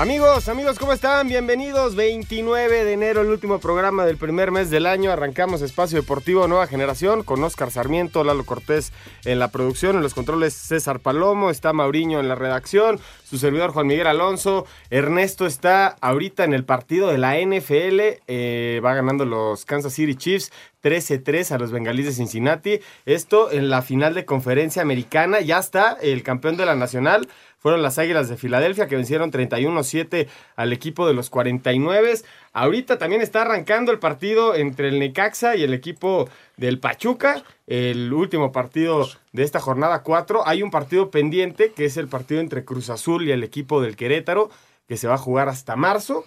Amigos, 0.00 0.48
amigos, 0.48 0.78
¿cómo 0.78 0.94
están? 0.94 1.28
Bienvenidos. 1.28 1.94
29 1.94 2.84
de 2.84 2.92
enero, 2.94 3.20
el 3.20 3.26
último 3.26 3.58
programa 3.58 4.06
del 4.06 4.16
primer 4.16 4.50
mes 4.50 4.70
del 4.70 4.86
año. 4.86 5.12
Arrancamos 5.12 5.60
Espacio 5.60 6.00
Deportivo 6.00 6.48
Nueva 6.48 6.66
Generación 6.66 7.22
con 7.22 7.44
Oscar 7.44 7.70
Sarmiento, 7.70 8.24
Lalo 8.24 8.46
Cortés 8.46 8.94
en 9.26 9.38
la 9.38 9.48
producción, 9.48 9.96
en 9.96 10.02
los 10.02 10.14
controles 10.14 10.54
César 10.54 11.00
Palomo, 11.00 11.50
está 11.50 11.74
Mauriño 11.74 12.18
en 12.18 12.28
la 12.28 12.34
redacción, 12.34 12.98
su 13.24 13.36
servidor 13.36 13.72
Juan 13.72 13.88
Miguel 13.88 14.06
Alonso. 14.06 14.64
Ernesto 14.88 15.44
está 15.44 15.88
ahorita 16.00 16.44
en 16.44 16.54
el 16.54 16.64
partido 16.64 17.08
de 17.08 17.18
la 17.18 17.38
NFL. 17.38 18.22
eh, 18.26 18.80
va 18.82 18.94
ganando 18.94 19.26
los 19.26 19.66
Kansas 19.66 19.92
City 19.92 20.14
Chiefs 20.14 20.50
13-3 20.82 21.52
a 21.52 21.58
los 21.58 21.72
bengalíes 21.72 22.06
de 22.06 22.12
Cincinnati. 22.12 22.80
Esto 23.06 23.50
en 23.50 23.70
la 23.70 23.82
final 23.82 24.14
de 24.14 24.24
conferencia 24.24 24.82
americana. 24.82 25.40
Ya 25.40 25.58
está 25.58 25.96
el 26.00 26.22
campeón 26.22 26.56
de 26.56 26.66
la 26.66 26.74
nacional 26.74 27.28
fueron 27.60 27.82
las 27.82 27.98
Águilas 27.98 28.28
de 28.28 28.38
Filadelfia 28.38 28.88
que 28.88 28.96
vencieron 28.96 29.30
31-7 29.30 30.28
al 30.56 30.72
equipo 30.72 31.06
de 31.06 31.12
los 31.12 31.28
49. 31.28 32.14
Ahorita 32.54 32.98
también 32.98 33.20
está 33.20 33.42
arrancando 33.42 33.92
el 33.92 33.98
partido 33.98 34.54
entre 34.54 34.88
el 34.88 34.98
Necaxa 34.98 35.56
y 35.56 35.62
el 35.62 35.74
equipo 35.74 36.28
del 36.56 36.78
Pachuca, 36.78 37.44
el 37.66 38.12
último 38.14 38.50
partido 38.50 39.06
de 39.32 39.42
esta 39.42 39.60
jornada 39.60 40.02
4. 40.02 40.46
Hay 40.46 40.62
un 40.62 40.70
partido 40.70 41.10
pendiente 41.10 41.72
que 41.72 41.84
es 41.84 41.98
el 41.98 42.08
partido 42.08 42.40
entre 42.40 42.64
Cruz 42.64 42.88
Azul 42.88 43.28
y 43.28 43.32
el 43.32 43.44
equipo 43.44 43.82
del 43.82 43.94
Querétaro 43.94 44.50
que 44.88 44.96
se 44.96 45.06
va 45.06 45.14
a 45.14 45.18
jugar 45.18 45.50
hasta 45.50 45.76
marzo. 45.76 46.24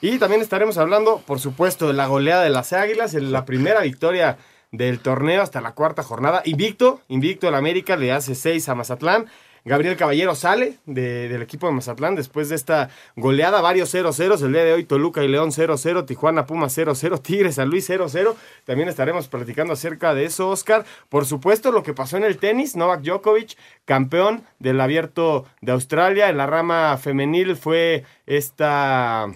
Y 0.00 0.18
también 0.18 0.42
estaremos 0.42 0.76
hablando, 0.76 1.22
por 1.26 1.40
supuesto, 1.40 1.86
de 1.88 1.94
la 1.94 2.06
goleada 2.06 2.42
de 2.42 2.50
las 2.50 2.72
Águilas, 2.72 3.14
en 3.14 3.32
la 3.32 3.44
primera 3.46 3.80
victoria 3.80 4.36
del 4.70 4.98
torneo 5.00 5.40
hasta 5.40 5.60
la 5.60 5.72
cuarta 5.72 6.02
jornada. 6.02 6.42
Invicto, 6.44 7.00
invicto 7.08 7.48
el 7.48 7.54
América, 7.54 7.96
le 7.96 8.12
hace 8.12 8.34
6 8.34 8.68
a 8.68 8.74
Mazatlán. 8.74 9.26
Gabriel 9.66 9.96
Caballero 9.96 10.34
sale 10.34 10.76
de- 10.84 11.26
del 11.30 11.40
equipo 11.40 11.66
de 11.66 11.72
Mazatlán 11.72 12.16
después 12.16 12.50
de 12.50 12.54
esta 12.56 12.90
goleada, 13.16 13.62
varios 13.62 13.88
0-0. 13.88 14.44
El 14.44 14.52
día 14.52 14.62
de 14.64 14.74
hoy 14.74 14.84
Toluca 14.84 15.24
y 15.24 15.28
León 15.28 15.52
0-0, 15.52 16.04
Tijuana 16.04 16.44
Puma 16.44 16.68
0-0, 16.68 17.16
Tigres 17.22 17.54
San 17.54 17.70
Luis 17.70 17.86
0-0. 17.88 18.36
También 18.66 18.90
estaremos 18.90 19.28
platicando 19.28 19.72
acerca 19.72 20.12
de 20.12 20.26
eso, 20.26 20.50
Oscar. 20.50 20.84
Por 21.08 21.24
supuesto, 21.24 21.72
lo 21.72 21.82
que 21.82 21.94
pasó 21.94 22.18
en 22.18 22.24
el 22.24 22.36
tenis, 22.36 22.76
Novak 22.76 23.00
Djokovic, 23.00 23.56
campeón 23.86 24.44
del 24.58 24.82
abierto 24.82 25.46
de 25.62 25.72
Australia. 25.72 26.28
En 26.28 26.36
la 26.36 26.46
rama 26.46 26.98
femenil 26.98 27.56
fue 27.56 28.04
esta 28.26 29.28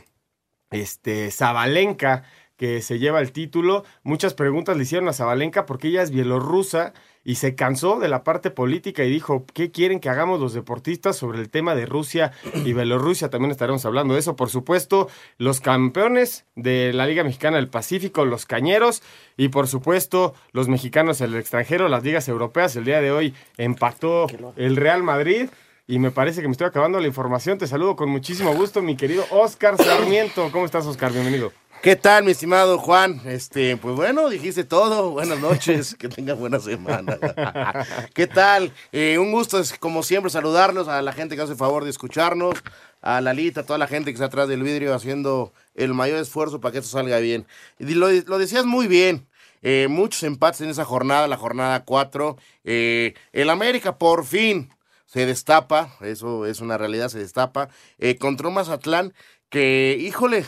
este, 0.70 1.30
Zabalenka, 1.30 2.24
que 2.56 2.82
se 2.82 2.98
lleva 2.98 3.20
el 3.20 3.32
título. 3.32 3.84
Muchas 4.02 4.34
preguntas 4.34 4.76
le 4.76 4.82
hicieron 4.82 5.08
a 5.08 5.12
Zabalenka 5.12 5.64
porque 5.64 5.88
ella 5.88 6.02
es 6.02 6.10
bielorrusa 6.10 6.92
y 7.24 7.36
se 7.36 7.54
cansó 7.54 8.00
de 8.00 8.08
la 8.08 8.24
parte 8.24 8.50
política 8.50 9.04
y 9.04 9.10
dijo, 9.10 9.44
¿qué 9.52 9.70
quieren 9.70 10.00
que 10.00 10.08
hagamos 10.08 10.40
los 10.40 10.54
deportistas 10.54 11.14
sobre 11.16 11.40
el 11.40 11.50
tema 11.50 11.74
de 11.74 11.86
Rusia 11.86 12.32
y 12.64 12.72
Bielorrusia? 12.72 13.30
También 13.30 13.50
estaremos 13.50 13.84
hablando 13.84 14.14
de 14.14 14.20
eso. 14.20 14.34
Por 14.34 14.48
supuesto, 14.50 15.08
los 15.36 15.60
campeones 15.60 16.46
de 16.56 16.92
la 16.92 17.06
Liga 17.06 17.24
Mexicana 17.24 17.58
del 17.58 17.68
Pacífico, 17.68 18.24
los 18.24 18.46
Cañeros, 18.46 19.02
y 19.36 19.48
por 19.48 19.68
supuesto, 19.68 20.34
los 20.52 20.68
mexicanos 20.68 21.20
en 21.20 21.32
el 21.32 21.36
extranjero, 21.36 21.88
las 21.88 22.02
ligas 22.02 22.28
europeas. 22.28 22.74
El 22.76 22.86
día 22.86 23.00
de 23.00 23.12
hoy 23.12 23.34
empató 23.56 24.26
el 24.56 24.76
Real 24.76 25.02
Madrid. 25.02 25.48
Y 25.90 25.98
me 25.98 26.10
parece 26.10 26.42
que 26.42 26.48
me 26.48 26.52
estoy 26.52 26.66
acabando 26.66 27.00
la 27.00 27.06
información. 27.06 27.56
Te 27.56 27.66
saludo 27.66 27.96
con 27.96 28.10
muchísimo 28.10 28.54
gusto, 28.54 28.82
mi 28.82 28.94
querido 28.94 29.24
Oscar 29.30 29.74
Sarmiento. 29.78 30.50
¿Cómo 30.52 30.66
estás, 30.66 30.84
Oscar? 30.84 31.12
Bienvenido. 31.12 31.50
¿Qué 31.80 31.96
tal, 31.96 32.24
mi 32.24 32.32
estimado 32.32 32.76
Juan? 32.78 33.22
Este, 33.24 33.74
pues 33.78 33.96
bueno, 33.96 34.28
dijiste 34.28 34.64
todo. 34.64 35.12
Buenas 35.12 35.40
noches, 35.40 35.94
que 35.98 36.10
tenga 36.10 36.34
buena 36.34 36.60
semana. 36.60 37.16
¿Qué 38.14 38.26
tal? 38.26 38.74
Eh, 38.92 39.16
un 39.18 39.32
gusto, 39.32 39.62
como 39.80 40.02
siempre, 40.02 40.30
saludarlos 40.30 40.88
a 40.88 41.00
la 41.00 41.14
gente 41.14 41.36
que 41.36 41.42
hace 41.42 41.52
el 41.52 41.58
favor 41.58 41.84
de 41.84 41.90
escucharnos, 41.90 42.62
a 43.00 43.22
Lalita, 43.22 43.62
a 43.62 43.64
toda 43.64 43.78
la 43.78 43.86
gente 43.86 44.10
que 44.10 44.16
está 44.16 44.26
atrás 44.26 44.46
del 44.46 44.62
vidrio 44.62 44.94
haciendo 44.94 45.54
el 45.74 45.94
mayor 45.94 46.18
esfuerzo 46.18 46.60
para 46.60 46.72
que 46.72 46.78
esto 46.80 46.90
salga 46.90 47.18
bien. 47.18 47.46
Lo, 47.78 48.10
lo 48.10 48.36
decías 48.36 48.66
muy 48.66 48.88
bien. 48.88 49.26
eh, 49.62 49.86
muchos 49.88 50.22
empates 50.22 50.60
en 50.60 50.68
esa 50.68 50.84
jornada, 50.84 51.26
la 51.28 51.38
jornada 51.38 51.82
4. 51.86 52.36
Eh, 52.64 53.14
el 53.32 53.48
América 53.48 53.96
por 53.96 54.26
fin 54.26 54.68
se 55.08 55.24
destapa, 55.24 55.96
eso 56.02 56.44
es 56.44 56.60
una 56.60 56.76
realidad, 56.76 57.08
se 57.08 57.18
destapa, 57.18 57.70
eh, 57.98 58.18
contra 58.18 58.48
un 58.48 58.54
Mazatlán 58.54 59.14
que, 59.48 59.96
híjole, 59.98 60.44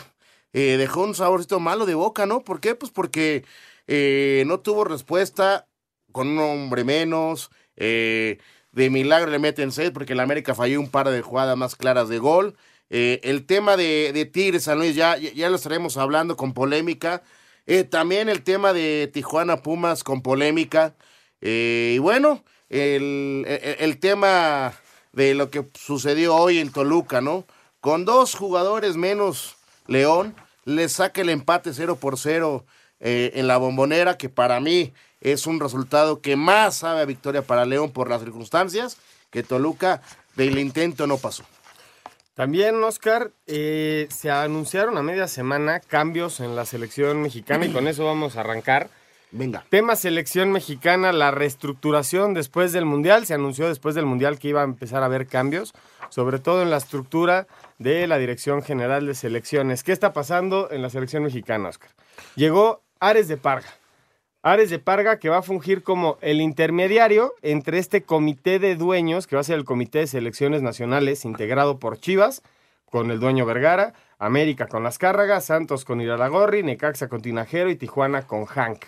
eh, 0.53 0.77
dejó 0.77 1.03
un 1.05 1.15
saborcito 1.15 1.61
malo 1.61 1.87
de 1.87 1.95
boca, 1.95 2.27
¿no? 2.27 2.43
¿Por 2.43 2.61
qué? 2.61 2.75
Pues 2.75 2.93
porque 2.93 3.45
eh, 3.87 4.45
no 4.47 4.61
tuvo 4.61 4.85
respuesta 4.85 5.67
con 6.13 6.29
un 6.29 6.39
hombre 6.41 6.85
menos, 6.85 7.51
eh, 7.77 8.39
de 8.73 8.91
milagro 8.91 9.31
le 9.31 9.39
meten 9.39 9.73
seis 9.73 9.91
porque 9.93 10.13
el 10.13 10.21
América 10.21 10.55
falló 10.55 10.81
un 10.81 10.91
par 10.91 11.09
de 11.09 11.23
jugadas 11.23 11.57
más 11.57 11.77
claras 11.77 12.09
de 12.09 12.19
gol. 12.19 12.57
El 12.91 13.47
tema 13.47 13.77
de, 13.77 14.31
Tigres 14.33 14.65
San 14.65 14.79
Luis 14.79 14.97
ya, 14.97 15.17
ya, 15.17 15.49
lo 15.49 15.57
estaremos 15.57 15.97
hablando 15.97 16.37
con 16.37 16.55
polémica. 16.55 17.23
También 17.91 18.29
el 18.29 18.43
tema 18.43 18.73
de 18.73 19.09
Tijuana 19.13 19.63
Pumas 19.63 20.03
con 20.05 20.23
polémica. 20.23 20.97
Y 21.41 21.99
bueno, 21.99 22.45
el, 22.71 23.45
el, 23.47 23.77
el 23.79 23.99
tema 23.99 24.73
de 25.13 25.35
lo 25.35 25.51
que 25.51 25.65
sucedió 25.75 26.37
hoy 26.37 26.59
en 26.59 26.73
Toluca, 26.73 27.21
¿no? 27.21 27.45
Con 27.81 28.05
dos 28.05 28.35
jugadores 28.35 28.97
menos 28.97 29.57
León, 29.91 30.35
le 30.65 30.89
saca 30.89 31.21
el 31.21 31.31
empate 31.31 31.73
0 31.75 31.97
por 31.97 32.19
0 32.19 32.65
eh, 33.01 33.33
en 33.35 33.49
la 33.49 33.57
bombonera, 33.57 34.17
que 34.17 34.29
para 34.29 34.61
mí 34.61 34.93
es 35.21 35.47
un 35.47 35.59
resultado 35.59 36.21
que 36.21 36.37
más 36.37 36.77
sabe 36.77 37.01
a 37.01 37.05
victoria 37.07 37.43
para 37.43 37.65
León 37.65 37.91
por 37.91 38.09
las 38.09 38.23
circunstancias, 38.23 38.99
que 39.31 39.43
Toluca 39.43 40.01
del 40.37 40.59
intento 40.59 41.07
no 41.07 41.19
pasó. 41.19 41.45
También, 42.35 42.83
Oscar, 42.85 43.33
eh, 43.49 44.07
se 44.11 44.31
anunciaron 44.31 44.97
a 44.97 45.03
media 45.03 45.27
semana 45.27 45.81
cambios 45.81 46.41
en 46.41 46.55
la 46.55 46.65
selección 46.65 47.21
mexicana 47.21 47.67
y 47.67 47.73
con 47.73 47.89
eso 47.89 48.05
vamos 48.05 48.37
a 48.37 48.41
arrancar. 48.41 48.89
Venga. 49.33 49.65
Tema 49.69 49.95
selección 49.95 50.51
mexicana, 50.51 51.13
la 51.13 51.31
reestructuración 51.31 52.35
después 52.35 52.73
del 52.73 52.85
Mundial. 52.85 53.27
Se 53.27 53.35
anunció 53.35 53.69
después 53.69 53.95
del 53.95 54.07
Mundial 54.07 54.39
que 54.39 54.49
iba 54.49 54.63
a 54.63 54.65
empezar 54.65 55.03
a 55.03 55.07
haber 55.07 55.29
cambios, 55.29 55.73
sobre 56.09 56.41
todo 56.41 56.63
en 56.63 56.71
la 56.71 56.79
estructura 56.79 57.47
de 57.79 58.07
la 58.09 58.19
Dirección 58.19 58.63
General 58.63 59.07
de 59.07 59.15
Selecciones. 59.15 59.85
¿Qué 59.85 59.93
está 59.93 60.13
pasando 60.13 60.69
en 60.73 60.83
la 60.83 60.91
selección 60.91 61.23
mexicana, 61.23 61.69
Oscar? 61.69 61.91
Llegó 62.35 62.83
Ares 62.99 63.29
de 63.29 63.37
Parga. 63.37 63.69
Ares 64.43 64.71
de 64.71 64.81
Parga 64.81 65.19
que 65.19 65.29
va 65.29 65.39
a 65.39 65.43
fungir 65.43 65.85
como 65.85 66.19
el 66.23 66.41
intermediario 66.41 67.35
entre 67.43 67.79
este 67.79 68.03
comité 68.03 68.59
de 68.59 68.75
dueños, 68.75 69.29
que 69.29 69.37
va 69.37 69.41
a 69.41 69.45
ser 69.45 69.59
el 69.59 69.65
Comité 69.65 70.01
de 70.01 70.07
Selecciones 70.09 70.63
Nacionales, 70.63 71.25
integrado 71.25 71.79
por 71.79 72.01
Chivas, 72.01 72.43
con 72.87 73.13
el 73.13 73.21
dueño 73.21 73.47
Vergara, 73.47 73.93
América 74.19 74.67
con 74.67 74.83
Las 74.83 74.99
Cárragas, 74.99 75.45
Santos 75.45 75.85
con 75.85 76.01
Iralagorri, 76.01 76.65
Necaxa 76.65 77.09
con 77.09 77.23
Tinajero 77.23 77.71
y 77.71 77.77
Tijuana 77.77 78.23
con 78.23 78.47
Hank 78.47 78.85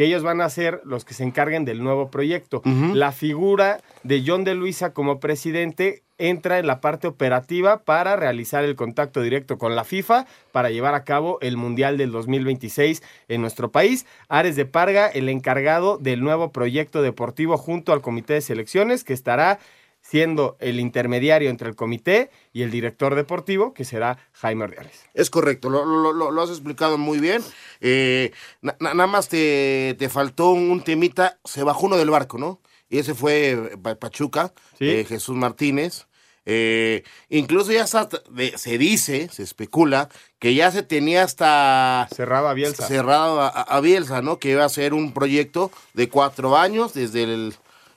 que 0.00 0.06
ellos 0.06 0.22
van 0.22 0.40
a 0.40 0.48
ser 0.48 0.80
los 0.86 1.04
que 1.04 1.12
se 1.12 1.24
encarguen 1.24 1.66
del 1.66 1.84
nuevo 1.84 2.10
proyecto. 2.10 2.62
Uh 2.64 2.70
-huh. 2.70 2.94
La 2.94 3.12
figura 3.12 3.82
de 4.02 4.24
John 4.26 4.44
de 4.44 4.54
Luisa 4.54 4.94
como 4.94 5.20
presidente 5.20 6.04
entra 6.16 6.58
en 6.58 6.66
la 6.66 6.80
parte 6.80 7.06
operativa 7.06 7.82
para 7.84 8.16
realizar 8.16 8.64
el 8.64 8.76
contacto 8.76 9.20
directo 9.20 9.58
con 9.58 9.76
la 9.76 9.84
FIFA 9.84 10.24
para 10.52 10.70
llevar 10.70 10.94
a 10.94 11.04
cabo 11.04 11.36
el 11.42 11.58
Mundial 11.58 11.98
del 11.98 12.12
2026 12.12 13.02
en 13.28 13.42
nuestro 13.42 13.72
país. 13.72 14.06
Ares 14.30 14.56
de 14.56 14.64
Parga, 14.64 15.06
el 15.06 15.28
encargado 15.28 15.98
del 15.98 16.22
nuevo 16.22 16.50
proyecto 16.50 17.02
deportivo 17.02 17.58
junto 17.58 17.92
al 17.92 18.00
Comité 18.00 18.32
de 18.32 18.40
Selecciones, 18.40 19.04
que 19.04 19.12
estará 19.12 19.58
siendo 20.02 20.56
el 20.60 20.80
intermediario 20.80 21.50
entre 21.50 21.68
el 21.68 21.76
comité 21.76 22.30
y 22.52 22.62
el 22.62 22.70
director 22.70 23.14
deportivo, 23.14 23.74
que 23.74 23.84
será 23.84 24.18
Jaime 24.32 24.64
Ordiales. 24.64 25.08
Es 25.14 25.30
correcto, 25.30 25.70
lo, 25.70 25.84
lo, 25.84 26.12
lo, 26.12 26.42
has 26.42 26.50
explicado 26.50 26.98
muy 26.98 27.20
bien. 27.20 27.42
Eh, 27.80 28.32
na, 28.60 28.76
nada 28.80 29.06
más 29.06 29.28
te, 29.28 29.94
te, 29.98 30.08
faltó 30.08 30.50
un 30.50 30.82
temita, 30.82 31.38
se 31.44 31.62
bajó 31.62 31.86
uno 31.86 31.96
del 31.96 32.10
barco, 32.10 32.38
¿no? 32.38 32.60
Y 32.88 32.98
ese 32.98 33.14
fue 33.14 33.78
Pachuca, 34.00 34.52
¿Sí? 34.78 34.88
eh, 34.88 35.04
Jesús 35.08 35.36
Martínez. 35.36 36.06
Eh, 36.44 37.04
incluso 37.28 37.70
ya 37.70 37.86
se 37.86 38.78
dice, 38.78 39.28
se 39.30 39.42
especula, 39.44 40.08
que 40.40 40.54
ya 40.54 40.72
se 40.72 40.82
tenía 40.82 41.22
hasta... 41.22 42.08
Cerrado 42.12 42.48
a 42.48 42.54
Bielsa. 42.54 42.88
Cerrado 42.88 43.40
a, 43.40 43.48
a 43.48 43.80
Bielsa, 43.80 44.22
¿no? 44.22 44.40
Que 44.40 44.50
iba 44.50 44.64
a 44.64 44.68
ser 44.68 44.92
un 44.94 45.12
proyecto 45.12 45.70
de 45.94 46.08
cuatro 46.08 46.56
años, 46.56 46.94
desde 46.94 47.22
el 47.22 47.54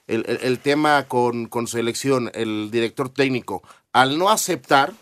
el, 0.07 0.59
tema 0.59 1.07
con, 1.07 1.47
con, 1.47 1.67
selección, 1.67 2.31
el 2.33 2.69
director 2.71 3.09
técnico, 3.09 3.63
al 3.91 4.17
no 4.17 4.29
aceptar, 4.29 4.93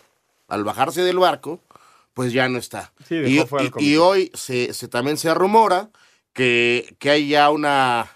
al 0.48 0.64
bajarse 0.64 1.02
del 1.02 1.18
barco, 1.18 1.60
pues 2.14 2.32
ya 2.32 2.48
no 2.48 2.58
está. 2.58 2.92
y, 3.10 3.96
hoy 3.96 4.30
se, 4.34 4.72
se, 4.74 4.88
también 4.88 5.16
se 5.16 5.34
rumora 5.34 5.90
que, 6.32 6.96
que 6.98 7.10
hay 7.10 7.28
ya 7.28 7.50
una 7.50 8.10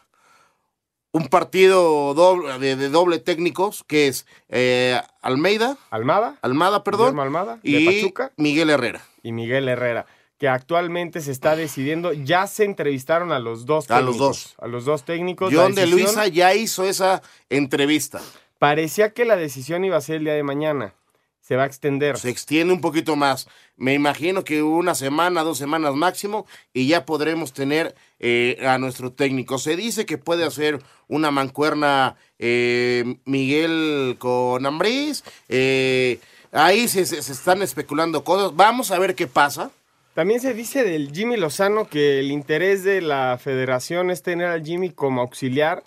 un 1.13 1.29
partido 1.29 2.13
doble, 2.13 2.59
de, 2.59 2.91
doble 2.91 3.19
técnicos 3.19 3.85
que 3.87 4.07
es 4.09 4.27
eh, 4.51 5.01
Almeida. 5.23 5.79
Almada. 5.91 6.37
Almada, 6.43 6.85
perdón. 6.85 7.19
Almada, 7.19 7.59
y 7.63 8.13
Miguel 8.37 8.69
Herrera. 8.69 9.01
Y 9.23 9.33
Miguel 9.33 9.69
Herrera 9.69 10.07
que 10.39 10.49
actualmente 10.49 11.21
se 11.21 11.33
está 11.33 11.57
decidiendo. 11.57 12.13
Ya 12.13 12.47
se 12.47 12.65
entrevistaron 12.65 13.33
a 13.33 13.39
los 13.39 13.67
dos 13.67 13.87
técnicos. 13.87 14.03
A 14.03 14.07
los 14.07 14.19
dos. 14.19 14.55
A 14.59 14.67
los 14.67 14.85
dos 14.85 15.05
técnicos. 15.05 15.53
John 15.55 15.75
de 15.75 15.87
Luisa 15.87 16.27
ya 16.29 16.55
hizo 16.55 16.85
esa 16.85 17.23
entrevista. 17.49 18.21
Parecía 18.59 19.11
que 19.11 19.25
la 19.25 19.37
decisión 19.37 19.85
iba 19.85 19.97
a 19.97 20.01
ser 20.01 20.17
el 20.17 20.25
día 20.25 20.35
de 20.35 20.43
mañana. 20.43 20.95
Se 21.41 21.55
va 21.55 21.63
a 21.63 21.67
extender. 21.67 22.19
Se 22.19 22.29
extiende 22.29 22.75
un 22.75 22.81
poquito 22.81 23.15
más. 23.15 23.47
Me 23.77 23.95
imagino 23.95 24.43
que 24.43 24.63
una 24.63 24.95
semana, 24.95 25.45
dos 25.45 25.59
semanas 25.59 25.95
máximo, 25.95 26.45
y 26.73 26.89
ya 26.89 27.07
podremos 27.07 27.53
tener 27.53 27.95
eh, 28.19 28.59
a 28.67 28.79
nuestro 28.79 29.13
técnico. 29.13 29.59
Se 29.59 29.77
dice 29.77 30.07
que 30.07 30.19
puede 30.19 30.45
hacer 30.45 30.83
una 31.07 31.31
mancuerna 31.31 32.17
eh, 32.39 33.19
Miguel 33.27 34.17
con 34.19 34.67
Ambriz. 34.67 35.23
Eh, 35.49 36.19
ahí 36.51 36.89
se, 36.89 37.07
se 37.07 37.33
están 37.33 37.63
especulando 37.63 38.25
cosas. 38.25 38.57
Vamos 38.57 38.91
a 38.91 38.99
ver 38.99 39.15
qué 39.15 39.29
pasa. 39.29 39.71
También 40.17 40.41
se 40.41 40.55
dice 40.55 40.83
del 40.83 41.13
Jimmy 41.13 41.37
Lozano 41.37 41.91
que 41.91 42.21
el 42.21 42.31
interés 42.31 42.83
de 42.85 43.03
la 43.03 43.39
federación 43.39 44.11
es 44.11 44.23
tener 44.23 44.47
al 44.47 44.65
Jimmy 44.65 44.89
como 44.89 45.21
auxiliar 45.21 45.85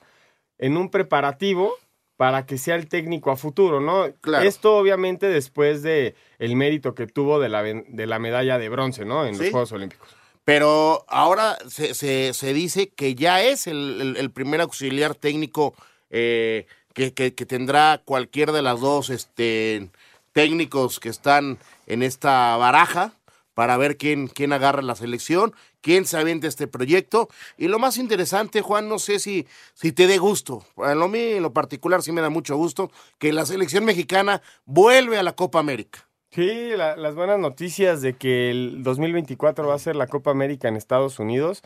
en 0.60 0.78
un 0.78 0.92
preparativo 0.92 1.74
para 2.16 2.46
que 2.46 2.60
sea 2.60 2.76
el 2.76 2.88
técnico 2.88 3.32
a 3.32 3.38
futuro, 3.38 3.82
¿no? 3.82 4.06
Esto 4.44 4.78
obviamente 4.78 5.26
después 5.26 5.82
de 5.82 6.14
el 6.38 6.56
mérito 6.56 6.94
que 6.94 7.08
tuvo 7.08 7.40
de 7.40 7.50
la, 7.50 7.64
de 7.64 8.06
la 8.06 8.20
medalla 8.20 8.60
de 8.60 8.70
bronce, 8.70 9.04
¿no? 9.04 9.26
En 9.26 9.36
los 9.36 9.50
Juegos 9.50 9.72
Olímpicos. 9.72 10.08
Pero 10.46 11.06
ahora 11.08 11.58
se, 11.68 11.96
se, 11.96 12.54
dice 12.54 12.90
que 12.90 13.16
ya 13.16 13.42
es 13.42 13.66
el, 13.66 14.30
primer 14.32 14.62
auxiliar 14.62 15.16
técnico 15.16 15.74
eh, 16.12 16.68
que, 16.94 17.16
que, 17.16 17.34
que, 17.34 17.48
tendrá 17.48 18.00
cualquier 18.06 18.52
de 18.52 18.62
las 18.62 18.80
dos 18.80 19.10
este, 19.10 19.90
técnicos 20.34 21.00
que 21.00 21.10
están 21.10 21.58
en 21.88 22.04
esta 22.04 22.56
baraja 22.58 23.14
para 23.60 23.76
ver 23.76 23.98
quién, 23.98 24.30
quién 24.30 24.54
agarra 24.54 24.82
la 24.82 24.96
selección, 24.96 25.54
quién 25.82 26.06
se 26.06 26.16
avienta 26.16 26.48
este 26.48 26.66
proyecto. 26.66 27.28
Y 27.58 27.68
lo 27.68 27.78
más 27.78 27.98
interesante, 27.98 28.62
Juan, 28.62 28.88
no 28.88 29.00
sé 29.00 29.20
si, 29.20 29.48
si 29.74 29.92
te 29.92 30.08
dé 30.08 30.18
gusto. 30.18 30.64
A 30.78 30.96
lo 30.96 31.10
mí, 31.10 31.20
en 31.20 31.44
lo 31.44 31.52
particular, 31.52 32.02
sí 32.02 32.14
me 32.14 32.22
da 32.22 32.30
mucho 32.30 32.56
gusto 32.56 32.90
que 33.18 33.34
la 33.34 33.46
selección 33.46 33.84
mexicana 33.84 34.42
vuelve 34.64 35.18
a 35.18 35.24
la 35.24 35.34
Copa 35.34 35.60
América. 35.60 36.08
Sí, 36.32 36.70
las 36.78 37.16
buenas 37.16 37.38
noticias 37.38 38.02
de 38.02 38.14
que 38.14 38.50
el 38.50 38.82
2024 38.82 39.68
va 39.68 39.76
a 39.76 39.80
ser 39.80 39.98
la 39.98 40.08
Copa 40.08 40.32
América 40.32 40.70
en 40.70 40.78
Estados 40.78 41.20
Unidos. 41.20 41.62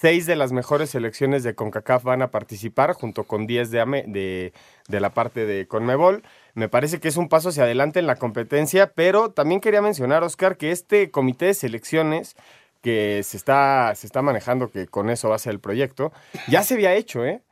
Seis 0.00 0.26
de 0.26 0.34
las 0.34 0.50
mejores 0.50 0.90
selecciones 0.90 1.44
de 1.44 1.54
CONCACAF 1.54 2.02
van 2.02 2.20
a 2.20 2.32
participar, 2.32 2.94
junto 2.94 3.24
con 3.24 3.46
diez 3.46 3.70
de, 3.70 4.52
de, 4.88 5.00
la 5.00 5.10
parte 5.10 5.46
de 5.46 5.68
CONMEBOL. 5.68 6.24
Me 6.54 6.68
parece 6.68 6.98
que 6.98 7.06
es 7.06 7.16
un 7.16 7.28
paso 7.28 7.50
hacia 7.50 7.62
adelante 7.62 8.00
en 8.00 8.08
la 8.08 8.16
competencia, 8.16 8.92
pero 8.92 9.30
también 9.30 9.60
quería 9.60 9.80
mencionar, 9.80 10.24
Oscar, 10.24 10.56
que 10.56 10.72
este 10.72 11.12
comité 11.12 11.46
de 11.46 11.54
selecciones 11.54 12.34
que 12.82 13.22
se 13.22 13.36
está, 13.36 13.94
se 13.94 14.08
está 14.08 14.20
manejando, 14.20 14.68
que 14.68 14.88
con 14.88 15.10
eso 15.10 15.28
va 15.28 15.36
a 15.36 15.38
ser 15.38 15.52
el 15.52 15.60
proyecto, 15.60 16.12
ya 16.48 16.64
se 16.64 16.74
había 16.74 16.94
hecho, 16.94 17.24
¿eh? 17.24 17.42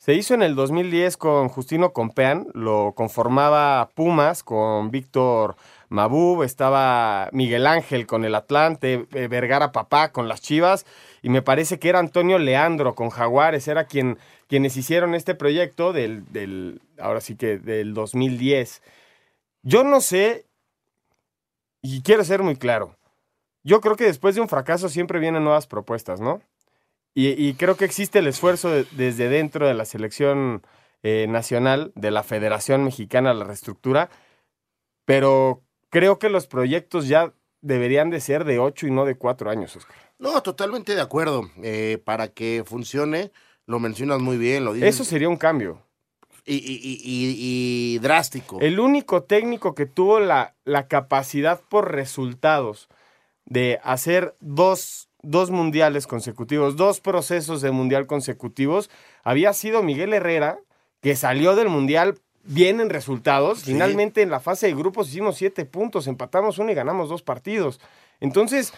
Se 0.00 0.14
hizo 0.14 0.32
en 0.32 0.42
el 0.42 0.54
2010 0.54 1.18
con 1.18 1.50
Justino 1.50 1.92
Compean, 1.92 2.46
lo 2.54 2.94
conformaba 2.96 3.90
Pumas 3.94 4.42
con 4.42 4.90
Víctor 4.90 5.56
Mabub, 5.90 6.42
estaba 6.42 7.28
Miguel 7.32 7.66
Ángel 7.66 8.06
con 8.06 8.24
el 8.24 8.34
Atlante, 8.34 9.06
eh, 9.12 9.28
Vergara 9.28 9.72
Papá 9.72 10.10
con 10.10 10.26
las 10.26 10.40
Chivas, 10.40 10.86
y 11.22 11.28
me 11.28 11.42
parece 11.42 11.78
que 11.78 11.88
era 11.88 11.98
Antonio 11.98 12.38
Leandro 12.38 12.94
con 12.94 13.10
Jaguares, 13.10 13.68
era 13.68 13.84
quien 13.84 14.18
quienes 14.50 14.76
hicieron 14.76 15.14
este 15.14 15.36
proyecto 15.36 15.92
del, 15.92 16.80
ahora 16.98 17.20
sí 17.20 17.36
que 17.36 17.56
del 17.58 17.94
2010. 17.94 18.82
Yo 19.62 19.84
no 19.84 20.00
sé, 20.00 20.44
y 21.82 22.02
quiero 22.02 22.24
ser 22.24 22.42
muy 22.42 22.56
claro, 22.56 22.96
yo 23.62 23.80
creo 23.80 23.94
que 23.94 24.04
después 24.04 24.34
de 24.34 24.40
un 24.40 24.48
fracaso 24.48 24.88
siempre 24.88 25.20
vienen 25.20 25.44
nuevas 25.44 25.68
propuestas, 25.68 26.20
¿no? 26.20 26.42
Y, 27.14 27.54
creo 27.54 27.76
que 27.76 27.84
existe 27.84 28.20
el 28.20 28.28
esfuerzo 28.28 28.70
desde 28.92 29.28
dentro 29.28 29.66
de 29.66 29.74
la 29.74 29.84
selección 29.84 30.62
eh, 31.02 31.26
nacional, 31.28 31.92
de 31.94 32.10
la 32.10 32.22
Federación 32.22 32.84
Mexicana, 32.84 33.34
la 33.34 33.44
reestructura, 33.44 34.10
pero 35.04 35.62
creo 35.90 36.18
que 36.18 36.30
los 36.30 36.46
proyectos 36.46 37.08
ya 37.08 37.34
deberían 37.60 38.10
de 38.10 38.20
ser 38.20 38.44
de 38.44 38.58
ocho 38.58 38.86
y 38.86 38.90
no 38.90 39.04
de 39.04 39.16
cuatro 39.16 39.50
años, 39.50 39.76
Oscar. 39.76 40.09
No, 40.20 40.42
totalmente 40.42 40.94
de 40.94 41.00
acuerdo. 41.00 41.50
Eh, 41.62 41.98
para 42.04 42.28
que 42.28 42.62
funcione, 42.64 43.32
lo 43.66 43.80
mencionas 43.80 44.20
muy 44.20 44.36
bien, 44.36 44.64
lo 44.64 44.74
dices. 44.74 44.94
Eso 44.94 45.04
sería 45.04 45.28
un 45.28 45.38
cambio. 45.38 45.82
Y, 46.46 47.98
drástico. 48.00 48.58
El 48.60 48.80
único 48.80 49.22
técnico 49.22 49.74
que 49.74 49.86
tuvo 49.86 50.20
la, 50.20 50.54
la 50.64 50.88
capacidad 50.88 51.60
por 51.68 51.92
resultados 51.92 52.88
de 53.46 53.78
hacer 53.82 54.34
dos, 54.40 55.08
dos, 55.22 55.50
mundiales 55.50 56.06
consecutivos, 56.06 56.76
dos 56.76 57.00
procesos 57.00 57.62
de 57.62 57.70
mundial 57.70 58.06
consecutivos, 58.06 58.90
había 59.22 59.52
sido 59.52 59.82
Miguel 59.82 60.12
Herrera, 60.12 60.58
que 61.00 61.14
salió 61.14 61.54
del 61.54 61.68
mundial 61.68 62.18
bien 62.42 62.80
en 62.80 62.90
resultados. 62.90 63.62
Finalmente 63.62 64.22
en 64.22 64.30
la 64.30 64.40
fase 64.40 64.66
de 64.66 64.74
grupos 64.74 65.08
hicimos 65.08 65.36
siete 65.36 65.64
puntos, 65.64 66.06
empatamos 66.06 66.58
uno 66.58 66.72
y 66.72 66.74
ganamos 66.74 67.08
dos 67.08 67.22
partidos. 67.22 67.80
Entonces, 68.20 68.72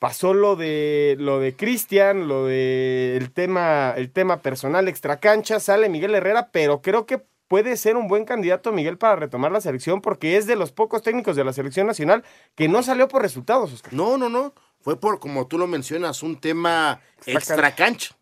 pasó 0.00 0.34
lo 0.34 0.56
de 0.56 1.14
lo 1.20 1.38
de 1.38 1.54
Cristian, 1.54 2.26
lo 2.26 2.46
de 2.46 3.16
el 3.16 3.30
tema, 3.30 3.94
el 3.96 4.10
tema 4.10 4.40
personal 4.42 4.88
extracancha, 4.88 5.60
sale 5.60 5.88
Miguel 5.88 6.14
Herrera, 6.14 6.50
pero 6.50 6.80
creo 6.80 7.06
que 7.06 7.22
puede 7.46 7.76
ser 7.76 7.96
un 7.96 8.08
buen 8.08 8.24
candidato 8.24 8.72
Miguel 8.72 8.96
para 8.96 9.16
retomar 9.16 9.52
la 9.52 9.60
selección 9.60 10.00
porque 10.00 10.36
es 10.36 10.46
de 10.46 10.56
los 10.56 10.72
pocos 10.72 11.02
técnicos 11.02 11.36
de 11.36 11.44
la 11.44 11.52
selección 11.52 11.86
nacional 11.86 12.24
que 12.56 12.66
no 12.66 12.82
salió 12.82 13.08
por 13.08 13.22
resultados, 13.22 13.72
Oscar. 13.72 13.92
No, 13.92 14.16
no, 14.16 14.28
no. 14.28 14.54
Fue 14.80 14.98
por, 14.98 15.20
como 15.20 15.46
tú 15.46 15.58
lo 15.58 15.66
mencionas, 15.66 16.22
un 16.22 16.40
tema 16.40 17.00
extracancha. 17.26 18.16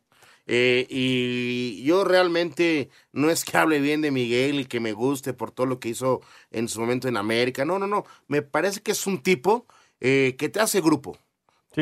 Eh, 0.48 0.86
y 0.88 1.84
yo 1.84 2.04
realmente 2.04 2.88
no 3.12 3.31
es 3.31 3.44
que 3.44 3.56
hable 3.56 3.81
bien 3.81 4.00
de 4.00 4.10
Miguel 4.10 4.60
y 4.60 4.64
que 4.64 4.81
me 4.81 4.92
guste 4.92 5.32
por 5.32 5.52
todo 5.52 5.66
lo 5.66 5.78
que 5.78 5.90
hizo 5.90 6.22
en 6.50 6.67
su 6.67 6.81
momento 6.81 7.06
en 7.06 7.17
América. 7.17 7.64
No, 7.64 7.79
no, 7.79 7.86
no. 7.86 8.05
Me 8.26 8.43
parece 8.43 8.81
que 8.81 8.93
es 8.93 9.06
un 9.06 9.22
tipo 9.22 9.67
eh, 10.00 10.34
que 10.38 10.48
te 10.48 10.58
hace 10.58 10.81
grupo 10.81 11.19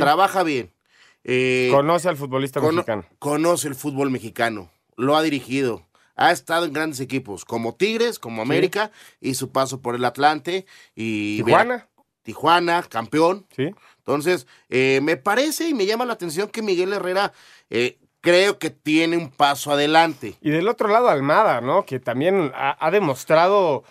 trabaja 0.00 0.42
bien. 0.42 0.72
Eh, 1.24 1.70
conoce 1.72 2.08
al 2.08 2.16
futbolista 2.16 2.60
mexicano. 2.60 3.04
Conoce 3.18 3.66
el 3.68 3.74
fútbol 3.74 4.10
mexicano, 4.10 4.70
lo 4.96 5.16
ha 5.16 5.22
dirigido, 5.22 5.82
ha 6.14 6.30
estado 6.30 6.66
en 6.66 6.72
grandes 6.72 7.00
equipos 7.00 7.44
como 7.44 7.74
Tigres, 7.74 8.20
como 8.20 8.42
América 8.42 8.92
y 9.20 9.34
su 9.34 9.50
paso 9.50 9.80
por 9.80 9.96
el 9.96 10.04
Atlante 10.04 10.66
y 10.94 11.42
Tijuana. 11.42 11.88
Tijuana, 12.22 12.82
campeón. 12.84 13.46
Sí. 13.56 13.74
Entonces, 13.98 14.46
eh, 14.68 15.00
me 15.02 15.16
parece 15.16 15.68
y 15.68 15.74
me 15.74 15.86
llama 15.86 16.04
la 16.04 16.12
atención 16.12 16.48
que 16.48 16.62
Miguel 16.62 16.92
Herrera 16.92 17.32
eh, 17.70 17.98
creo 18.20 18.58
que 18.58 18.70
tiene 18.70 19.16
un 19.16 19.30
paso 19.30 19.72
adelante. 19.72 20.36
Y 20.40 20.50
del 20.50 20.68
otro 20.68 20.88
lado, 20.88 21.08
Almada, 21.08 21.60
¿no? 21.60 21.84
Que 21.84 21.98
también 21.98 22.52
ha 22.54 22.90
demostrado 22.92 23.84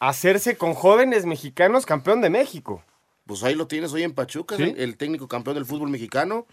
hacerse 0.00 0.56
con 0.56 0.74
jóvenes 0.74 1.26
mexicanos 1.26 1.86
campeón 1.86 2.20
de 2.22 2.30
México 2.30 2.82
pues 3.26 3.42
ahí 3.42 3.54
lo 3.54 3.66
tienes 3.66 3.92
hoy 3.92 4.02
en 4.02 4.12
Pachuca, 4.12 4.56
el, 4.56 4.96
técnico 4.96 5.28
campeón 5.28 5.54
del 5.54 5.66
fútbol 5.66 5.90
mexicano. 5.90 6.46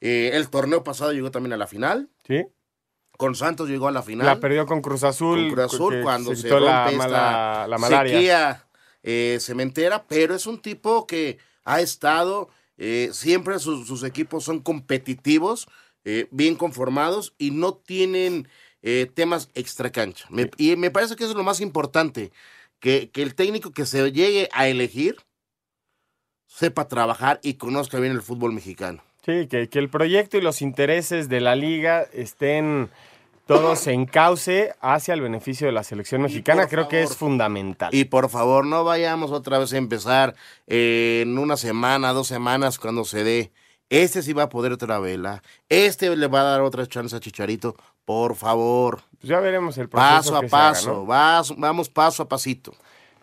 Eh, 0.00 0.30
el 0.34 0.48
torneo 0.48 0.82
pasado 0.82 1.12
llegó 1.12 1.30
también 1.30 1.52
a 1.52 1.56
la 1.56 1.66
final. 1.66 2.08
Sí. 2.26 2.46
Con 3.16 3.34
Santos 3.34 3.68
llegó 3.68 3.88
a 3.88 3.92
la 3.92 4.02
final. 4.02 4.26
La 4.26 4.40
perdió 4.40 4.66
con 4.66 4.80
Cruz 4.80 5.04
Azul. 5.04 5.48
Con 5.48 5.50
Cruz 5.50 5.74
Azul 5.74 6.00
cuando 6.02 6.34
se, 6.34 6.48
rompe 6.48 6.66
la, 6.66 6.90
esta 6.90 7.68
la 7.68 7.78
malaria. 7.78 8.14
sequía 8.14 8.66
eh, 9.02 9.38
cementera, 9.40 10.04
pero 10.06 10.34
es 10.34 10.46
un 10.46 10.60
tipo 10.60 11.06
que 11.06 11.38
ha 11.64 11.80
estado, 11.80 12.48
eh, 12.78 13.10
siempre 13.12 13.58
sus, 13.58 14.02
equipos 14.02 14.44
son 14.44 14.60
competitivos, 14.60 15.68
bien 16.30 16.56
conformados 16.56 17.34
y 17.38 17.50
no 17.50 17.72
tienen 17.74 18.46
temas 19.14 19.48
extra 19.54 19.90
cancha. 19.90 20.28
y 20.58 20.76
me 20.76 20.90
parece 20.90 21.16
que 21.16 21.24
eso 21.24 21.30
es 21.30 21.36
lo 21.36 21.44
más 21.44 21.62
importante, 21.62 22.30
que, 22.78 23.10
que 23.10 23.22
el 23.22 23.34
técnico 23.34 23.72
que 23.72 23.86
se 23.86 24.12
llegue 24.12 24.50
a 24.52 24.68
elegir 24.68 25.16
sepa 26.46 26.88
trabajar 26.88 27.40
y 27.42 27.54
conozca 27.54 27.98
bien 27.98 28.12
el 28.12 28.22
fútbol 28.22 28.52
mexicano. 28.52 29.02
Sí, 29.24 29.46
que, 29.48 29.68
que 29.68 29.78
el 29.78 29.88
proyecto 29.88 30.36
y 30.36 30.42
los 30.42 30.60
intereses 30.62 31.28
de 31.28 31.40
la 31.40 31.56
liga 31.56 32.06
estén 32.12 32.90
todos 33.46 33.86
en 33.86 34.06
cauce 34.06 34.74
hacia 34.80 35.14
el 35.14 35.20
beneficio 35.20 35.66
de 35.66 35.72
la 35.72 35.82
selección 35.82 36.22
mexicana, 36.22 36.66
creo 36.66 36.88
que 36.88 37.02
es 37.02 37.16
fundamental. 37.16 37.94
Y 37.94 38.04
por 38.04 38.28
favor, 38.30 38.66
no 38.66 38.84
vayamos 38.84 39.32
otra 39.32 39.58
vez 39.58 39.72
a 39.72 39.76
empezar 39.76 40.34
en 40.66 41.36
una 41.38 41.56
semana, 41.56 42.12
dos 42.12 42.26
semanas, 42.26 42.78
cuando 42.78 43.04
se 43.04 43.24
dé 43.24 43.52
Este 43.90 44.22
sí 44.22 44.32
va 44.32 44.44
a 44.44 44.48
poder 44.48 44.72
otra 44.72 44.98
vela. 44.98 45.42
Este 45.68 46.14
le 46.16 46.26
va 46.26 46.40
a 46.40 46.44
dar 46.44 46.62
otra 46.62 46.86
chance 46.86 47.14
a 47.14 47.20
Chicharito. 47.20 47.76
Por 48.04 48.34
favor. 48.34 49.02
Pues 49.20 49.28
ya 49.28 49.40
veremos 49.40 49.76
el 49.78 49.88
proceso. 49.88 50.32
Paso 50.32 50.36
a 50.36 50.42
paso. 50.42 51.06
vamos 51.56 51.88
paso 51.90 52.22
a 52.22 52.28
pasito. 52.28 52.74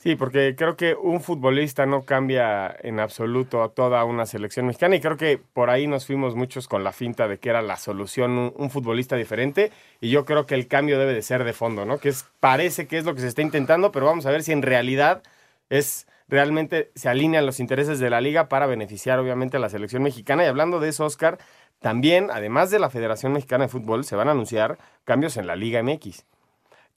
Sí, 0.01 0.15
porque 0.15 0.55
creo 0.57 0.75
que 0.75 0.95
un 0.95 1.21
futbolista 1.21 1.85
no 1.85 2.05
cambia 2.05 2.75
en 2.81 2.99
absoluto 2.99 3.61
a 3.61 3.69
toda 3.69 4.03
una 4.03 4.25
selección 4.25 4.65
mexicana 4.65 4.95
y 4.95 4.99
creo 4.99 5.15
que 5.15 5.37
por 5.37 5.69
ahí 5.69 5.85
nos 5.85 6.07
fuimos 6.07 6.33
muchos 6.33 6.67
con 6.67 6.83
la 6.83 6.91
finta 6.91 7.27
de 7.27 7.37
que 7.37 7.49
era 7.51 7.61
la 7.61 7.77
solución 7.77 8.51
un, 8.57 8.69
futbolista 8.71 9.15
diferente 9.15 9.71
y 9.99 10.09
yo 10.09 10.25
creo 10.25 10.47
que 10.47 10.55
el 10.55 10.67
cambio 10.67 10.97
debe 10.97 11.13
de 11.13 11.21
ser 11.21 11.43
de 11.43 11.53
fondo, 11.53 11.85
¿no? 11.85 11.99
Que 11.99 12.09
es, 12.09 12.25
parece 12.39 12.87
que 12.87 12.97
es 12.97 13.05
lo 13.05 13.13
que 13.13 13.21
se 13.21 13.27
está 13.27 13.43
intentando, 13.43 13.91
pero 13.91 14.07
vamos 14.07 14.25
a 14.25 14.31
ver 14.31 14.41
si 14.41 14.51
en 14.51 14.63
realidad 14.63 15.21
es 15.69 16.07
realmente 16.27 16.89
se 16.95 17.07
alinean 17.07 17.45
los 17.45 17.59
intereses 17.59 17.99
de 17.99 18.09
la 18.09 18.21
liga 18.21 18.49
para 18.49 18.65
beneficiar 18.65 19.19
obviamente 19.19 19.57
a 19.57 19.59
la 19.59 19.69
selección 19.69 20.01
mexicana 20.01 20.43
y 20.43 20.47
hablando 20.47 20.79
de 20.79 20.89
eso, 20.89 21.05
Oscar, 21.05 21.37
también 21.79 22.29
además 22.31 22.71
de 22.71 22.79
la 22.79 22.89
Federación 22.89 23.33
Mexicana 23.33 23.65
de 23.65 23.69
Fútbol 23.69 24.03
se 24.03 24.15
van 24.15 24.29
a 24.29 24.31
anunciar 24.31 24.79
cambios 25.03 25.37
en 25.37 25.45
la 25.45 25.55
Liga 25.55 25.83
MX. 25.83 26.25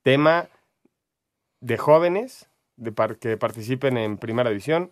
Tema 0.03 0.49
de 1.61 1.77
jóvenes 1.77 2.49
de 2.77 2.93
que 3.21 3.37
participen 3.37 3.97
en 3.97 4.19
Primera 4.19 4.51
División, 4.51 4.91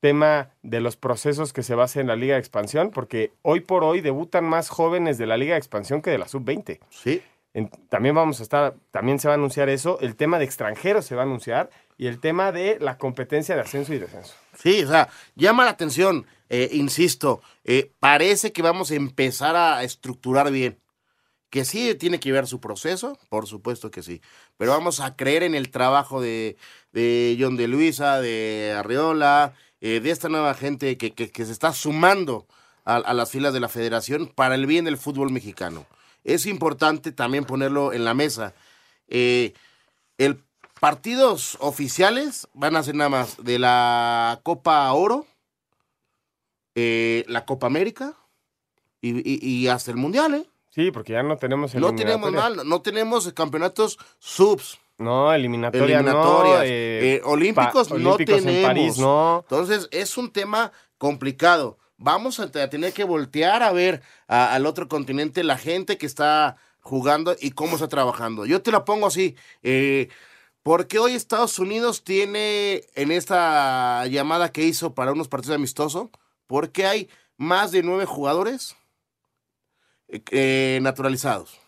tema 0.00 0.50
de 0.62 0.80
los 0.80 0.96
procesos 0.96 1.54
que 1.54 1.62
se 1.62 1.74
basa 1.74 2.00
en 2.00 2.08
la 2.08 2.16
Liga 2.16 2.34
de 2.34 2.40
Expansión, 2.40 2.90
porque 2.90 3.32
hoy 3.40 3.60
por 3.60 3.84
hoy 3.84 4.02
debutan 4.02 4.44
más 4.44 4.68
jóvenes 4.68 5.16
de 5.16 5.26
la 5.26 5.38
Liga 5.38 5.54
de 5.54 5.58
Expansión 5.58 6.02
que 6.02 6.10
de 6.10 6.18
la 6.18 6.28
Sub-20. 6.28 6.78
Sí. 6.90 7.22
también 7.88 8.14
vamos 8.14 8.40
a 8.40 8.42
estar, 8.42 8.74
también 8.90 9.18
se 9.18 9.28
va 9.28 9.34
a 9.34 9.36
anunciar 9.36 9.70
eso, 9.70 9.98
el 10.00 10.14
tema 10.16 10.38
de 10.38 10.44
extranjeros 10.44 11.06
se 11.06 11.14
va 11.14 11.22
a 11.22 11.24
anunciar 11.24 11.70
y 11.96 12.08
el 12.08 12.20
tema 12.20 12.52
de 12.52 12.78
la 12.80 12.98
competencia 12.98 13.54
de 13.54 13.62
ascenso 13.62 13.94
y 13.94 13.98
descenso. 13.98 14.34
Sí, 14.58 14.84
o 14.84 14.88
sea, 14.88 15.08
llama 15.36 15.64
la 15.64 15.70
atención, 15.70 16.26
eh, 16.50 16.68
insisto, 16.72 17.40
eh, 17.64 17.90
parece 17.98 18.52
que 18.52 18.60
vamos 18.60 18.90
a 18.90 18.96
empezar 18.96 19.56
a 19.56 19.82
estructurar 19.84 20.50
bien. 20.50 20.78
Que 21.54 21.64
sí 21.64 21.94
tiene 21.94 22.18
que 22.18 22.32
ver 22.32 22.48
su 22.48 22.58
proceso, 22.58 23.16
por 23.28 23.46
supuesto 23.46 23.92
que 23.92 24.02
sí. 24.02 24.20
Pero 24.56 24.72
vamos 24.72 24.98
a 24.98 25.14
creer 25.14 25.44
en 25.44 25.54
el 25.54 25.70
trabajo 25.70 26.20
de, 26.20 26.56
de 26.90 27.36
John 27.38 27.56
de 27.56 27.68
Luisa, 27.68 28.20
de 28.20 28.74
Arreola, 28.76 29.54
eh, 29.80 30.00
de 30.00 30.10
esta 30.10 30.28
nueva 30.28 30.54
gente 30.54 30.98
que, 30.98 31.30
se 31.32 31.52
está 31.52 31.72
sumando 31.72 32.48
a, 32.84 33.14
las 33.14 33.30
filas 33.30 33.52
de 33.52 33.60
la 33.60 33.68
federación 33.68 34.26
para 34.26 34.56
el 34.56 34.66
bien 34.66 34.84
del 34.84 34.98
fútbol 34.98 35.30
mexicano. 35.30 35.86
Es 36.24 36.46
importante 36.46 37.12
también 37.12 37.44
ponerlo 37.44 37.92
en 37.92 38.04
la 38.04 38.14
mesa. 38.14 38.52
Eh, 39.06 39.54
el 40.18 40.42
partidos 40.80 41.56
oficiales 41.60 42.48
van 42.52 42.74
a 42.74 42.82
ser 42.82 42.96
nada 42.96 43.10
más 43.10 43.36
de 43.44 43.60
la 43.60 44.40
Copa 44.42 44.92
Oro, 44.92 45.24
eh, 46.74 47.24
la 47.28 47.44
Copa 47.44 47.68
América 47.68 48.16
y, 49.00 49.68
hasta 49.68 49.92
el 49.92 49.98
Mundial, 49.98 50.34
¿eh? 50.34 50.48
Sí, 50.74 50.90
porque 50.90 51.12
ya 51.12 51.22
no 51.22 51.36
tenemos 51.36 51.72
No 51.76 51.94
tenemos 51.94 52.32
mal, 52.32 52.62
no 52.66 52.82
tenemos 52.82 53.32
campeonatos 53.32 53.96
subs. 54.18 54.80
No, 54.98 55.32
eliminatoria 55.32 55.98
eliminatorias. 55.98 56.56
No, 56.56 56.62
eh, 56.62 57.14
eh, 57.14 57.20
olímpicos 57.24 57.92
no 57.92 58.16
tenemos. 58.16 58.46
En 58.46 58.62
París, 58.64 58.98
no. 58.98 59.44
Entonces, 59.48 59.88
es 59.92 60.16
un 60.16 60.32
tema 60.32 60.72
complicado. 60.98 61.78
Vamos 61.96 62.40
a 62.40 62.50
tener 62.50 62.92
que 62.92 63.04
voltear 63.04 63.62
a 63.62 63.70
ver 63.70 64.02
al 64.26 64.66
otro 64.66 64.88
continente 64.88 65.44
la 65.44 65.58
gente 65.58 65.96
que 65.96 66.06
está 66.06 66.56
jugando 66.80 67.36
y 67.40 67.52
cómo 67.52 67.76
está 67.76 67.86
trabajando. 67.86 68.44
Yo 68.44 68.60
te 68.60 68.72
la 68.72 68.84
pongo 68.84 69.06
así. 69.06 69.36
Eh, 69.62 70.08
¿Por 70.64 70.88
qué 70.88 70.98
hoy 70.98 71.12
Estados 71.12 71.60
Unidos 71.60 72.02
tiene 72.02 72.82
en 72.96 73.12
esta 73.12 74.06
llamada 74.06 74.50
que 74.50 74.64
hizo 74.64 74.92
para 74.92 75.12
unos 75.12 75.28
partidos 75.28 75.56
amistosos? 75.56 76.08
Porque 76.48 76.84
hay 76.84 77.08
más 77.36 77.70
de 77.70 77.84
nueve 77.84 78.06
jugadores 78.06 78.76
eh, 80.30 80.78
naturalizados. 80.82 81.60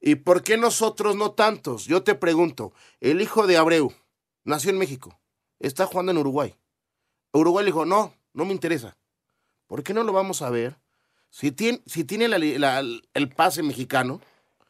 ¿Y 0.00 0.16
por 0.16 0.42
qué 0.42 0.56
nosotros 0.56 1.16
no 1.16 1.32
tantos? 1.32 1.84
Yo 1.84 2.02
te 2.02 2.14
pregunto, 2.14 2.72
el 3.00 3.20
hijo 3.20 3.46
de 3.46 3.56
Abreu 3.56 3.92
nació 4.44 4.70
en 4.70 4.78
México, 4.78 5.18
está 5.58 5.86
jugando 5.86 6.12
en 6.12 6.18
Uruguay. 6.18 6.54
Uruguay 7.32 7.64
le 7.64 7.70
dijo, 7.70 7.84
no, 7.84 8.14
no 8.32 8.44
me 8.44 8.52
interesa. 8.52 8.96
¿Por 9.66 9.82
qué 9.82 9.94
no 9.94 10.02
lo 10.02 10.12
vamos 10.12 10.42
a 10.42 10.50
ver? 10.50 10.78
Si 11.28 11.52
tiene, 11.52 11.80
si 11.86 12.04
tiene 12.04 12.26
el 12.26 13.28
pase 13.36 13.62
mexicano. 13.62 14.20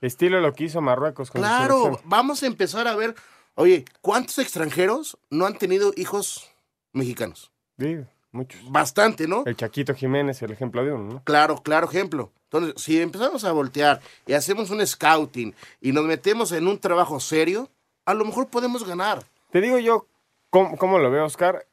Estilo 0.01 0.41
lo 0.41 0.53
que 0.53 0.65
hizo 0.65 0.81
Marruecos. 0.81 1.31
Con 1.31 1.41
claro, 1.41 2.01
vamos 2.05 2.43
a 2.43 2.47
empezar 2.47 2.87
a 2.87 2.97
ver, 2.97 3.15
oye, 3.55 3.85
¿cuántos 4.03 4.39
extranjeros 4.39 5.17
no 5.31 5.47
han 5.47 5.57
tenido 5.57 5.93
hijos 5.97 6.51
mexicanos? 6.93 7.51
Sí, 7.79 7.99
muchos. 8.33 8.61
Bastante, 8.71 9.27
¿no? 9.27 9.45
El 9.47 9.57
Chaquito 9.57 9.95
Jiménez, 9.95 10.43
el 10.43 10.53
ejemplo 10.53 10.85
de 10.85 10.93
uno, 10.93 11.15
¿no? 11.15 11.25
Claro, 11.25 11.63
claro 11.63 11.89
ejemplo. 11.89 12.33
Entonces, 12.45 12.83
si 12.83 13.01
empezamos 13.01 13.45
a 13.45 13.53
voltear 13.53 14.01
y 14.27 14.33
hacemos 14.33 14.71
un 14.71 14.85
scouting 14.85 15.55
y 15.81 15.93
nos 15.93 16.05
metemos 16.05 16.53
en 16.53 16.67
un 16.67 16.79
trabajo 16.79 17.21
serio, 17.21 17.69
a 18.05 18.15
lo 18.15 18.25
mejor 18.25 18.49
podemos 18.49 18.87
ganar. 18.87 19.25
Te 19.51 19.61
digo 19.61 19.79
yo, 19.79 20.07
¿cómo, 20.51 20.99
lo 20.99 21.11
veo, 21.11 21.25
Oscar? 21.25 21.67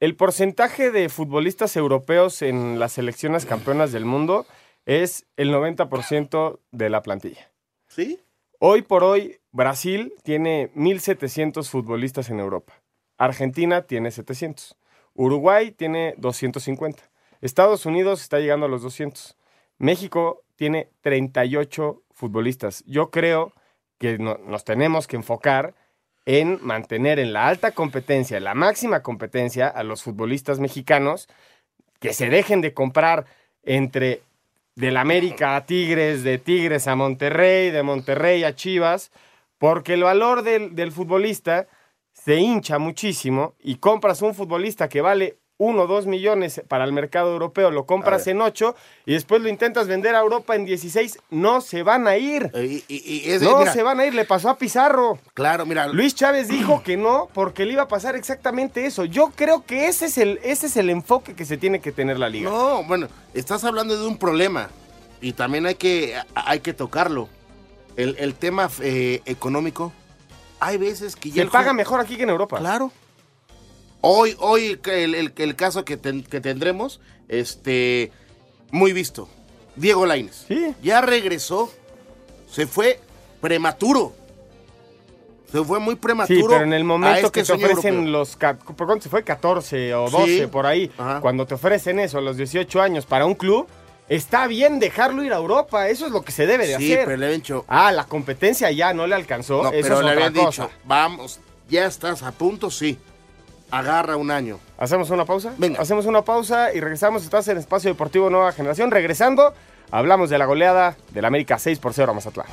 El 0.00 0.16
porcentaje 0.16 0.90
de 0.90 1.08
futbolistas 1.08 1.76
europeos 1.76 2.42
en 2.42 2.78
las 2.78 2.92
selecciones 2.92 3.46
campeonas 3.46 3.92
del 3.92 4.04
mundo 4.04 4.46
es 4.84 5.24
el 5.36 5.50
90% 5.52 6.58
de 6.70 6.90
la 6.90 7.02
plantilla. 7.02 7.50
¿Sí? 7.88 8.20
Hoy 8.58 8.82
por 8.82 9.04
hoy, 9.04 9.38
Brasil 9.52 10.12
tiene 10.22 10.70
1.700 10.74 11.68
futbolistas 11.68 12.28
en 12.28 12.40
Europa. 12.40 12.74
Argentina 13.16 13.82
tiene 13.82 14.10
700. 14.10 14.76
Uruguay 15.14 15.70
tiene 15.70 16.14
250. 16.18 17.02
Estados 17.40 17.86
Unidos 17.86 18.22
está 18.22 18.38
llegando 18.40 18.66
a 18.66 18.68
los 18.68 18.82
200. 18.82 19.36
México 19.78 20.42
tiene 20.56 20.88
38 21.02 22.02
futbolistas. 22.12 22.84
Yo 22.86 23.10
creo 23.10 23.52
que 23.98 24.18
nos 24.18 24.64
tenemos 24.64 25.06
que 25.06 25.16
enfocar 25.16 25.74
en 26.26 26.58
mantener 26.62 27.18
en 27.18 27.32
la 27.32 27.48
alta 27.48 27.72
competencia, 27.72 28.38
en 28.38 28.44
la 28.44 28.54
máxima 28.54 29.02
competencia 29.02 29.68
a 29.68 29.82
los 29.82 30.02
futbolistas 30.02 30.58
mexicanos, 30.58 31.28
que 32.00 32.12
se 32.12 32.30
dejen 32.30 32.60
de 32.60 32.74
comprar 32.74 33.26
entre 33.62 34.22
del 34.74 34.96
América 34.96 35.56
a 35.56 35.66
Tigres, 35.66 36.24
de 36.24 36.38
Tigres 36.38 36.88
a 36.88 36.96
Monterrey, 36.96 37.70
de 37.70 37.82
Monterrey 37.82 38.42
a 38.42 38.54
Chivas, 38.54 39.12
porque 39.58 39.94
el 39.94 40.02
valor 40.02 40.42
del, 40.42 40.74
del 40.74 40.92
futbolista 40.92 41.68
se 42.14 42.36
hincha 42.36 42.78
muchísimo 42.78 43.54
y 43.60 43.76
compras 43.76 44.22
un 44.22 44.34
futbolista 44.34 44.88
que 44.88 45.02
vale 45.02 45.38
uno 45.56 45.82
o 45.82 45.86
dos 45.86 46.06
millones 46.06 46.62
para 46.68 46.84
el 46.84 46.92
mercado 46.92 47.32
europeo, 47.32 47.70
lo 47.70 47.86
compras 47.86 48.26
en 48.26 48.40
ocho 48.40 48.74
y 49.06 49.12
después 49.12 49.40
lo 49.40 49.48
intentas 49.48 49.86
vender 49.86 50.14
a 50.14 50.20
Europa 50.20 50.56
en 50.56 50.64
16, 50.64 51.18
no 51.30 51.60
se 51.60 51.82
van 51.82 52.08
a 52.08 52.16
ir. 52.16 52.50
Eh, 52.54 53.38
no 53.40 53.64
se 53.66 53.82
van 53.82 54.00
a 54.00 54.06
ir, 54.06 54.14
le 54.14 54.24
pasó 54.24 54.48
a 54.48 54.58
Pizarro. 54.58 55.18
Claro, 55.32 55.64
mira. 55.64 55.86
Luis 55.86 56.14
Chávez 56.14 56.48
dijo 56.48 56.82
que 56.82 56.96
no 56.96 57.28
porque 57.32 57.64
le 57.64 57.74
iba 57.74 57.82
a 57.82 57.88
pasar 57.88 58.16
exactamente 58.16 58.86
eso. 58.86 59.04
Yo 59.04 59.30
creo 59.34 59.64
que 59.64 59.86
ese 59.86 60.06
es 60.06 60.18
el, 60.18 60.40
ese 60.42 60.66
es 60.66 60.76
el 60.76 60.90
enfoque 60.90 61.34
que 61.34 61.44
se 61.44 61.56
tiene 61.56 61.80
que 61.80 61.92
tener 61.92 62.18
la 62.18 62.28
liga. 62.28 62.50
No, 62.50 62.82
bueno, 62.84 63.06
estás 63.32 63.62
hablando 63.64 63.96
de 63.96 64.06
un 64.06 64.18
problema 64.18 64.70
y 65.20 65.34
también 65.34 65.66
hay 65.66 65.76
que, 65.76 66.16
hay 66.34 66.60
que 66.60 66.74
tocarlo. 66.74 67.28
El, 67.96 68.34
tema 68.34 68.68
eh, 68.82 69.22
económico, 69.24 69.92
hay 70.64 70.78
veces 70.78 71.14
que 71.14 71.30
ya... 71.30 71.44
Se 71.44 71.50
paga 71.50 71.72
mejor 71.72 72.00
aquí 72.00 72.16
que 72.16 72.22
en 72.22 72.30
Europa. 72.30 72.58
Claro. 72.58 72.90
Hoy, 74.00 74.34
hoy 74.38 74.80
el, 74.84 75.32
el, 75.36 75.56
caso 75.56 75.84
que, 75.84 75.98
que, 75.98 76.40
tendremos, 76.40 77.00
este, 77.28 78.12
muy 78.70 78.92
visto. 78.92 79.28
Diego 79.76 80.06
Laines. 80.06 80.46
Sí. 80.48 80.74
Ya 80.82 81.00
regresó. 81.00 81.70
Se 82.50 82.66
fue 82.66 83.00
prematuro. 83.40 84.12
Se 85.50 85.62
fue 85.62 85.78
muy 85.80 85.96
prematuro. 85.96 86.38
Sí, 86.38 86.46
pero 86.48 86.64
en 86.64 86.72
el 86.72 86.84
momento 86.84 87.30
que 87.30 87.42
te 87.42 87.52
ofrecen 87.52 88.10
los. 88.10 88.36
¿Por 88.36 88.86
cuánto 88.86 89.04
se 89.04 89.08
fue? 89.08 89.22
14 89.22 89.94
o 89.94 90.10
12 90.10 90.48
por 90.48 90.66
ahí. 90.66 90.90
Cuando 91.20 91.46
te 91.46 91.54
ofrecen 91.54 91.98
eso 91.98 92.18
a 92.18 92.20
los 92.20 92.36
18 92.36 92.80
años 92.80 93.06
para 93.06 93.26
un 93.26 93.34
club. 93.34 93.66
Está 94.08 94.46
bien 94.46 94.80
dejarlo 94.80 95.22
ir 95.22 95.32
a 95.32 95.36
Europa, 95.36 95.88
eso 95.88 96.06
es 96.06 96.12
lo 96.12 96.22
que 96.22 96.32
se 96.32 96.46
debe 96.46 96.66
de 96.66 96.74
hacer. 96.74 97.00
Sí, 97.00 97.04
pero 97.04 97.16
le 97.16 97.26
habían 97.26 97.40
dicho. 97.40 97.64
Ah, 97.68 97.90
la 97.90 98.04
competencia 98.04 98.70
ya 98.70 98.92
no 98.92 99.06
le 99.06 99.14
alcanzó. 99.14 99.62
No, 99.62 99.70
pero 99.70 100.02
le 100.02 100.10
habían 100.10 100.32
dicho, 100.32 100.70
vamos, 100.84 101.40
ya 101.68 101.86
estás 101.86 102.22
a 102.22 102.32
punto, 102.32 102.70
sí 102.70 102.98
agarra 103.70 104.16
un 104.16 104.30
año. 104.30 104.60
¿Hacemos 104.78 105.10
una 105.10 105.24
pausa? 105.24 105.52
Venga. 105.58 105.80
Hacemos 105.80 106.06
una 106.06 106.22
pausa 106.22 106.72
y 106.72 106.80
regresamos. 106.80 107.24
Estás 107.24 107.48
en 107.48 107.58
Espacio 107.58 107.90
Deportivo 107.90 108.30
Nueva 108.30 108.52
Generación. 108.52 108.90
Regresando, 108.90 109.52
hablamos 109.90 110.30
de 110.30 110.38
la 110.38 110.46
goleada 110.46 110.96
del 111.10 111.24
América 111.24 111.58
6 111.58 111.78
por 111.80 111.92
0 111.92 112.12
a 112.12 112.14
Mazatlán. 112.14 112.46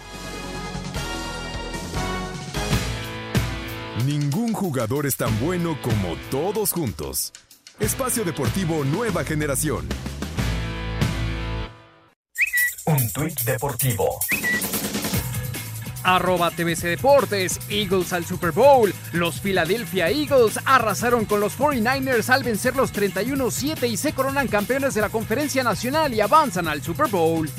Ningún 4.06 4.54
jugador 4.54 5.06
es 5.06 5.16
tan 5.16 5.38
bueno 5.40 5.78
como 5.82 6.16
todos 6.32 6.72
juntos. 6.72 7.34
Espacio 7.80 8.24
Deportivo 8.24 8.84
Nueva 8.84 9.24
Generación. 9.24 9.88
Un 12.86 13.12
tuit 13.12 13.40
deportivo 13.44 14.20
Arroba 16.04 16.50
TBC 16.50 16.84
Deportes, 16.84 17.60
Eagles 17.70 18.12
al 18.14 18.26
Super 18.26 18.52
Bowl. 18.52 18.94
Los 19.14 19.40
Philadelphia 19.40 20.10
Eagles 20.10 20.60
arrasaron 20.66 21.26
con 21.26 21.40
los 21.40 21.58
49ers 21.58 22.30
al 22.30 22.44
vencer 22.44 22.76
los 22.76 22.92
31-7 22.94 23.88
y 23.88 23.98
se 23.98 24.14
coronan 24.14 24.48
campeones 24.48 24.96
de 24.96 25.02
la 25.02 25.10
Conferencia 25.10 25.64
Nacional 25.64 26.14
y 26.14 26.22
avanzan 26.22 26.68
al 26.68 26.82
Super 26.82 27.08
Bowl. 27.08 27.50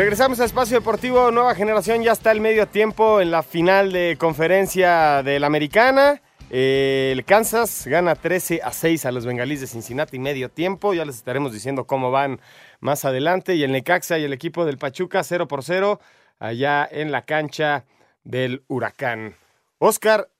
Regresamos 0.00 0.40
a 0.40 0.46
Espacio 0.46 0.78
Deportivo 0.78 1.30
Nueva 1.30 1.54
Generación. 1.54 2.02
Ya 2.02 2.12
está 2.12 2.32
el 2.32 2.40
medio 2.40 2.66
tiempo 2.66 3.20
en 3.20 3.30
la 3.30 3.42
final 3.42 3.92
de 3.92 4.16
conferencia 4.18 5.22
de 5.22 5.38
la 5.38 5.46
Americana. 5.46 6.22
Eh, 6.48 7.10
el 7.12 7.22
Kansas 7.26 7.86
gana 7.86 8.14
13 8.14 8.62
a 8.64 8.72
6 8.72 9.04
a 9.04 9.12
los 9.12 9.26
bengalíes 9.26 9.60
de 9.60 9.66
Cincinnati 9.66 10.18
medio 10.18 10.48
tiempo. 10.48 10.94
Ya 10.94 11.04
les 11.04 11.16
estaremos 11.16 11.52
diciendo 11.52 11.84
cómo 11.84 12.10
van 12.10 12.40
más 12.80 13.04
adelante. 13.04 13.56
Y 13.56 13.62
el 13.62 13.72
Necaxa 13.72 14.18
y 14.18 14.24
el 14.24 14.32
equipo 14.32 14.64
del 14.64 14.78
Pachuca 14.78 15.22
0 15.22 15.46
por 15.46 15.62
0 15.62 16.00
allá 16.38 16.88
en 16.90 17.12
la 17.12 17.26
cancha 17.26 17.84
del 18.24 18.62
Huracán. 18.68 19.34
Oscar, 19.80 20.30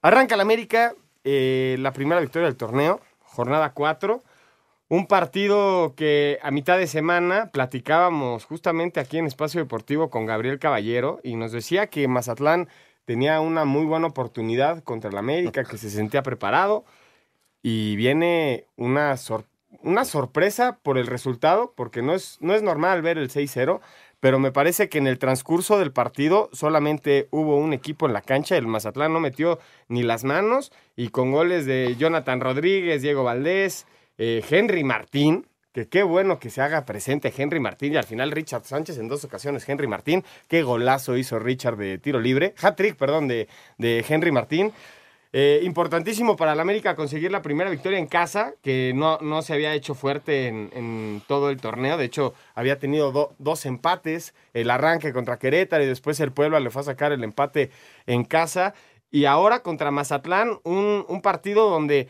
arranca 0.00 0.36
la 0.36 0.42
América, 0.42 0.94
eh, 1.24 1.74
la 1.80 1.92
primera 1.92 2.20
victoria 2.20 2.46
del 2.46 2.56
torneo, 2.56 3.00
jornada 3.18 3.72
4. 3.72 4.22
Un 4.92 5.06
partido 5.06 5.94
que 5.94 6.40
a 6.42 6.50
mitad 6.50 6.76
de 6.76 6.88
semana 6.88 7.52
platicábamos 7.52 8.44
justamente 8.44 8.98
aquí 8.98 9.18
en 9.18 9.26
Espacio 9.26 9.60
Deportivo 9.60 10.10
con 10.10 10.26
Gabriel 10.26 10.58
Caballero 10.58 11.20
y 11.22 11.36
nos 11.36 11.52
decía 11.52 11.86
que 11.86 12.08
Mazatlán 12.08 12.68
tenía 13.04 13.38
una 13.38 13.64
muy 13.64 13.84
buena 13.84 14.08
oportunidad 14.08 14.82
contra 14.82 15.08
el 15.08 15.16
América, 15.16 15.62
que 15.62 15.78
se 15.78 15.90
sentía 15.90 16.24
preparado 16.24 16.84
y 17.62 17.94
viene 17.94 18.66
una, 18.74 19.14
una 19.84 20.04
sorpresa 20.04 20.80
por 20.82 20.98
el 20.98 21.06
resultado, 21.06 21.72
porque 21.76 22.02
no 22.02 22.12
es, 22.12 22.38
no 22.40 22.52
es 22.52 22.62
normal 22.64 23.00
ver 23.00 23.16
el 23.16 23.30
6-0, 23.30 23.78
pero 24.18 24.40
me 24.40 24.50
parece 24.50 24.88
que 24.88 24.98
en 24.98 25.06
el 25.06 25.20
transcurso 25.20 25.78
del 25.78 25.92
partido 25.92 26.50
solamente 26.52 27.28
hubo 27.30 27.58
un 27.58 27.74
equipo 27.74 28.06
en 28.06 28.12
la 28.12 28.22
cancha, 28.22 28.56
el 28.56 28.66
Mazatlán 28.66 29.12
no 29.12 29.20
metió 29.20 29.60
ni 29.86 30.02
las 30.02 30.24
manos 30.24 30.72
y 30.96 31.10
con 31.10 31.30
goles 31.30 31.64
de 31.64 31.94
Jonathan 31.96 32.40
Rodríguez, 32.40 33.02
Diego 33.02 33.22
Valdés, 33.22 33.86
eh, 34.18 34.42
Henry 34.48 34.84
Martín, 34.84 35.46
que 35.72 35.88
qué 35.88 36.02
bueno 36.02 36.38
que 36.38 36.50
se 36.50 36.60
haga 36.60 36.84
presente 36.84 37.32
Henry 37.36 37.60
Martín 37.60 37.92
y 37.92 37.96
al 37.96 38.04
final 38.04 38.30
Richard 38.32 38.64
Sánchez 38.64 38.98
en 38.98 39.08
dos 39.08 39.24
ocasiones 39.24 39.68
Henry 39.68 39.86
Martín, 39.86 40.24
qué 40.48 40.62
golazo 40.62 41.16
hizo 41.16 41.38
Richard 41.38 41.76
de 41.76 41.98
tiro 41.98 42.20
libre, 42.20 42.54
hat-trick, 42.60 42.96
perdón, 42.96 43.28
de, 43.28 43.48
de, 43.78 44.04
Henry 44.08 44.32
Martín. 44.32 44.72
Eh, 45.32 45.60
importantísimo 45.62 46.36
para 46.36 46.54
el 46.54 46.60
América 46.60 46.96
conseguir 46.96 47.30
la 47.30 47.40
primera 47.40 47.70
victoria 47.70 48.00
en 48.00 48.08
casa, 48.08 48.54
que 48.62 48.92
no, 48.96 49.18
no 49.20 49.42
se 49.42 49.54
había 49.54 49.74
hecho 49.74 49.94
fuerte 49.94 50.48
en, 50.48 51.22
todo 51.28 51.50
el 51.50 51.60
torneo. 51.60 51.96
De 51.96 52.04
hecho, 52.04 52.34
había 52.56 52.80
tenido 52.80 53.32
dos 53.38 53.64
empates, 53.64 54.34
el 54.54 54.70
arranque 54.70 55.12
contra 55.12 55.38
Querétaro 55.38 55.84
y 55.84 55.86
después 55.86 56.18
el 56.18 56.32
Puebla 56.32 56.58
le 56.58 56.70
fue 56.70 56.82
a 56.82 56.86
sacar 56.86 57.12
el 57.12 57.22
empate 57.22 57.70
en 58.06 58.24
casa. 58.24 58.74
Y 59.12 59.24
ahora 59.24 59.60
contra 59.60 59.92
Mazatlán, 59.92 60.58
un, 60.64 61.04
un 61.08 61.22
partido 61.22 61.70
donde 61.70 62.08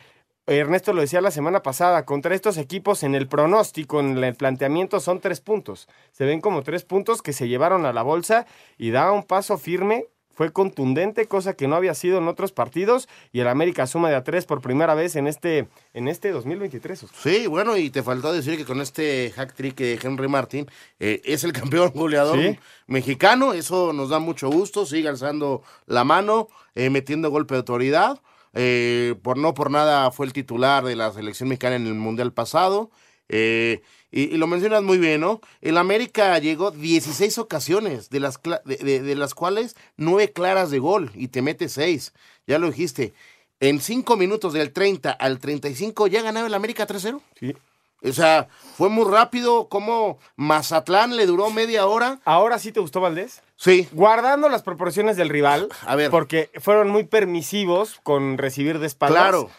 Ernesto 0.58 0.92
lo 0.92 1.00
decía 1.00 1.20
la 1.20 1.30
semana 1.30 1.62
pasada, 1.62 2.04
contra 2.04 2.34
estos 2.34 2.56
equipos 2.56 3.04
en 3.04 3.14
el 3.14 3.28
pronóstico, 3.28 4.00
en 4.00 4.22
el 4.22 4.34
planteamiento 4.34 4.98
son 4.98 5.20
tres 5.20 5.40
puntos. 5.40 5.88
Se 6.10 6.24
ven 6.24 6.40
como 6.40 6.62
tres 6.62 6.82
puntos 6.84 7.22
que 7.22 7.32
se 7.32 7.46
llevaron 7.46 7.86
a 7.86 7.92
la 7.92 8.02
bolsa 8.02 8.46
y 8.76 8.90
da 8.90 9.12
un 9.12 9.22
paso 9.22 9.58
firme. 9.58 10.06
Fue 10.32 10.52
contundente, 10.52 11.26
cosa 11.26 11.52
que 11.52 11.68
no 11.68 11.76
había 11.76 11.92
sido 11.94 12.16
en 12.16 12.26
otros 12.26 12.50
partidos, 12.50 13.08
y 13.30 13.40
el 13.40 13.48
América 13.48 13.86
suma 13.86 14.08
de 14.08 14.16
a 14.16 14.24
tres 14.24 14.46
por 14.46 14.62
primera 14.62 14.94
vez 14.94 15.14
en 15.16 15.26
este, 15.26 15.68
en 15.92 16.08
este 16.08 16.30
2023. 16.30 17.04
Sí, 17.22 17.46
bueno, 17.46 17.76
y 17.76 17.90
te 17.90 18.02
faltó 18.02 18.32
decir 18.32 18.56
que 18.56 18.64
con 18.64 18.80
este 18.80 19.32
hack 19.36 19.52
trick 19.54 19.76
de 19.76 19.98
Henry 20.02 20.28
Martin 20.28 20.66
eh, 20.98 21.20
es 21.24 21.44
el 21.44 21.52
campeón 21.52 21.92
goleador 21.94 22.38
mexicano, 22.86 23.52
eso 23.52 23.92
nos 23.92 24.08
da 24.08 24.18
mucho 24.18 24.48
gusto, 24.48 24.86
sigue 24.86 25.08
alzando 25.08 25.62
la 25.86 26.04
mano, 26.04 26.48
eh, 26.74 26.88
metiendo 26.88 27.30
golpe 27.30 27.54
de 27.54 27.58
autoridad. 27.58 28.18
Eh, 28.54 29.14
por 29.22 29.38
no 29.38 29.54
por 29.54 29.70
nada 29.70 30.10
fue 30.10 30.26
el 30.26 30.32
titular 30.32 30.84
de 30.84 30.96
la 30.96 31.12
selección 31.12 31.48
mexicana 31.48 31.76
en 31.76 31.86
el 31.86 31.94
Mundial 31.94 32.32
pasado. 32.32 32.90
Eh, 33.28 33.82
y, 34.10 34.36
lo 34.36 34.46
mencionas 34.48 34.82
muy 34.82 34.98
bien, 34.98 35.20
¿no? 35.20 35.40
El 35.60 35.78
América 35.78 36.36
llegó 36.38 36.72
16 36.72 37.38
ocasiones, 37.38 38.10
de 38.10 38.18
las, 38.18 38.40
de, 38.64 39.14
las 39.14 39.34
cuales 39.34 39.76
9 39.96 40.32
claras 40.32 40.70
de 40.70 40.80
gol 40.80 41.12
y 41.14 41.28
te 41.28 41.42
mete 41.42 41.68
6. 41.68 42.12
Ya 42.46 42.58
lo 42.58 42.68
dijiste. 42.70 43.12
En 43.60 43.80
5 43.80 44.16
minutos 44.16 44.52
del 44.52 44.72
30 44.72 45.12
al 45.12 45.38
35 45.38 46.08
ya 46.08 46.22
ganaba 46.22 46.48
el 46.48 46.54
América 46.54 46.88
3-0. 46.88 47.20
Sí. 47.38 47.54
O 48.02 48.12
sea, 48.12 48.48
fue 48.76 48.88
muy 48.88 49.10
rápido. 49.10 49.68
Como 49.68 50.18
Mazatlán 50.36 51.16
le 51.16 51.26
duró 51.26 51.50
media 51.50 51.86
hora. 51.86 52.20
¿Ahora 52.24 52.58
sí 52.58 52.72
te 52.72 52.80
gustó 52.80 53.00
Valdés? 53.00 53.42
Sí. 53.56 53.88
Guardando 53.92 54.48
las 54.48 54.62
proporciones 54.62 55.16
del 55.16 55.28
rival. 55.28 55.68
A 55.86 55.96
ver. 55.96 56.10
Porque 56.10 56.50
fueron 56.60 56.88
muy 56.88 57.04
permisivos 57.04 58.00
con 58.02 58.38
recibir 58.38 58.78
de 58.78 58.86
espaldas. 58.86 59.22
Claro. 59.22 59.50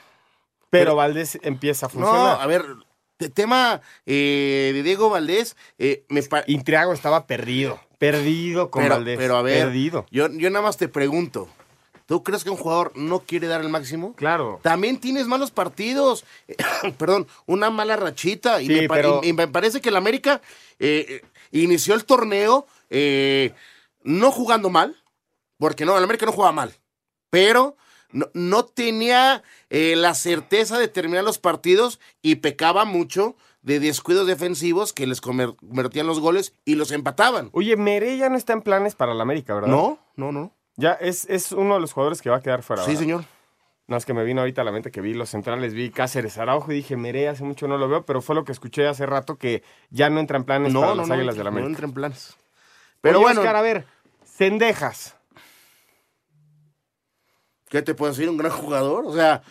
Pero, 0.70 0.96
Valdés 0.96 1.38
empieza 1.44 1.88
a 1.88 1.90
funcionar. 1.90 2.38
No, 2.38 2.42
a 2.42 2.48
ver. 2.48 2.66
tema 3.34 3.82
eh, 4.06 4.72
de 4.74 4.84
Diego 4.84 5.10
Valdés. 5.10 5.56
Eh, 5.78 6.06
me 6.10 6.22
Intriago 6.48 6.94
estaba 6.94 7.28
perdido. 7.28 7.80
Perdido 8.00 8.72
con 8.72 8.88
Valdés. 8.88 9.18
Pero 9.18 9.38
a 9.38 9.42
ver. 9.42 9.66
Perdido. 9.66 10.06
Yo, 10.10 10.30
yo 10.30 10.50
nada 10.50 10.64
más 10.64 10.78
te 10.78 10.88
pregunto. 10.88 11.48
¿Tú 12.12 12.24
crees 12.24 12.44
que 12.44 12.50
un 12.50 12.58
jugador 12.58 12.92
no 12.98 13.22
quiere 13.22 13.48
dar 13.48 13.62
el 13.62 13.70
máximo? 13.70 14.14
Claro. 14.18 14.60
También 14.62 15.00
tienes 15.00 15.28
malos 15.28 15.50
partidos. 15.50 16.26
Perdón, 16.98 17.26
una 17.46 17.70
mala 17.70 17.96
rachita. 17.96 18.62
Y, 18.62 18.68
me, 18.68 19.48
parece 19.48 19.80
que 19.80 19.88
el 19.88 19.96
América 19.96 20.42
eh, 20.78 21.22
inició 21.52 21.94
el 21.94 22.04
torneo 22.04 22.68
eh, 22.90 23.54
no 24.04 24.30
jugando 24.30 24.70
mal, 24.70 25.02
porque 25.58 25.86
no, 25.86 25.98
el 25.98 26.04
América 26.04 26.26
no 26.26 26.34
jugaba 26.34 26.52
mal, 26.52 26.74
pero 27.30 27.78
no, 28.34 28.66
tenía 28.66 29.42
eh, 29.70 29.96
la 29.96 30.14
certeza 30.14 30.78
de 30.78 30.90
terminar 30.90 31.24
los 31.24 31.38
partidos 31.38 32.02
y 32.22 32.36
pecaba 32.36 32.84
mucho 32.84 33.38
de 33.62 33.80
descuidos 33.80 34.28
defensivos 34.28 34.92
que 34.92 35.08
les 35.08 35.22
convertían 35.22 36.08
los 36.08 36.20
goles 36.20 36.54
y 36.66 36.76
los 36.76 36.92
empataban. 36.92 37.52
Oye, 37.54 37.78
Merey 37.78 38.20
no 38.20 38.36
está 38.36 38.52
en 38.52 38.64
planes 38.64 38.96
para 38.96 39.14
el 39.14 39.22
América, 39.22 39.54
¿verdad? 39.54 39.70
No, 39.70 39.98
no, 40.18 40.34
no. 40.34 40.52
Ya 40.78 40.94
es, 40.94 41.26
es 41.30 41.52
uno 41.52 41.76
de 41.76 41.82
los 41.82 41.94
jugadores 41.94 42.22
que 42.22 42.30
va 42.30 42.38
a 42.38 42.42
quedar 42.42 42.64
fuera. 42.64 42.84
Sí, 42.84 42.96
señor. 42.96 43.24
No, 43.88 43.98
es 43.98 44.06
que 44.06 44.14
me 44.14 44.24
vino 44.24 44.40
ahorita 44.42 44.62
a 44.62 44.64
la 44.64 44.72
mente 44.72 44.90
que 44.90 45.02
vi 45.02 45.14
los 45.14 45.30
centrales, 45.30 45.74
vi 45.74 45.90
Cáceres 45.90 46.38
Araujo 46.38 46.72
y 46.72 46.76
dije, 46.76 46.96
Meré, 46.96 47.28
hace 47.28 47.44
mucho 47.44 47.68
no 47.68 47.78
lo 47.78 47.90
veo, 47.90 48.06
pero 48.06 48.22
fue 48.22 48.36
lo 48.36 48.46
que 48.46 48.54
escuché 48.54 48.88
hace 48.88 49.06
rato 49.06 49.36
que 49.36 49.64
ya 49.90 50.10
no 50.10 50.22
entra 50.22 50.38
en 50.38 50.46
planes 50.46 50.74
para 50.74 50.96
las 50.96 51.10
Águilas 51.10 51.36
de 51.36 51.44
la 51.44 51.50
América. 51.50 51.68
No 51.68 51.74
entra 51.74 51.88
en 51.88 51.94
planes. 51.94 52.38
Pero 53.02 53.20
bueno. 53.20 53.42
Oscar, 53.42 53.56
a 53.58 53.62
ver, 53.62 53.86
Cendejas. 54.24 55.18
¿Qué 57.68 57.82
te 57.82 57.94
puedo 57.94 58.12
decir? 58.12 58.30
Un 58.30 58.38
gran 58.38 58.52
jugador, 58.52 59.06
o 59.06 59.14
sea, 59.14 59.42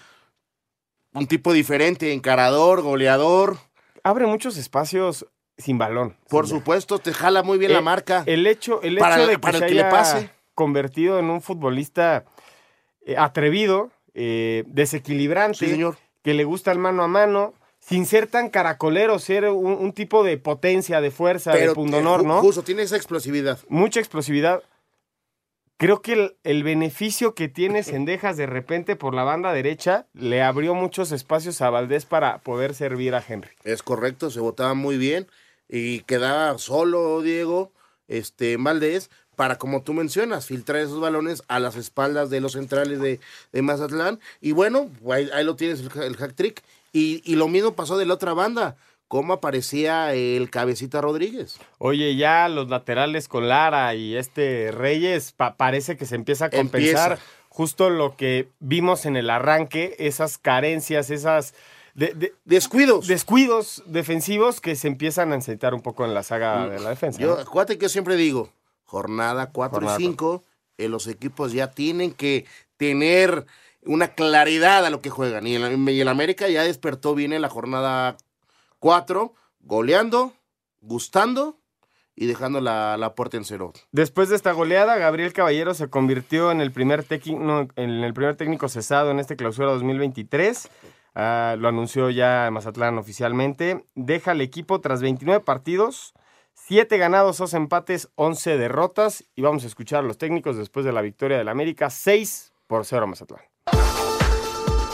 un 1.13 1.27
tipo 1.27 1.53
diferente, 1.53 2.13
encarador, 2.13 2.83
goleador. 2.83 3.59
Abre 4.03 4.27
muchos 4.27 4.57
espacios 4.57 5.27
sin 5.59 5.77
balón. 5.77 6.17
Por 6.29 6.49
supuesto, 6.49 6.99
te 6.99 7.13
jala 7.13 7.43
muy 7.43 7.59
bien 7.59 7.73
la 7.73 7.81
eh, 7.81 7.83
marca. 7.83 8.23
El 8.27 8.47
hecho, 8.47 8.81
el 8.83 8.97
hecho 8.97 9.27
de 9.27 9.33
que, 9.33 9.39
para 9.39 9.67
que 9.67 9.75
le 9.75 9.85
pase 9.85 10.31
convertido 10.55 11.19
en 11.19 11.31
un 11.31 11.41
futbolista 11.41 12.25
eh, 13.07 13.17
atrevido, 13.17 13.91
eh, 14.15 14.65
desequilibrante, 14.67 15.69
señor. 15.69 15.97
que 16.23 16.35
le 16.35 16.45
gusta 16.45 16.73
el 16.73 16.79
mano 16.79 17.03
a 17.03 17.09
mano, 17.09 17.55
sin 17.81 18.07
ser 18.07 18.27
tan 18.27 18.51
caracolero, 18.51 19.19
ser 19.19 19.49
un, 19.49 19.93
tipo 19.93 20.23
de 20.23 20.37
potencia, 20.37 21.01
de 21.01 21.11
fuerza, 21.11 21.53
de 21.53 21.73
pundonor, 21.73 22.25
¿no? 22.25 22.41
Justo, 22.41 22.63
tiene 22.63 22.83
esa 22.83 22.97
explosividad. 22.97 23.59
Mucha 23.69 24.01
explosividad. 24.01 24.63
Creo 25.79 26.03
que 26.03 26.37
el, 26.45 26.63
beneficio 26.63 27.35
que 27.35 27.49
tiene 27.49 27.83
Sendejas 27.83 28.37
de 28.37 28.47
repente 28.47 28.97
por 28.97 29.15
la 29.15 29.25
banda 29.25 29.53
derecha 29.53 30.07
le 30.13 30.43
abrió 30.43 30.75
muchos 30.75 31.11
espacios 31.11 31.63
a 31.63 31.71
Valdés 31.71 32.05
para 32.05 32.39
poder 32.43 32.75
servir 32.75 33.15
a 33.15 33.25
Henry. 33.27 33.51
Es 33.65 33.83
correcto, 33.83 34.31
se 34.31 34.41
votaba 34.41 34.75
muy 34.75 34.99
bien 34.99 35.27
y 35.69 36.01
quedaba 36.01 36.59
solo 36.59 37.23
Diego 37.23 37.73
este 38.09 38.57
Valdés 38.59 39.11
para, 39.37 39.59
como 39.59 39.83
tú 39.83 39.95
mencionas, 39.95 40.47
filtrar 40.47 40.81
esos 40.81 41.01
balones 41.01 41.43
a 41.49 41.61
las 41.61 41.77
espaldas 41.77 42.31
de 42.31 42.41
los 42.41 42.53
centrales 42.53 43.01
de, 43.01 43.21
Mazatlán. 43.63 44.21
Y 44.41 44.53
bueno, 44.53 44.91
ahí, 45.11 45.45
lo 45.45 45.57
tienes 45.57 45.81
el, 45.81 46.17
hack 46.17 46.35
trick. 46.35 46.63
Y, 46.93 47.35
lo 47.37 47.49
mismo 47.49 47.73
pasó 47.73 47.97
de 47.97 48.07
la 48.07 48.15
otra 48.15 48.35
banda. 48.35 48.77
¿Cómo 49.09 49.33
aparecía 49.33 50.15
el 50.15 50.51
cabecita 50.51 51.01
Rodríguez? 51.01 51.59
Oye, 51.79 52.15
ya 52.15 52.49
los 52.49 52.69
laterales 52.69 53.27
con 53.27 53.49
Lara 53.49 53.95
y 53.97 54.15
este 54.15 54.71
Reyes 54.71 55.35
parece 55.57 55.97
que 55.97 56.07
se 56.07 56.15
empieza 56.15 56.45
a 56.45 56.51
compensar 56.51 57.19
justo 57.51 57.91
lo 57.91 58.17
que 58.17 58.49
vimos 58.61 59.05
en 59.05 59.17
el 59.17 59.29
arranque, 59.29 59.97
esas 59.99 60.39
carencias, 60.39 61.11
esas... 61.11 61.55
descuidos. 62.45 63.07
Descuidos 63.09 63.83
defensivos 63.87 64.61
que 64.61 64.77
se 64.77 64.89
empiezan 64.89 65.33
a 65.33 65.35
encetar 65.35 65.75
un 65.75 65.83
poco 65.83 66.05
en 66.05 66.15
la 66.15 66.23
saga 66.23 66.67
mm, 66.67 66.71
de 66.71 66.81
la 66.81 66.91
defensa. 66.91 67.21
Yo, 67.21 67.39
acuérdate 67.39 67.77
que 67.77 67.83
yo 67.83 67.89
siempre 67.89 68.17
digo, 68.17 68.51
jornada 68.91 69.53
4 69.53 69.85
y 69.85 70.03
5, 70.03 70.43
eh, 70.79 70.89
los 70.89 71.07
equipos 71.07 71.53
ya 71.53 71.71
tienen 71.71 72.13
que 72.13 72.45
tener 72.77 73.47
una 73.85 74.15
claridad 74.15 74.85
a 74.85 74.91
lo 74.91 75.01
que 75.01 75.11
juegan. 75.11 75.47
Y 75.47 75.55
el, 75.55 75.89
y 75.89 76.01
el 76.01 76.09
América 76.09 76.49
ya 76.49 76.65
despertó 76.65 77.15
bien 77.15 77.33
en 77.33 77.41
la 77.41 77.49
jornada 77.49 78.17
4, 78.81 79.33
goleando, 79.61 80.33
gustando 80.81 81.57
y 82.17 82.27
dejando 82.27 82.61
la, 82.61 82.97
la, 82.97 83.15
puerta 83.15 83.37
en 83.37 83.45
cero. 83.45 83.73
Después 83.93 84.29
de 84.29 84.35
esta 84.35 84.51
goleada, 84.51 84.97
Gabriel 84.97 85.33
Caballero 85.33 85.73
se 85.75 85.89
convirtió 85.89 86.51
en 86.51 86.61
el 86.61 86.73
primer, 86.73 87.05
técnico, 87.05 87.69
en 87.77 87.91
el 87.91 88.13
primer 88.13 88.35
técnico 88.35 88.69
cesado 88.69 89.13
en 89.13 89.21
este 89.21 89.37
clausura 89.37 89.71
2023. 89.71 90.69
Uh, 91.15 91.57
lo 91.59 91.69
anunció 91.69 92.11
ya 92.11 92.49
Mazatlán 92.51 92.99
oficialmente. 92.99 93.85
Deja 93.95 94.33
el 94.33 94.41
equipo 94.41 94.81
tras 94.81 95.01
29 95.01 95.45
partidos, 95.45 96.13
7 96.67 96.99
ganados, 96.99 97.39
2 97.39 97.55
empates, 97.55 98.11
11 98.15 98.57
derrotas. 98.57 99.25
Y 99.35 99.43
vamos 99.43 99.65
a 99.65 99.67
escuchar 99.67 100.01
a 100.01 100.07
los 100.07 100.19
técnicos 100.19 100.57
después 100.57 100.87
de 100.87 100.93
la 100.93 101.03
victoria 101.03 101.39
del 101.39 101.49
América, 101.49 101.91
6 101.91 102.53
por 102.67 102.85
0 102.85 103.07
Mazatlán. 103.07 103.50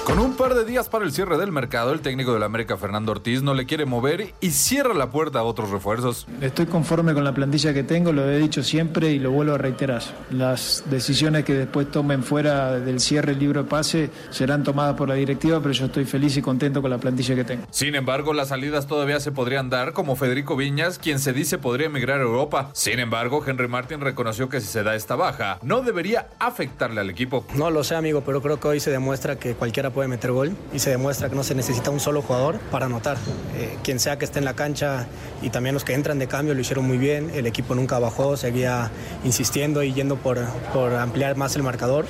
Con 0.07 0.21
un 0.21 0.37
par 0.37 0.55
de 0.55 0.65
días 0.65 0.89
para 0.89 1.05
el 1.05 1.11
cierre 1.11 1.37
del 1.37 1.51
mercado, 1.51 1.93
el 1.93 2.01
técnico 2.01 2.33
del 2.33 2.45
América, 2.45 2.77
Fernando 2.77 3.11
Ortiz, 3.11 3.43
no 3.43 3.55
le 3.55 3.67
quiere 3.67 3.87
mover 3.87 4.35
y 4.41 4.51
cierra 4.53 4.95
la 4.95 5.11
puerta 5.11 5.41
a 5.41 5.43
otros 5.43 5.71
refuerzos. 5.71 6.29
Estoy 6.41 6.67
conforme 6.67 7.13
con 7.13 7.25
la 7.25 7.35
plantilla 7.35 7.75
que 7.75 7.83
tengo, 7.83 8.13
lo 8.13 8.31
he 8.31 8.39
dicho 8.39 8.63
siempre 8.63 9.11
y 9.11 9.19
lo 9.19 9.33
vuelvo 9.33 9.55
a 9.55 9.59
reiterar. 9.59 10.03
Las 10.31 10.85
decisiones 10.89 11.45
que 11.45 11.55
después 11.55 11.91
tomen 11.91 12.23
fuera 12.23 12.79
del 12.79 13.01
cierre 13.01 13.33
del 13.33 13.41
libro 13.41 13.65
de 13.65 13.69
pase 13.69 14.11
serán 14.31 14.63
tomadas 14.63 14.95
por 14.95 15.09
la 15.09 15.17
directiva, 15.17 15.59
pero 15.59 15.73
yo 15.73 15.87
estoy 15.87 16.05
feliz 16.05 16.37
y 16.37 16.41
contento 16.41 16.81
con 16.81 16.93
la 16.93 16.99
plantilla 16.99 17.35
que 17.35 17.43
tengo. 17.43 17.67
Sin 17.71 17.97
embargo, 17.97 18.33
las 18.33 18.51
salidas 18.51 18.87
todavía 18.87 19.19
se 19.19 19.33
podrían 19.33 19.71
dar, 19.71 19.93
como 19.93 20.15
Federico 20.15 20.55
Viñas, 20.55 21.01
quien 21.01 21.19
se 21.19 21.33
dice 21.33 21.59
podría 21.59 21.89
emigrar 21.89 22.21
a 22.21 22.23
Europa. 22.23 22.71
Sin 22.75 23.01
embargo, 23.01 23.43
Henry 23.45 23.67
Martin 23.67 24.01
reconoció 24.01 24.49
que 24.49 24.61
si 24.61 24.69
se 24.69 24.85
da 24.85 24.95
esta 24.95 25.17
baja, 25.17 25.59
no 25.63 25.83
debería 25.83 26.29
afectarle 26.39 27.01
al 27.01 27.11
equipo. 27.11 27.45
No 27.57 27.73
lo 27.73 27.83
sé, 27.83 27.97
amigo, 27.97 28.23
pero 28.25 28.41
creo 28.41 28.61
que 28.61 28.69
hoy 28.69 28.79
se 28.79 28.93
demuestra 28.93 29.35
que 29.35 29.55
cualquiera 29.55 29.96
puede 29.97 30.09
meter 30.09 30.31
gol 30.31 30.55
y 30.75 30.79
se 30.79 30.91
demuestra 30.91 31.31
que 31.31 31.35
no 31.35 31.43
se 31.43 31.55
necesita 31.55 31.91
un 31.91 32.01
solo 32.01 32.21
jugador 32.21 32.59
para 32.71 32.85
anotar. 32.85 33.17
Eh, 33.57 33.79
quien 33.83 33.99
sea 33.99 34.19
que 34.19 34.27
esté 34.27 34.39
en 34.39 34.45
la 34.45 34.53
cancha 34.53 35.07
y 35.41 35.49
también 35.49 35.73
los 35.73 35.85
que 35.85 35.95
entran 35.95 36.19
de 36.19 36.29
cambio 36.29 36.53
lo 36.53 36.61
hicieron 36.61 36.87
muy 36.87 36.99
bien. 36.99 37.31
El 37.35 37.47
equipo 37.47 37.75
nunca 37.75 37.99
bajó, 37.99 38.37
seguía 38.37 38.91
insistiendo 39.25 39.83
y 39.83 39.95
yendo 39.95 40.17
por, 40.17 40.45
por 40.75 40.93
ampliar 40.95 41.39
más 41.39 41.57
el 41.57 41.63
marcador. 41.63 42.05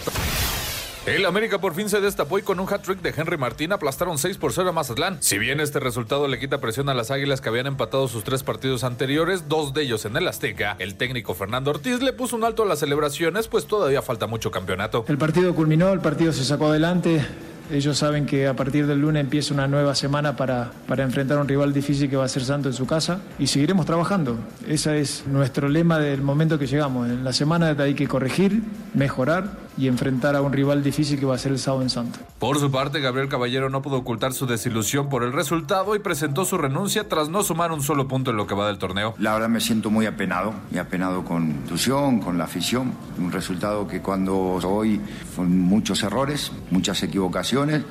El 1.07 1.25
América 1.27 1.61
por 1.61 1.75
fin 1.77 1.88
se 1.88 2.01
destapó 2.01 2.40
y 2.40 2.42
con 2.42 2.59
un 2.59 2.66
hat-trick 2.68 3.01
de 3.03 3.14
Henry 3.16 3.38
Martín 3.38 3.70
aplastaron 3.70 4.18
6 4.18 4.37
por 4.38 4.53
0 4.53 4.70
a 4.70 4.72
Mazatlán. 4.72 5.18
Si 5.20 5.38
bien 5.38 5.61
este 5.61 5.79
resultado 5.79 6.27
le 6.27 6.40
quita 6.40 6.59
presión 6.59 6.88
a 6.88 6.94
las 6.94 7.12
Águilas 7.12 7.40
que 7.40 7.49
habían 7.49 7.68
empatado 7.68 8.09
sus 8.09 8.25
tres 8.25 8.42
partidos 8.42 8.83
anteriores, 8.83 9.49
dos 9.49 9.72
de 9.75 9.83
ellos 9.83 10.05
en 10.07 10.16
el 10.16 10.27
Azteca, 10.27 10.75
el 10.81 10.96
técnico 10.96 11.35
Fernando 11.35 11.70
Ortiz 11.70 12.03
le 12.03 12.12
puso 12.12 12.35
un 12.35 12.42
alto 12.42 12.64
a 12.64 12.66
las 12.66 12.81
celebraciones, 12.81 13.46
pues 13.46 13.66
todavía 13.66 14.03
falta 14.03 14.27
mucho 14.27 14.51
campeonato. 14.51 15.05
El 15.07 15.18
partido 15.18 15.55
culminó, 15.55 15.92
el 15.92 16.01
partido 16.01 16.33
se 16.33 16.44
sacó 16.44 16.66
adelante. 16.66 17.25
Ellos 17.71 17.99
saben 17.99 18.27
que 18.27 18.47
a 18.47 18.55
partir 18.55 18.87
del 18.87 19.01
lunes 19.01 19.21
empieza 19.21 19.53
una 19.53 19.67
nueva 19.67 19.95
semana 19.95 20.37
para, 20.37 20.71
para 20.87 21.03
enfrentar 21.03 21.39
a 21.39 21.41
un 21.41 21.49
rival 21.49 21.73
difícil 21.73 22.09
que 22.09 22.17
va 22.17 22.25
a 22.25 22.29
ser 22.29 22.45
Santo 22.45 22.69
en 22.69 22.75
su 22.75 22.87
casa 22.87 23.21
y 23.39 23.49
seguiremos 23.49 23.87
trabajando. 23.87 24.39
Ese 24.69 25.01
es 25.01 25.25
nuestro 25.27 25.69
lema 25.69 25.99
del 25.99 26.23
momento 26.23 26.59
que 26.59 26.67
llegamos. 26.67 27.09
En 27.09 27.25
la 27.25 27.33
semana 27.33 27.75
hay 27.79 27.95
que 27.95 28.07
corregir, 28.07 28.63
mejorar 28.95 29.66
y 29.77 29.89
enfrentar 29.89 30.37
a 30.37 30.43
un 30.43 30.53
rival 30.53 30.83
difícil 30.83 31.19
que 31.19 31.27
va 31.27 31.35
a 31.35 31.39
ser 31.39 31.53
el 31.53 31.59
sábado 31.59 31.83
en 31.83 31.91
Santo. 31.91 32.19
Por 32.39 32.59
su 32.59 32.71
parte, 32.71 33.01
Gabriel 33.01 33.29
Caballero 33.29 33.71
no 33.71 33.83
pudo 33.83 33.99
ocultar 33.99 34.33
su 34.33 34.47
desilusión 34.47 35.09
por 35.09 35.23
el 35.23 35.33
resultado 35.33 35.95
y 35.95 35.99
presentó 35.99 36.45
su 36.45 36.59
renuncia 36.59 37.09
tras 37.09 37.29
no 37.29 37.43
sumar 37.43 37.73
un 37.73 37.83
solo 37.83 38.09
punto 38.09 38.31
en 38.31 38.37
lo 38.37 38.47
que 38.47 38.55
va 38.55 38.67
del 38.69 38.79
torneo. 38.79 39.15
La 39.19 39.35
verdad 39.35 39.49
me 39.49 39.61
siento 39.61 39.91
muy 39.91 40.07
apenado, 40.07 40.55
y 40.71 40.79
apenado 40.79 41.25
con 41.25 41.49
institución, 41.49 42.21
con 42.21 42.39
la 42.39 42.45
afición. 42.45 42.93
Un 43.19 43.33
resultado 43.33 43.87
que 43.87 44.01
cuando 44.01 44.37
hoy 44.37 45.01
fueron 45.35 45.59
muchos 45.59 46.03
errores, 46.03 46.53
muchas 46.71 47.03
equivocaciones. 47.03 47.83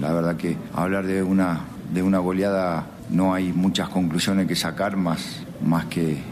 La 0.00 0.12
verdad 0.12 0.36
que 0.36 0.56
hablar 0.74 1.06
de 1.06 1.22
una, 1.22 1.60
de 1.92 2.02
una 2.02 2.18
goleada 2.18 2.86
no 3.10 3.34
hay 3.34 3.52
muchas 3.52 3.88
conclusiones 3.88 4.46
que 4.46 4.56
sacar 4.56 4.96
más, 4.96 5.42
más 5.64 5.86
que 5.86 6.22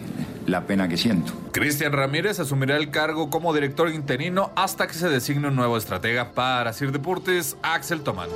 la 0.46 0.62
pena 0.62 0.88
que 0.88 0.96
siento. 0.96 1.32
Cristian 1.52 1.92
Ramírez 1.92 2.40
asumirá 2.40 2.76
el 2.76 2.90
cargo 2.90 3.30
como 3.30 3.52
director 3.52 3.90
interino 3.90 4.50
hasta 4.56 4.86
que 4.86 4.94
se 4.94 5.08
designe 5.08 5.48
un 5.48 5.56
nuevo 5.56 5.76
estratega. 5.76 6.32
Para 6.32 6.72
Sir 6.72 6.92
Deportes, 6.92 7.56
Axel 7.62 8.02
Toman. 8.02 8.28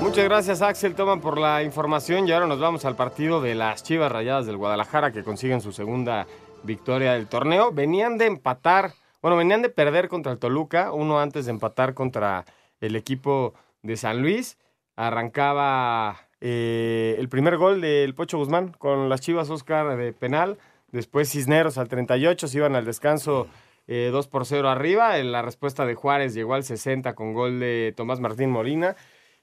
Muchas 0.00 0.24
gracias 0.24 0.62
Axel 0.62 0.96
Toman 0.96 1.20
por 1.20 1.38
la 1.38 1.62
información 1.62 2.26
y 2.26 2.32
ahora 2.32 2.46
nos 2.46 2.58
vamos 2.58 2.84
al 2.84 2.96
partido 2.96 3.40
de 3.40 3.54
las 3.54 3.84
Chivas 3.84 4.10
Rayadas 4.10 4.46
del 4.46 4.56
Guadalajara 4.56 5.12
que 5.12 5.22
consiguen 5.22 5.60
su 5.60 5.72
segunda 5.72 6.26
victoria 6.64 7.12
del 7.12 7.28
torneo. 7.28 7.72
Venían 7.72 8.18
de 8.18 8.26
empatar, 8.26 8.94
bueno, 9.22 9.36
venían 9.36 9.62
de 9.62 9.68
perder 9.68 10.08
contra 10.08 10.32
el 10.32 10.38
Toluca, 10.38 10.92
uno 10.92 11.20
antes 11.20 11.44
de 11.44 11.52
empatar 11.52 11.94
contra 11.94 12.44
el 12.80 12.96
equipo 12.96 13.54
de 13.82 13.96
San 13.96 14.20
Luis. 14.20 14.58
Arrancaba 14.96 16.26
eh, 16.40 17.14
el 17.18 17.28
primer 17.28 17.56
gol 17.56 17.80
del 17.80 18.14
Pocho 18.14 18.38
Guzmán 18.38 18.74
con 18.76 19.08
las 19.08 19.20
Chivas 19.20 19.50
Oscar 19.50 19.96
de 19.96 20.12
penal. 20.12 20.58
Después 20.92 21.30
Cisneros 21.30 21.78
al 21.78 21.88
38 21.88 22.46
se 22.46 22.56
iban 22.58 22.76
al 22.76 22.84
descanso 22.84 23.48
eh, 23.88 24.10
2 24.12 24.28
por 24.28 24.46
0 24.46 24.68
arriba. 24.68 25.18
En 25.18 25.32
la 25.32 25.42
respuesta 25.42 25.84
de 25.86 25.94
Juárez 25.94 26.34
llegó 26.34 26.54
al 26.54 26.64
60 26.64 27.14
con 27.14 27.32
gol 27.32 27.58
de 27.58 27.92
Tomás 27.96 28.20
Martín 28.20 28.50
Molina. 28.50 28.94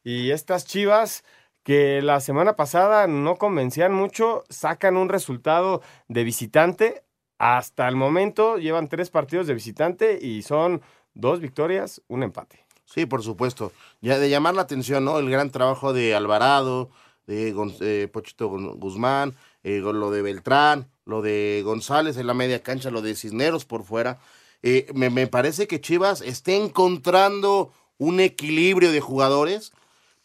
Y 0.03 0.31
estas 0.31 0.65
Chivas 0.65 1.23
que 1.63 2.01
la 2.01 2.19
semana 2.19 2.55
pasada 2.55 3.07
no 3.07 3.35
convencían 3.35 3.93
mucho, 3.93 4.43
sacan 4.49 4.97
un 4.97 5.09
resultado 5.09 5.81
de 6.07 6.23
visitante. 6.23 7.03
Hasta 7.37 7.87
el 7.87 7.95
momento 7.95 8.57
llevan 8.57 8.87
tres 8.87 9.09
partidos 9.09 9.47
de 9.47 9.53
visitante 9.53 10.19
y 10.21 10.41
son 10.41 10.81
dos 11.13 11.39
victorias, 11.39 12.01
un 12.07 12.23
empate. 12.23 12.65
Sí, 12.85 13.05
por 13.05 13.21
supuesto. 13.21 13.71
Ya 14.01 14.17
de 14.17 14.29
llamar 14.29 14.55
la 14.55 14.63
atención, 14.63 15.05
¿no? 15.05 15.19
El 15.19 15.29
gran 15.29 15.51
trabajo 15.51 15.93
de 15.93 16.15
Alvarado, 16.15 16.89
de 17.27 17.53
eh, 17.81 18.07
Pochito 18.07 18.49
Guzmán, 18.49 19.35
eh, 19.63 19.79
lo 19.79 20.11
de 20.11 20.21
Beltrán, 20.21 20.89
lo 21.05 21.21
de 21.21 21.61
González 21.63 22.17
en 22.17 22.27
la 22.27 22.33
media 22.33 22.63
cancha, 22.63 22.91
lo 22.91 23.01
de 23.01 23.15
Cisneros 23.15 23.65
por 23.65 23.83
fuera. 23.83 24.19
Eh, 24.61 24.87
me, 24.93 25.09
me, 25.09 25.27
parece 25.27 25.67
que 25.67 25.81
Chivas 25.81 26.21
está 26.21 26.51
encontrando 26.51 27.73
un 27.97 28.19
equilibrio 28.19 28.91
de 28.91 29.01
jugadores, 29.01 29.71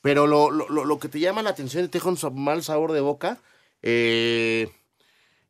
pero 0.00 0.26
lo, 0.26 0.50
lo, 0.50 0.68
lo 0.68 0.98
que 0.98 1.08
te 1.08 1.20
llama 1.20 1.42
la 1.42 1.50
atención 1.50 1.84
y 1.84 1.88
te 1.88 1.98
deja 1.98 2.08
un 2.08 2.44
mal 2.44 2.62
sabor 2.62 2.92
de 2.92 3.00
boca 3.00 3.40
eh, 3.86 4.70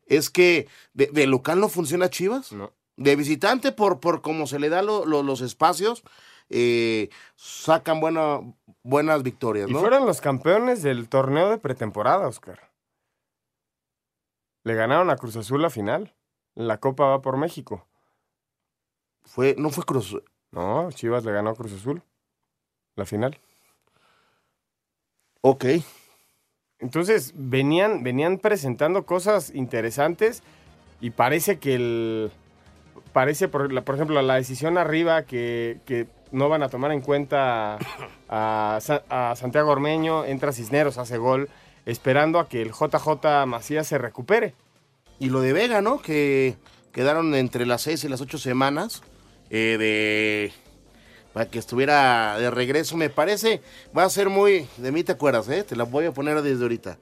es 0.06 0.28
que 0.28 0.66
de, 0.92 1.06
de, 1.06 1.26
local 1.28 1.60
no 1.60 1.68
funciona 1.68 2.10
Chivas. 2.10 2.52
No. 2.52 2.72
De 2.96 3.16
visitante, 3.16 3.72
por, 3.72 4.00
por 4.00 4.22
cómo 4.22 4.46
se 4.46 4.58
le 4.58 4.68
dan 4.68 4.86
lo, 4.86 5.04
los 5.04 5.40
espacios, 5.40 6.02
eh, 6.50 7.10
sacan 7.36 8.00
buena, 8.00 8.40
buenas 8.82 9.22
victorias. 9.22 9.70
¿no? 9.70 9.78
Y 9.78 9.80
fueron 9.80 10.04
los 10.04 10.20
campeones 10.20 10.82
del 10.82 11.08
torneo 11.08 11.50
de 11.50 11.58
pretemporada, 11.58 12.26
Oscar. 12.26 12.70
Le 14.64 14.74
ganaron 14.74 15.10
a 15.10 15.16
Cruz 15.16 15.36
Azul 15.36 15.60
la 15.60 15.70
final. 15.70 16.14
La 16.54 16.78
Copa 16.78 17.04
va 17.04 17.20
por 17.20 17.36
México. 17.36 17.86
Fue, 19.24 19.54
no 19.58 19.70
fue 19.70 19.84
Cruz 19.84 20.16
No, 20.52 20.90
Chivas 20.90 21.24
le 21.24 21.32
ganó 21.32 21.50
a 21.50 21.54
Cruz 21.54 21.74
Azul. 21.74 22.02
La 22.96 23.04
final. 23.04 23.38
Ok. 25.42 25.66
Entonces, 26.78 27.32
venían, 27.36 28.02
venían 28.02 28.38
presentando 28.38 29.04
cosas 29.04 29.54
interesantes 29.54 30.42
y 31.00 31.10
parece 31.10 31.58
que 31.58 31.74
el. 31.74 32.32
Parece, 33.12 33.48
por, 33.48 33.84
por 33.84 33.94
ejemplo, 33.94 34.20
la 34.22 34.34
decisión 34.36 34.78
arriba 34.78 35.24
que, 35.24 35.80
que, 35.84 36.06
no 36.32 36.48
van 36.48 36.62
a 36.62 36.68
tomar 36.68 36.90
en 36.90 37.00
cuenta 37.00 37.78
a, 38.28 38.78
a 39.08 39.36
Santiago 39.36 39.70
Ormeño, 39.70 40.24
entra 40.24 40.52
Cisneros, 40.52 40.98
hace 40.98 41.16
gol 41.16 41.48
esperando 41.86 42.38
a 42.38 42.48
que 42.48 42.62
el 42.62 42.72
JJ 42.72 43.46
Macías 43.46 43.86
se 43.86 43.98
recupere. 43.98 44.54
Y 45.18 45.30
lo 45.30 45.40
de 45.40 45.52
Vega, 45.52 45.80
¿no? 45.80 46.00
Que 46.02 46.56
quedaron 46.92 47.34
entre 47.34 47.66
las 47.66 47.82
seis 47.82 48.04
y 48.04 48.08
las 48.08 48.20
ocho 48.20 48.38
semanas 48.38 49.02
eh, 49.50 49.76
de 49.78 50.52
para 51.34 51.50
que 51.50 51.58
estuviera 51.58 52.38
de 52.38 52.50
regreso. 52.50 52.96
Me 52.96 53.10
parece, 53.10 53.60
va 53.96 54.04
a 54.04 54.08
ser 54.08 54.30
muy, 54.30 54.68
de 54.78 54.92
mí 54.92 55.02
te 55.02 55.12
acuerdas, 55.12 55.48
¿eh? 55.48 55.64
Te 55.64 55.76
la 55.76 55.84
voy 55.84 56.06
a 56.06 56.12
poner 56.12 56.40
desde 56.42 56.62
ahorita. 56.62 56.96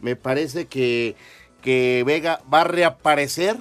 Me 0.00 0.14
parece 0.14 0.66
que, 0.66 1.16
que 1.62 2.04
Vega 2.06 2.40
va 2.52 2.60
a 2.60 2.64
reaparecer 2.64 3.56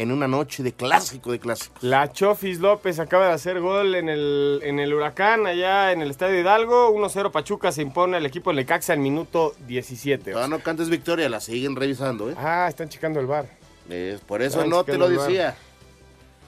en 0.00 0.12
una 0.12 0.26
noche 0.26 0.62
de 0.62 0.72
clásico 0.72 1.30
de 1.30 1.38
clásicos. 1.38 1.82
La 1.82 2.10
Chofis 2.10 2.58
López 2.58 2.98
acaba 2.98 3.26
de 3.26 3.32
hacer 3.34 3.60
gol 3.60 3.94
en 3.94 4.08
el, 4.08 4.60
en 4.62 4.80
el 4.80 4.94
Huracán, 4.94 5.46
allá 5.46 5.92
en 5.92 6.00
el 6.00 6.10
Estadio 6.10 6.40
Hidalgo. 6.40 6.90
1-0 6.94 7.30
Pachuca 7.30 7.70
se 7.70 7.82
impone 7.82 8.16
al 8.16 8.24
equipo 8.24 8.48
de 8.48 8.56
Lecaxa 8.56 8.94
al 8.94 9.00
minuto 9.00 9.54
17. 9.66 10.32
Todavía 10.32 10.56
no 10.56 10.62
cantes 10.62 10.88
victoria, 10.88 11.28
la 11.28 11.38
siguen 11.40 11.76
revisando, 11.76 12.30
¿eh? 12.30 12.34
Ah, 12.38 12.66
están 12.66 12.88
checando 12.88 13.20
el 13.20 13.26
bar. 13.26 13.44
Eh, 13.90 14.18
por 14.26 14.40
eso 14.40 14.60
están 14.60 14.70
no 14.70 14.84
te 14.84 14.96
lo 14.96 15.06
decía. 15.06 15.54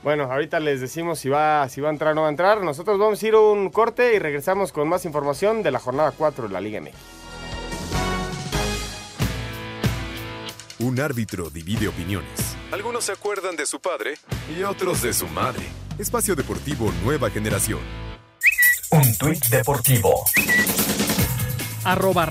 Bueno, 0.03 0.25
ahorita 0.33 0.59
les 0.59 0.81
decimos 0.81 1.19
si 1.19 1.29
va, 1.29 1.69
si 1.69 1.83
va 1.83 1.91
a 1.91 1.93
entrar 1.93 2.13
o 2.13 2.15
no 2.15 2.23
va 2.23 2.29
a 2.29 2.31
entrar. 2.31 2.63
Nosotros 2.63 2.99
vamos 2.99 3.23
a 3.23 3.27
ir 3.27 3.35
a 3.35 3.41
un 3.41 3.69
corte 3.69 4.15
y 4.15 4.19
regresamos 4.19 4.73
con 4.73 4.89
más 4.89 5.05
información 5.05 5.63
de 5.63 5.73
la 5.73 5.79
jornada 5.79 6.11
4 6.17 6.49
de 6.49 6.55
la 6.55 6.61
Liga 6.63 6.81
MX. 6.81 6.95
Un 10.79 10.99
árbitro 10.99 11.51
divide 11.51 11.87
opiniones. 11.89 12.52
Algunos 12.73 13.05
se 13.05 13.13
acuerdan 13.13 13.55
de 13.55 13.67
su 13.67 13.81
padre 13.81 14.15
y 14.49 14.63
otros 14.63 15.03
de 15.03 15.13
su 15.13 15.29
madre. 15.29 15.63
Espacio 15.99 16.35
Deportivo 16.35 16.91
Nueva 17.05 17.29
Generación. 17.29 17.81
Un 18.91 19.15
tuit 19.19 19.45
deportivo. 19.49 20.25
Arroba 21.85 22.27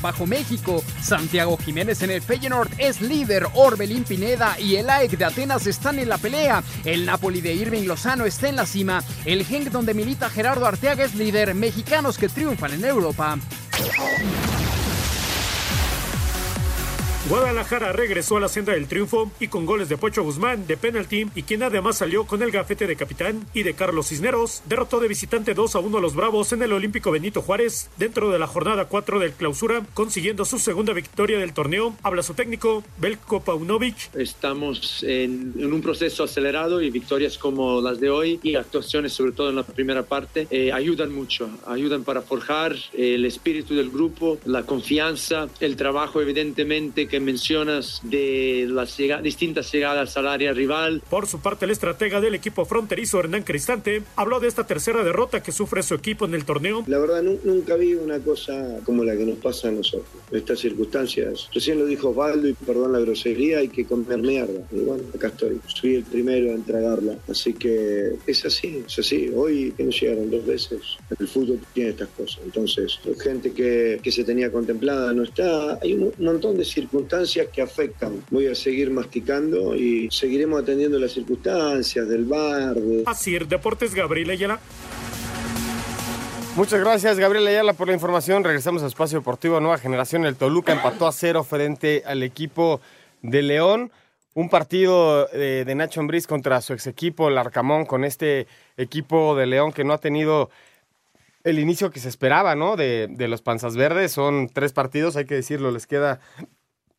bajo 0.00 0.26
méxico 0.26 0.82
Santiago 1.02 1.58
Jiménez 1.58 2.00
en 2.00 2.12
el 2.12 2.22
Feyenoord 2.22 2.70
es 2.78 3.02
líder. 3.02 3.46
Orbelín 3.52 4.04
Pineda 4.04 4.58
y 4.58 4.76
el 4.76 4.88
AEK 4.88 5.18
de 5.18 5.24
Atenas 5.26 5.66
están 5.66 5.98
en 5.98 6.08
la 6.08 6.16
pelea. 6.16 6.62
El 6.86 7.04
Napoli 7.04 7.42
de 7.42 7.52
Irving 7.52 7.86
Lozano 7.86 8.24
está 8.24 8.48
en 8.48 8.56
la 8.56 8.64
cima. 8.64 9.04
El 9.26 9.44
Genk 9.44 9.68
donde 9.68 9.92
milita 9.92 10.30
Gerardo 10.30 10.64
Arteaga 10.64 11.04
es 11.04 11.14
líder. 11.14 11.54
Mexicanos 11.54 12.16
que 12.16 12.30
triunfan 12.30 12.72
en 12.72 12.86
Europa. 12.86 13.36
Guadalajara 17.26 17.90
regresó 17.92 18.36
a 18.36 18.40
la 18.40 18.48
senda 18.48 18.74
del 18.74 18.86
triunfo 18.86 19.32
y 19.40 19.48
con 19.48 19.64
goles 19.64 19.88
de 19.88 19.96
Pocho 19.96 20.22
Guzmán 20.22 20.66
de 20.66 20.76
penalti 20.76 21.26
y 21.34 21.44
quien 21.44 21.62
además 21.62 21.96
salió 21.96 22.26
con 22.26 22.42
el 22.42 22.50
gafete 22.50 22.86
de 22.86 22.96
capitán 22.96 23.46
y 23.54 23.62
de 23.62 23.72
Carlos 23.72 24.08
Cisneros, 24.08 24.62
derrotó 24.68 25.00
de 25.00 25.08
visitante 25.08 25.54
2 25.54 25.74
a 25.74 25.78
1 25.78 25.96
a 25.96 26.00
los 26.02 26.14
Bravos 26.14 26.52
en 26.52 26.62
el 26.62 26.74
Olímpico 26.74 27.10
Benito 27.10 27.40
Juárez 27.40 27.88
dentro 27.96 28.30
de 28.30 28.38
la 28.38 28.46
jornada 28.46 28.84
4 28.84 29.20
del 29.20 29.32
clausura, 29.32 29.86
consiguiendo 29.94 30.44
su 30.44 30.58
segunda 30.58 30.92
victoria 30.92 31.38
del 31.38 31.54
torneo. 31.54 31.96
Habla 32.02 32.22
su 32.22 32.34
técnico, 32.34 32.84
Belko 32.98 33.40
Paunovic. 33.40 34.14
Estamos 34.14 35.02
en, 35.02 35.54
un 35.64 35.80
proceso 35.80 36.24
acelerado 36.24 36.82
y 36.82 36.90
victorias 36.90 37.38
como 37.38 37.80
las 37.80 38.00
de 38.00 38.10
hoy 38.10 38.38
y 38.42 38.56
actuaciones 38.56 39.14
sobre 39.14 39.32
todo 39.32 39.48
en 39.48 39.56
la 39.56 39.62
primera 39.62 40.02
parte 40.02 40.46
eh, 40.50 40.72
ayudan 40.72 41.10
mucho, 41.10 41.48
ayudan 41.66 42.04
para 42.04 42.20
forjar 42.20 42.76
el 42.92 43.24
espíritu 43.24 43.74
del 43.74 43.88
grupo, 43.88 44.38
la 44.44 44.64
confianza, 44.64 45.48
el 45.60 45.76
trabajo 45.76 46.20
evidentemente 46.20 47.08
que 47.08 47.13
mencionas 47.20 48.00
de 48.02 48.66
las 48.68 48.96
distintas 49.22 49.72
llegadas 49.72 50.16
al 50.16 50.28
área 50.28 50.52
rival. 50.52 51.02
Por 51.08 51.26
su 51.26 51.40
parte, 51.40 51.64
el 51.64 51.70
estratega 51.70 52.20
del 52.20 52.34
equipo 52.34 52.64
fronterizo, 52.64 53.20
Hernán 53.20 53.42
Cristante, 53.42 54.02
habló 54.16 54.40
de 54.40 54.48
esta 54.48 54.66
tercera 54.66 55.02
derrota 55.04 55.42
que 55.42 55.52
sufre 55.52 55.82
su 55.82 55.94
equipo 55.94 56.24
en 56.24 56.34
el 56.34 56.44
torneo. 56.44 56.84
La 56.86 56.98
verdad, 56.98 57.22
nunca 57.22 57.76
vi 57.76 57.94
una 57.94 58.18
cosa 58.18 58.78
como 58.84 59.04
la 59.04 59.16
que 59.16 59.24
nos 59.24 59.38
pasa 59.38 59.68
a 59.68 59.72
nosotros, 59.72 60.08
estas 60.32 60.58
circunstancias. 60.58 61.48
Recién 61.52 61.78
lo 61.78 61.86
dijo 61.86 62.10
Osvaldo, 62.10 62.48
y 62.48 62.54
perdón 62.54 62.92
la 62.92 63.00
grosería, 63.00 63.58
hay 63.58 63.68
que 63.68 63.84
comer 63.84 64.18
mierda. 64.18 64.66
Y 64.72 64.80
bueno, 64.80 65.04
acá 65.14 65.28
estoy. 65.28 65.60
Soy 65.66 65.96
el 65.96 66.04
primero 66.04 66.50
a 66.50 66.54
entregarla. 66.54 67.16
Así 67.28 67.54
que 67.54 68.14
es 68.26 68.44
así, 68.44 68.82
es 68.86 68.98
así. 68.98 69.30
Hoy 69.34 69.72
que 69.76 69.84
nos 69.84 70.00
llegaron 70.00 70.30
dos 70.30 70.44
veces, 70.46 70.80
el 71.18 71.28
fútbol 71.28 71.60
tiene 71.72 71.90
estas 71.90 72.08
cosas. 72.08 72.40
Entonces, 72.44 72.98
gente 73.22 73.52
que, 73.52 74.00
que 74.02 74.12
se 74.12 74.24
tenía 74.24 74.50
contemplada 74.50 75.12
no 75.12 75.22
está. 75.22 75.78
Hay 75.82 75.94
un 75.94 76.12
montón 76.18 76.56
de 76.56 76.64
circunstancias 76.64 77.03
que 77.52 77.62
afectan. 77.62 78.22
Voy 78.30 78.46
a 78.46 78.54
seguir 78.54 78.90
masticando 78.90 79.74
y 79.74 80.08
seguiremos 80.10 80.62
atendiendo 80.62 80.98
las 80.98 81.12
circunstancias 81.12 82.08
del 82.08 82.24
bar. 82.24 82.76
Así 83.06 83.36
es, 83.36 83.48
Deportes 83.48 83.94
Gabriel 83.94 84.30
Ayala. 84.30 84.60
Muchas 86.56 86.80
gracias, 86.80 87.18
Gabriel 87.18 87.48
Ayala, 87.48 87.72
por 87.72 87.88
la 87.88 87.94
información. 87.94 88.44
Regresamos 88.44 88.82
a 88.84 88.86
Espacio 88.86 89.18
Deportivo 89.18 89.58
Nueva 89.58 89.78
Generación. 89.78 90.24
El 90.24 90.36
Toluca 90.36 90.72
empató 90.72 91.08
a 91.08 91.12
cero 91.12 91.42
frente 91.42 92.04
al 92.06 92.22
equipo 92.22 92.80
de 93.22 93.42
León. 93.42 93.90
Un 94.34 94.48
partido 94.48 95.26
de, 95.26 95.72
Nacho 95.74 96.00
Ambriz 96.00 96.26
contra 96.28 96.60
su 96.60 96.72
ex 96.72 96.86
equipo, 96.86 97.28
el 97.28 97.38
Arcamón, 97.38 97.86
con 97.86 98.04
este 98.04 98.46
equipo 98.76 99.34
de 99.34 99.46
León 99.46 99.72
que 99.72 99.82
no 99.82 99.92
ha 99.94 99.98
tenido 99.98 100.50
el 101.42 101.58
inicio 101.58 101.90
que 101.90 102.00
se 102.00 102.08
esperaba, 102.08 102.54
¿no? 102.54 102.76
De, 102.76 103.08
de 103.10 103.28
los 103.28 103.42
Panzas 103.42 103.76
Verdes. 103.76 104.12
Son 104.12 104.48
tres 104.48 104.72
partidos, 104.72 105.16
hay 105.16 105.24
que 105.24 105.34
decirlo, 105.34 105.72
les 105.72 105.86
queda 105.88 106.20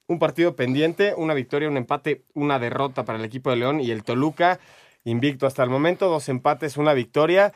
un 0.08 0.20
partido 0.20 0.56
pendiente, 0.56 1.14
una 1.18 1.34
victoria, 1.34 1.70
un 1.70 1.78
empate, 1.78 2.24
una 2.34 2.60
derrota 2.60 3.06
para 3.06 3.18
el 3.18 3.26
equipo 3.26 3.50
de 3.50 3.58
León 3.58 3.80
y 3.80 3.92
el 3.92 4.04
Toluca, 4.04 4.60
invicto 5.04 5.48
hasta 5.48 5.64
el 5.64 5.70
momento, 5.70 6.10
dos 6.10 6.30
empates, 6.30 6.78
una 6.78 6.94
victoria. 6.94 7.54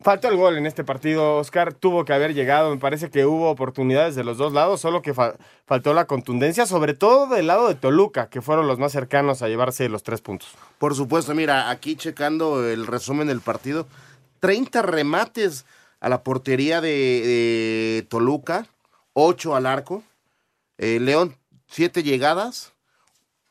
Faltó 0.00 0.28
el 0.28 0.36
gol 0.36 0.56
en 0.56 0.66
este 0.66 0.84
partido, 0.84 1.38
Oscar. 1.38 1.74
Tuvo 1.74 2.04
que 2.04 2.12
haber 2.12 2.32
llegado. 2.32 2.70
Me 2.70 2.76
parece 2.76 3.10
que 3.10 3.26
hubo 3.26 3.50
oportunidades 3.50 4.14
de 4.14 4.22
los 4.22 4.38
dos 4.38 4.52
lados, 4.52 4.80
solo 4.80 5.02
que 5.02 5.12
faltó 5.12 5.92
la 5.92 6.04
contundencia, 6.06 6.66
sobre 6.66 6.94
todo 6.94 7.26
del 7.26 7.48
lado 7.48 7.66
de 7.66 7.74
Toluca, 7.74 8.28
que 8.28 8.40
fueron 8.40 8.68
los 8.68 8.78
más 8.78 8.92
cercanos 8.92 9.42
a 9.42 9.48
llevarse 9.48 9.88
los 9.88 10.04
tres 10.04 10.20
puntos. 10.20 10.54
Por 10.78 10.94
supuesto, 10.94 11.34
mira, 11.34 11.68
aquí 11.68 11.96
checando 11.96 12.64
el 12.68 12.86
resumen 12.86 13.26
del 13.26 13.40
partido: 13.40 13.88
30 14.38 14.82
remates 14.82 15.66
a 15.98 16.08
la 16.08 16.22
portería 16.22 16.80
de, 16.80 18.06
Toluca, 18.08 18.68
8 19.14 19.56
al 19.56 19.66
arco. 19.66 20.04
Eh, 20.76 21.00
León 21.00 21.34
siete 21.68 22.02
llegadas 22.02 22.72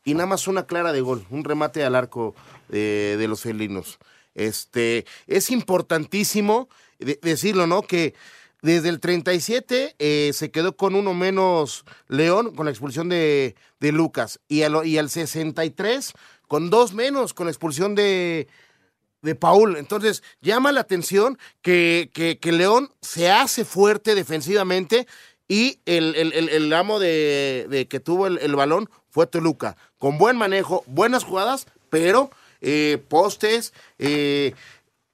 y 0.03 0.13
nada 0.13 0.25
más 0.25 0.47
una 0.47 0.65
clara 0.65 0.91
de 0.91 1.01
gol, 1.01 1.25
un 1.29 1.43
remate 1.43 1.83
al 1.83 1.95
arco 1.95 2.35
de 2.69 3.25
los 3.27 3.41
felinos. 3.41 3.99
Este, 4.35 5.05
es 5.25 5.49
importantísimo 5.49 6.69
decirlo, 6.99 7.67
¿no? 7.67 7.81
Que 7.81 8.13
desde 8.61 8.89
el 8.89 8.99
37 8.99 9.95
eh, 9.99 10.31
se 10.33 10.51
quedó 10.51 10.75
con 10.75 10.95
uno 10.95 11.13
menos 11.13 11.85
León 12.07 12.55
con 12.55 12.65
la 12.65 12.71
expulsión 12.71 13.09
de, 13.09 13.55
de 13.79 13.91
Lucas 13.91 14.39
y 14.47 14.63
al, 14.63 14.85
y 14.85 14.97
al 14.97 15.09
63 15.09 16.13
con 16.47 16.69
dos 16.69 16.93
menos 16.93 17.33
con 17.33 17.45
la 17.45 17.51
expulsión 17.51 17.93
de, 17.93 18.47
de 19.21 19.35
Paul. 19.35 19.77
Entonces, 19.77 20.23
llama 20.41 20.71
la 20.71 20.81
atención 20.81 21.37
que, 21.61 22.09
que, 22.13 22.51
León 22.51 22.91
se 23.01 23.31
hace 23.31 23.65
fuerte 23.65 24.15
defensivamente 24.15 25.07
y 25.47 25.79
el, 25.85 26.15
el, 26.15 26.73
amo 26.73 26.99
de, 26.99 27.87
que 27.89 27.99
tuvo 27.99 28.27
el, 28.27 28.55
balón 28.55 28.89
fue 29.09 29.27
Toluca, 29.27 29.77
con 29.97 30.17
buen 30.17 30.35
manejo, 30.35 30.83
buenas 30.87 31.23
jugadas, 31.23 31.67
pero 31.89 32.29
eh, 32.59 33.01
postes, 33.07 33.73
eh, 33.97 34.53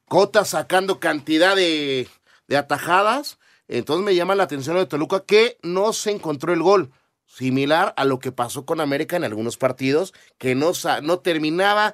cotas 0.08 0.50
sacando 0.50 1.00
cantidad 1.00 1.56
de, 1.56 2.08
de, 2.48 2.58
atajadas. 2.58 3.38
Entonces 3.67 4.04
me 4.04 4.15
llama 4.15 4.36
la 4.36 4.43
atención 4.43 4.76
de 4.76 4.88
Toluca 4.88 5.24
que 5.24 5.58
no 5.62 5.93
se 5.93 6.12
encontró 6.12 6.52
el 6.52 6.63
gol, 6.63 6.91
similar 7.28 7.93
a 7.96 8.04
lo 8.04 8.19
que 8.19 8.32
pasó 8.32 8.65
con 8.65 8.82
América 8.82 9.15
en 9.15 9.24
algunos 9.24 9.58
partidos, 9.58 10.13
que 10.39 10.56
no, 10.56 10.72
no 11.04 11.19
terminaba 11.19 11.93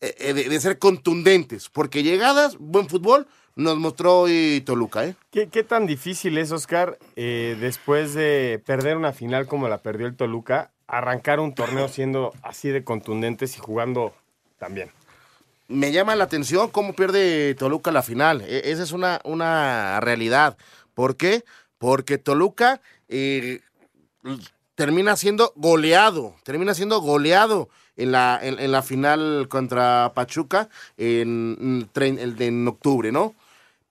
eh, 0.00 0.32
de, 0.34 0.48
de 0.48 0.60
ser 0.60 0.80
contundentes, 0.80 1.68
porque 1.70 2.02
llegadas, 2.02 2.56
buen 2.58 2.88
fútbol, 2.88 3.28
nos 3.56 3.78
mostró 3.78 4.20
hoy 4.20 4.62
Toluca. 4.64 5.06
¿eh? 5.06 5.16
¿Qué, 5.30 5.46
tan 5.64 5.86
difícil 5.86 6.38
es, 6.38 6.52
Oscar, 6.52 6.98
eh, 7.16 7.56
después 7.58 8.14
de 8.14 8.62
perder 8.64 8.96
una 8.96 9.12
final 9.12 9.46
como 9.46 9.68
la 9.68 9.78
perdió 9.78 10.06
el 10.06 10.14
Toluca, 10.14 10.70
arrancar 10.86 11.40
un 11.40 11.54
torneo 11.54 11.88
siendo 11.88 12.32
así 12.42 12.68
de 12.68 12.84
contundentes 12.84 13.56
y 13.56 13.58
jugando 13.58 14.14
también? 14.58 14.90
Me 15.68 15.90
llama 15.90 16.14
la 16.14 16.24
atención 16.24 16.68
cómo 16.68 16.92
pierde 16.92 17.54
Toluca 17.54 17.90
la 17.90 18.02
final. 18.02 18.42
E, 18.42 18.70
esa 18.70 18.82
es 18.82 18.92
una, 18.92 19.20
una 19.24 19.98
realidad. 20.00 20.56
¿Por 20.94 21.16
qué? 21.16 21.44
Porque 21.78 22.18
Toluca 22.18 22.80
eh, 23.08 23.60
termina 24.74 25.16
siendo 25.16 25.52
goleado, 25.56 26.36
termina 26.44 26.74
siendo 26.74 27.00
goleado 27.00 27.70
en 27.96 28.12
la, 28.12 28.38
en, 28.42 28.70
la 28.70 28.82
final 28.82 29.46
contra 29.48 30.12
Pachuca 30.14 30.68
en, 30.98 31.88
en, 31.94 32.42
en 32.42 32.68
octubre, 32.68 33.10
¿no? 33.10 33.34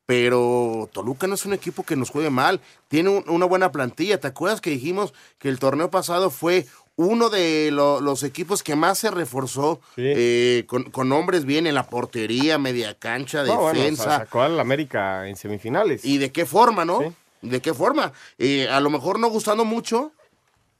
Pero 0.05 0.89
Toluca 0.93 1.27
no 1.27 1.35
es 1.35 1.45
un 1.45 1.53
equipo 1.53 1.83
que 1.83 1.95
nos 1.95 2.09
juegue 2.09 2.29
mal, 2.29 2.61
tiene 2.87 3.23
una 3.27 3.45
buena 3.45 3.71
plantilla. 3.71 4.19
¿Te 4.19 4.27
acuerdas 4.27 4.61
que 4.61 4.69
dijimos 4.69 5.13
que 5.39 5.49
el 5.49 5.59
torneo 5.59 5.89
pasado 5.89 6.29
fue 6.29 6.65
uno 6.95 7.29
de 7.29 7.71
los 7.71 8.23
equipos 8.23 8.63
que 8.63 8.75
más 8.75 8.99
se 8.99 9.11
reforzó 9.11 9.81
eh, 9.97 10.65
con, 10.67 11.11
hombres 11.11 11.45
bien 11.45 11.67
en 11.67 11.75
la 11.75 11.87
portería, 11.87 12.57
media 12.57 12.93
cancha, 12.93 13.43
defensa? 13.43 14.19
sacó 14.19 14.41
al 14.41 14.59
América 14.59 15.27
en 15.27 15.35
semifinales. 15.35 16.05
¿Y 16.05 16.19
de 16.19 16.31
qué 16.31 16.45
forma, 16.45 16.85
no? 16.85 16.99
¿De 17.41 17.61
qué 17.61 17.73
forma? 17.73 18.13
Eh, 18.37 18.67
a 18.69 18.79
lo 18.79 18.89
mejor 18.89 19.19
no 19.19 19.29
gustando 19.29 19.65
mucho, 19.65 20.13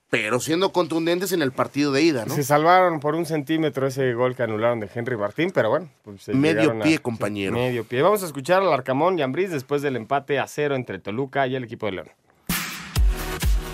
pero 0.09 0.39
siendo 0.39 0.71
contundentes 0.71 1.31
en 1.31 1.41
el 1.41 1.51
partido 1.51 1.91
de 1.91 2.03
ida, 2.03 2.25
¿no? 2.25 2.33
Se 2.33 2.43
salvaron 2.43 2.99
por 2.99 3.15
un 3.15 3.25
centímetro 3.25 3.87
ese 3.87 4.13
gol 4.13 4.35
que 4.35 4.43
anularon 4.43 4.79
de 4.79 4.89
Henry 4.93 5.17
Martín, 5.17 5.51
pero 5.53 5.69
bueno. 5.69 5.89
Pues 6.03 6.27
medio 6.29 6.79
pie, 6.79 6.99
compañero. 6.99 7.53
Medio 7.53 7.83
pie. 7.83 8.01
Vamos 8.01 8.23
a 8.23 8.25
escuchar 8.25 8.61
al 8.61 8.71
Arcamón 8.71 9.17
y 9.19 9.23
Ambriz 9.23 9.49
después 9.49 9.81
del 9.81 9.95
empate 9.95 10.39
a 10.39 10.47
cero 10.47 10.75
entre 10.75 10.99
Toluca 10.99 11.47
y 11.47 11.55
el 11.55 11.63
equipo 11.63 11.87
de 11.87 11.91
León. 11.93 12.09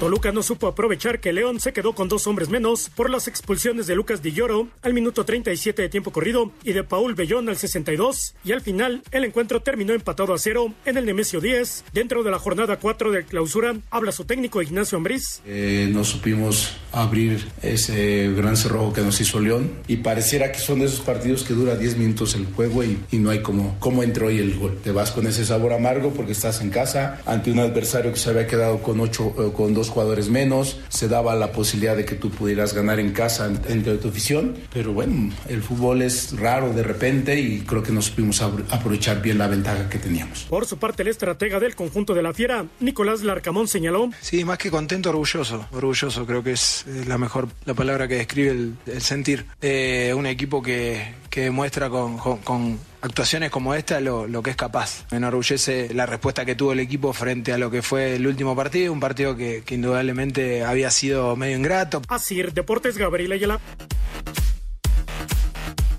Toluca 0.02 0.32
no 0.32 0.42
supo 0.42 0.66
aprovechar 0.66 1.20
que 1.20 1.32
León 1.32 1.60
se 1.60 1.74
quedó 1.74 1.94
con 1.94 2.10
dos 2.10 2.26
hombres 2.26 2.50
menos 2.50 2.90
por 2.90 3.12
las 3.12 3.28
expulsiones 3.28 3.86
de 3.86 3.94
Lucas 3.94 4.24
Di 4.24 4.32
Lloro 4.32 4.68
al 4.82 4.96
minuto 4.96 5.26
37 5.26 5.80
de 5.80 5.90
tiempo 5.90 6.12
corrido 6.12 6.50
y 6.64 6.74
de 6.74 6.84
Paul 6.84 7.14
Bellón 7.14 7.48
al 7.50 7.58
62 7.58 8.34
y 8.44 8.52
al 8.52 8.62
final 8.62 9.04
el 9.12 9.26
encuentro 9.26 9.62
terminó 9.62 9.94
empatado 9.94 10.34
a 10.34 10.40
cero 10.40 10.74
en 10.86 10.98
el 10.98 11.06
Nemesio 11.06 11.40
10 11.40 11.84
dentro 11.94 12.24
de 12.24 12.32
la 12.32 12.40
jornada 12.40 12.78
4 12.78 13.12
de 13.12 13.26
clausura 13.26 13.76
habla 13.92 14.12
su 14.12 14.26
técnico 14.26 14.64
Ignacio 14.64 14.98
Ambriz. 14.98 15.40
Eh, 15.46 15.88
no 15.94 16.04
supimos 16.04 16.78
abrir 16.92 17.48
ese 17.62 18.34
gran 18.36 18.58
cerrojo 18.58 18.94
que 18.94 19.02
nos 19.02 19.22
hizo 19.22 19.40
León 19.40 19.70
y 19.88 19.98
pareciera 19.98 20.52
que 20.52 20.58
son 20.58 20.80
de 20.80 20.86
esos 20.86 21.02
partidos 21.02 21.44
que 21.44 21.54
dura 21.54 21.76
10 21.76 21.98
minutos 21.98 22.34
el 22.34 22.48
juego 22.48 22.84
y, 22.84 22.98
no 23.12 23.30
hay 23.30 23.44
como 23.44 23.78
cómo 23.78 24.02
entró 24.02 24.28
hoy 24.28 24.40
el 24.40 24.58
gol. 24.58 24.80
Te 24.84 24.92
vas 24.92 25.12
con 25.12 25.28
ese 25.28 25.46
sabor 25.46 25.74
amargo 25.74 26.12
porque 26.12 26.32
estás 26.32 26.60
en 26.62 26.72
casa 26.72 27.22
ante 27.28 27.52
un 27.52 27.60
adversario 27.60 28.12
que 28.12 28.18
se 28.18 28.32
había 28.32 28.48
quedado 28.48 28.82
con 28.82 29.00
ocho 29.00 29.36
eh, 29.38 29.52
con 29.56 29.76
dos 29.76 29.91
jugadores 29.92 30.30
menos, 30.30 30.78
se 30.90 31.08
daba 31.08 31.36
la 31.36 31.52
posibilidad 31.52 31.96
de 31.96 32.06
que 32.06 32.16
tú 32.16 32.32
pudieras 32.32 32.74
ganar 32.74 33.00
en 33.00 33.12
casa 33.12 33.52
entre 33.68 33.98
tu 33.98 34.10
afición, 34.10 34.56
pero 34.74 34.94
bueno, 34.94 35.34
el 35.48 35.62
fútbol 35.62 36.02
es 36.02 36.38
raro 36.40 36.74
de 36.74 36.84
repente 36.84 37.40
y 37.40 37.62
creo 37.62 37.84
que 37.84 37.92
nos 37.92 38.06
supimos 38.06 38.42
aprovechar 38.42 39.22
bien 39.22 39.38
la 39.38 39.48
ventaja 39.48 39.90
que 39.90 40.00
teníamos. 40.00 40.46
Por 40.50 40.66
su 40.66 40.78
parte, 40.78 41.04
el 41.04 41.10
estratega 41.10 41.60
del 41.60 41.76
conjunto 41.76 42.14
de 42.14 42.24
la 42.24 42.34
Fiera, 42.34 42.66
Nicolás 42.80 43.22
Larcamón, 43.22 43.68
señaló. 43.68 44.10
Sí, 44.22 44.44
más 44.46 44.58
que 44.58 44.72
contento, 44.72 45.10
orgulloso, 45.10 45.68
orgulloso, 45.72 46.26
creo 46.26 46.44
que 46.44 46.54
es 46.54 46.86
la 47.08 47.18
mejor, 47.18 47.50
la 47.66 47.74
palabra 47.74 48.08
que 48.08 48.16
describe 48.16 48.52
el, 48.52 49.02
sentir. 49.02 49.46
Eh, 49.62 50.14
un 50.16 50.26
equipo 50.26 50.62
que, 50.62 51.14
que 51.30 51.42
demuestra 51.42 51.90
con, 51.90 52.18
con, 52.18 52.80
actuaciones 53.02 53.52
como 53.52 53.74
esta 53.74 54.00
lo, 54.00 54.28
lo, 54.28 54.44
que 54.44 54.52
es 54.52 54.56
capaz. 54.56 55.06
Me 55.12 55.18
enorgullece 55.18 55.94
la 55.94 56.06
respuesta 56.06 56.46
que 56.46 56.56
tuvo 56.56 56.74
el 56.74 56.80
equipo 56.80 57.14
frente 57.14 57.54
a 57.54 57.58
lo 57.58 57.70
que 57.72 57.82
fue 57.82 58.16
el 58.16 58.28
último 58.28 58.56
partido, 58.56 58.94
un 58.94 59.00
partido 59.00 59.36
que, 59.36 59.64
que 59.66 59.76
indudablemente 59.76 60.64
había 60.64 60.92
sido 60.92 61.36
medio 61.36 61.58
ingrato. 61.58 62.02
Así, 62.08 62.42
Deportes 62.42 62.98
Gabriel 62.98 63.32
Ayala. 63.32 63.60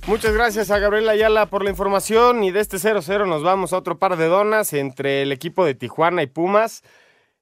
Muchas 0.07 0.35
gracias 0.35 0.71
a 0.73 0.81
Gabriel 0.81 1.09
Ayala 1.09 1.47
por 1.47 1.63
la 1.63 1.71
información 1.71 2.43
y 2.43 2.51
de 2.51 2.59
este 2.59 2.79
0-0 2.79 3.29
nos 3.29 3.45
vamos 3.45 3.73
a 3.73 3.79
otro 3.79 4.01
par 4.01 4.17
de 4.17 4.27
donas 4.27 4.73
entre 4.73 5.23
el 5.23 5.31
equipo 5.31 5.65
de 5.65 5.77
Tijuana 5.77 6.23
y 6.25 6.27
Pumas. 6.27 6.83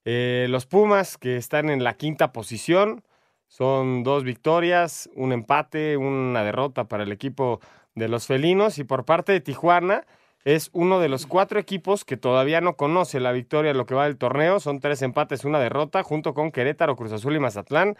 Eh, 0.04 0.46
los 0.50 0.66
Pumas 0.66 1.16
que 1.16 1.36
están 1.36 1.70
en 1.70 1.82
la 1.82 1.94
quinta 1.94 2.32
posición 2.32 3.02
son 3.48 4.02
dos 4.02 4.24
victorias, 4.24 5.08
un 5.14 5.32
empate, 5.32 5.96
una 5.96 6.44
derrota 6.44 6.84
para 6.84 7.02
el 7.02 7.12
equipo 7.12 7.60
de 8.00 8.08
los 8.08 8.26
felinos 8.26 8.78
y 8.78 8.84
por 8.84 9.04
parte 9.04 9.30
de 9.30 9.40
Tijuana 9.40 10.04
es 10.44 10.70
uno 10.72 11.00
de 11.00 11.08
los 11.08 11.26
cuatro 11.26 11.60
equipos 11.60 12.04
que 12.04 12.16
todavía 12.16 12.60
no 12.60 12.74
conoce 12.74 13.20
la 13.20 13.30
victoria 13.30 13.74
lo 13.74 13.86
que 13.86 13.94
va 13.94 14.04
del 14.04 14.16
torneo. 14.16 14.58
Son 14.58 14.80
tres 14.80 15.02
empates, 15.02 15.44
una 15.44 15.60
derrota, 15.60 16.02
junto 16.02 16.34
con 16.34 16.50
Querétaro, 16.50 16.96
Cruz 16.96 17.12
Azul 17.12 17.36
y 17.36 17.38
Mazatlán. 17.38 17.96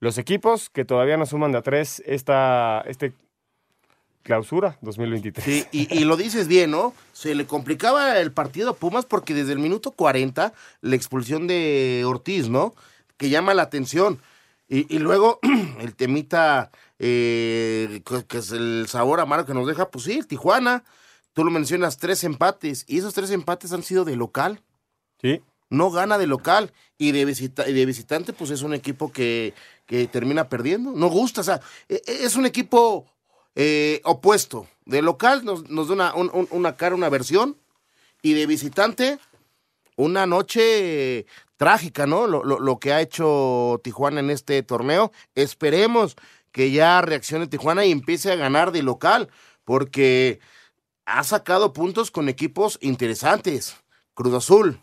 Los 0.00 0.18
equipos 0.18 0.70
que 0.70 0.84
todavía 0.84 1.16
no 1.16 1.24
suman 1.24 1.52
de 1.52 1.58
a 1.58 1.62
tres 1.62 2.02
esta, 2.04 2.82
este 2.86 3.12
clausura 4.22 4.76
2023. 4.80 5.44
Sí, 5.44 5.66
y, 5.70 5.96
y, 5.96 6.04
lo 6.04 6.16
dices 6.16 6.48
bien, 6.48 6.72
¿no? 6.72 6.94
Se 7.12 7.34
le 7.34 7.46
complicaba 7.46 8.18
el 8.18 8.32
partido 8.32 8.70
a 8.70 8.76
Pumas 8.76 9.04
porque 9.04 9.34
desde 9.34 9.52
el 9.52 9.58
minuto 9.60 9.92
40, 9.92 10.52
la 10.80 10.96
expulsión 10.96 11.46
de 11.46 12.02
Ortiz, 12.06 12.48
¿no? 12.48 12.74
Que 13.16 13.28
llama 13.28 13.54
la 13.54 13.62
atención. 13.62 14.18
Y, 14.68 14.98
luego 14.98 15.38
el 15.80 15.94
temita, 15.94 16.70
eh, 16.98 18.02
que 18.28 18.38
es 18.38 18.50
el 18.50 18.86
sabor 18.88 19.20
amargo 19.20 19.46
que 19.46 19.54
nos 19.54 19.66
deja, 19.66 19.90
pues 19.90 20.04
sí, 20.04 20.22
Tijuana, 20.22 20.84
tú 21.32 21.44
lo 21.44 21.50
mencionas, 21.50 21.98
tres 21.98 22.24
empates, 22.24 22.84
y 22.88 22.98
esos 22.98 23.14
tres 23.14 23.30
empates 23.30 23.72
han 23.72 23.82
sido 23.82 24.04
de 24.04 24.16
local. 24.16 24.62
Sí. 25.20 25.42
No 25.70 25.90
gana 25.90 26.18
de 26.18 26.26
local, 26.26 26.72
y 26.98 27.12
de, 27.12 27.24
visita, 27.24 27.68
y 27.68 27.72
de 27.72 27.86
visitante, 27.86 28.32
pues 28.32 28.50
es 28.50 28.62
un 28.62 28.74
equipo 28.74 29.12
que, 29.12 29.54
que 29.86 30.06
termina 30.06 30.48
perdiendo. 30.48 30.92
No 30.92 31.08
gusta, 31.08 31.42
o 31.42 31.44
sea, 31.44 31.60
e, 31.88 32.02
e, 32.06 32.24
es 32.24 32.36
un 32.36 32.46
equipo 32.46 33.06
eh, 33.54 34.00
opuesto. 34.04 34.66
De 34.86 35.02
local 35.02 35.44
nos, 35.44 35.68
nos 35.68 35.88
da 35.88 36.14
una, 36.14 36.30
una 36.50 36.76
cara, 36.76 36.94
una 36.94 37.08
versión, 37.08 37.56
y 38.22 38.32
de 38.32 38.46
visitante, 38.46 39.18
una 39.96 40.26
noche 40.26 41.26
trágica, 41.56 42.06
¿no? 42.06 42.26
Lo, 42.26 42.42
lo, 42.44 42.78
que 42.78 42.92
ha 42.92 43.00
hecho 43.00 43.80
Tijuana 43.82 44.20
en 44.20 44.30
este 44.30 44.62
torneo. 44.62 45.12
Esperemos 45.34 46.16
que 46.52 46.70
ya 46.70 47.00
reaccione 47.02 47.46
Tijuana 47.46 47.84
y 47.84 47.92
empiece 47.92 48.30
a 48.30 48.36
ganar 48.36 48.72
de 48.72 48.82
local, 48.82 49.28
porque 49.64 50.40
ha 51.04 51.24
sacado 51.24 51.72
puntos 51.72 52.10
con 52.10 52.28
equipos 52.28 52.78
interesantes. 52.80 53.76
Cruz 54.14 54.34
Azul, 54.34 54.80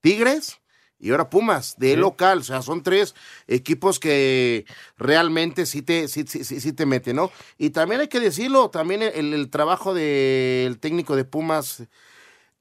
Tigres 0.00 0.60
y 0.98 1.10
ahora 1.10 1.30
Pumas, 1.30 1.76
de 1.78 1.96
local. 1.96 2.38
O 2.38 2.44
sea, 2.44 2.62
son 2.62 2.82
tres 2.82 3.14
equipos 3.46 4.00
que 4.00 4.64
realmente 4.96 5.66
sí 5.66 5.82
te, 5.82 6.08
sí, 6.08 6.24
sí, 6.26 6.44
sí, 6.44 6.72
te 6.72 6.86
meten, 6.86 7.16
¿no? 7.16 7.30
Y 7.58 7.70
también 7.70 8.00
hay 8.00 8.08
que 8.08 8.20
decirlo, 8.20 8.70
también 8.70 9.02
el, 9.02 9.34
el 9.34 9.50
trabajo 9.50 9.94
del 9.94 10.78
técnico 10.78 11.14
de 11.16 11.24
Pumas 11.24 11.84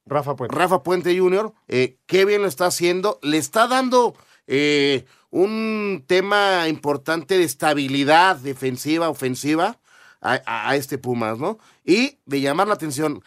Rafa 0.05 0.35
Puente. 0.35 0.55
Rafa 0.55 0.83
Puente 0.83 1.17
Jr., 1.17 1.53
eh, 1.67 1.97
qué 2.05 2.25
bien 2.25 2.41
lo 2.41 2.47
está 2.47 2.65
haciendo. 2.65 3.19
Le 3.21 3.37
está 3.37 3.67
dando 3.67 4.15
eh, 4.47 5.05
un 5.29 6.03
tema 6.07 6.67
importante 6.67 7.37
de 7.37 7.43
estabilidad 7.43 8.35
defensiva, 8.37 9.09
ofensiva 9.09 9.79
a, 10.21 10.75
este 10.75 10.97
Pumas, 10.97 11.37
¿no? 11.37 11.59
Y 11.83 12.19
de 12.25 12.39
llamar 12.39 12.67
la 12.67 12.75
atención, 12.75 13.21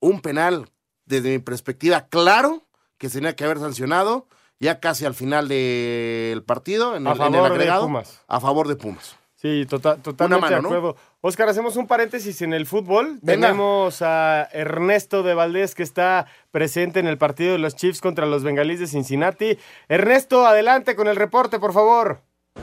un 0.00 0.20
penal, 0.22 0.70
desde 1.04 1.30
mi 1.30 1.38
perspectiva, 1.40 2.06
claro, 2.08 2.62
que 2.96 3.10
tenía 3.10 3.36
que 3.36 3.44
haber 3.44 3.58
sancionado 3.58 4.26
ya 4.58 4.80
casi 4.80 5.04
al 5.04 5.14
final 5.14 5.48
del 5.48 6.42
partido, 6.42 6.96
en 6.96 7.06
el, 7.06 7.20
agregado, 7.20 7.82
Pumas. 7.82 8.22
a 8.26 8.40
favor 8.40 8.66
de 8.66 8.76
Pumas. 8.76 9.16
Sí, 9.34 9.66
tota-, 9.68 9.96
totalmente 9.96 10.48
de 10.48 10.54
acuerdo. 10.56 10.96
Oscar, 11.20 11.48
hacemos 11.48 11.74
un 11.74 11.88
paréntesis 11.88 12.42
en 12.42 12.52
el 12.52 12.64
fútbol. 12.64 13.18
Tenemos 13.26 14.02
a 14.02 14.48
Ernesto 14.52 15.24
de 15.24 15.34
Valdés 15.34 15.74
que 15.74 15.82
está 15.82 16.26
presente 16.52 17.00
en 17.00 17.08
el 17.08 17.18
partido 17.18 17.52
de 17.52 17.58
los 17.58 17.74
Chiefs 17.74 18.00
contra 18.00 18.24
los 18.24 18.44
Bengalíes 18.44 18.78
de 18.78 18.86
Cincinnati. 18.86 19.58
Ernesto, 19.88 20.46
adelante 20.46 20.94
con 20.94 21.08
el 21.08 21.16
reporte, 21.16 21.58
por 21.58 21.72
favor. 21.72 22.20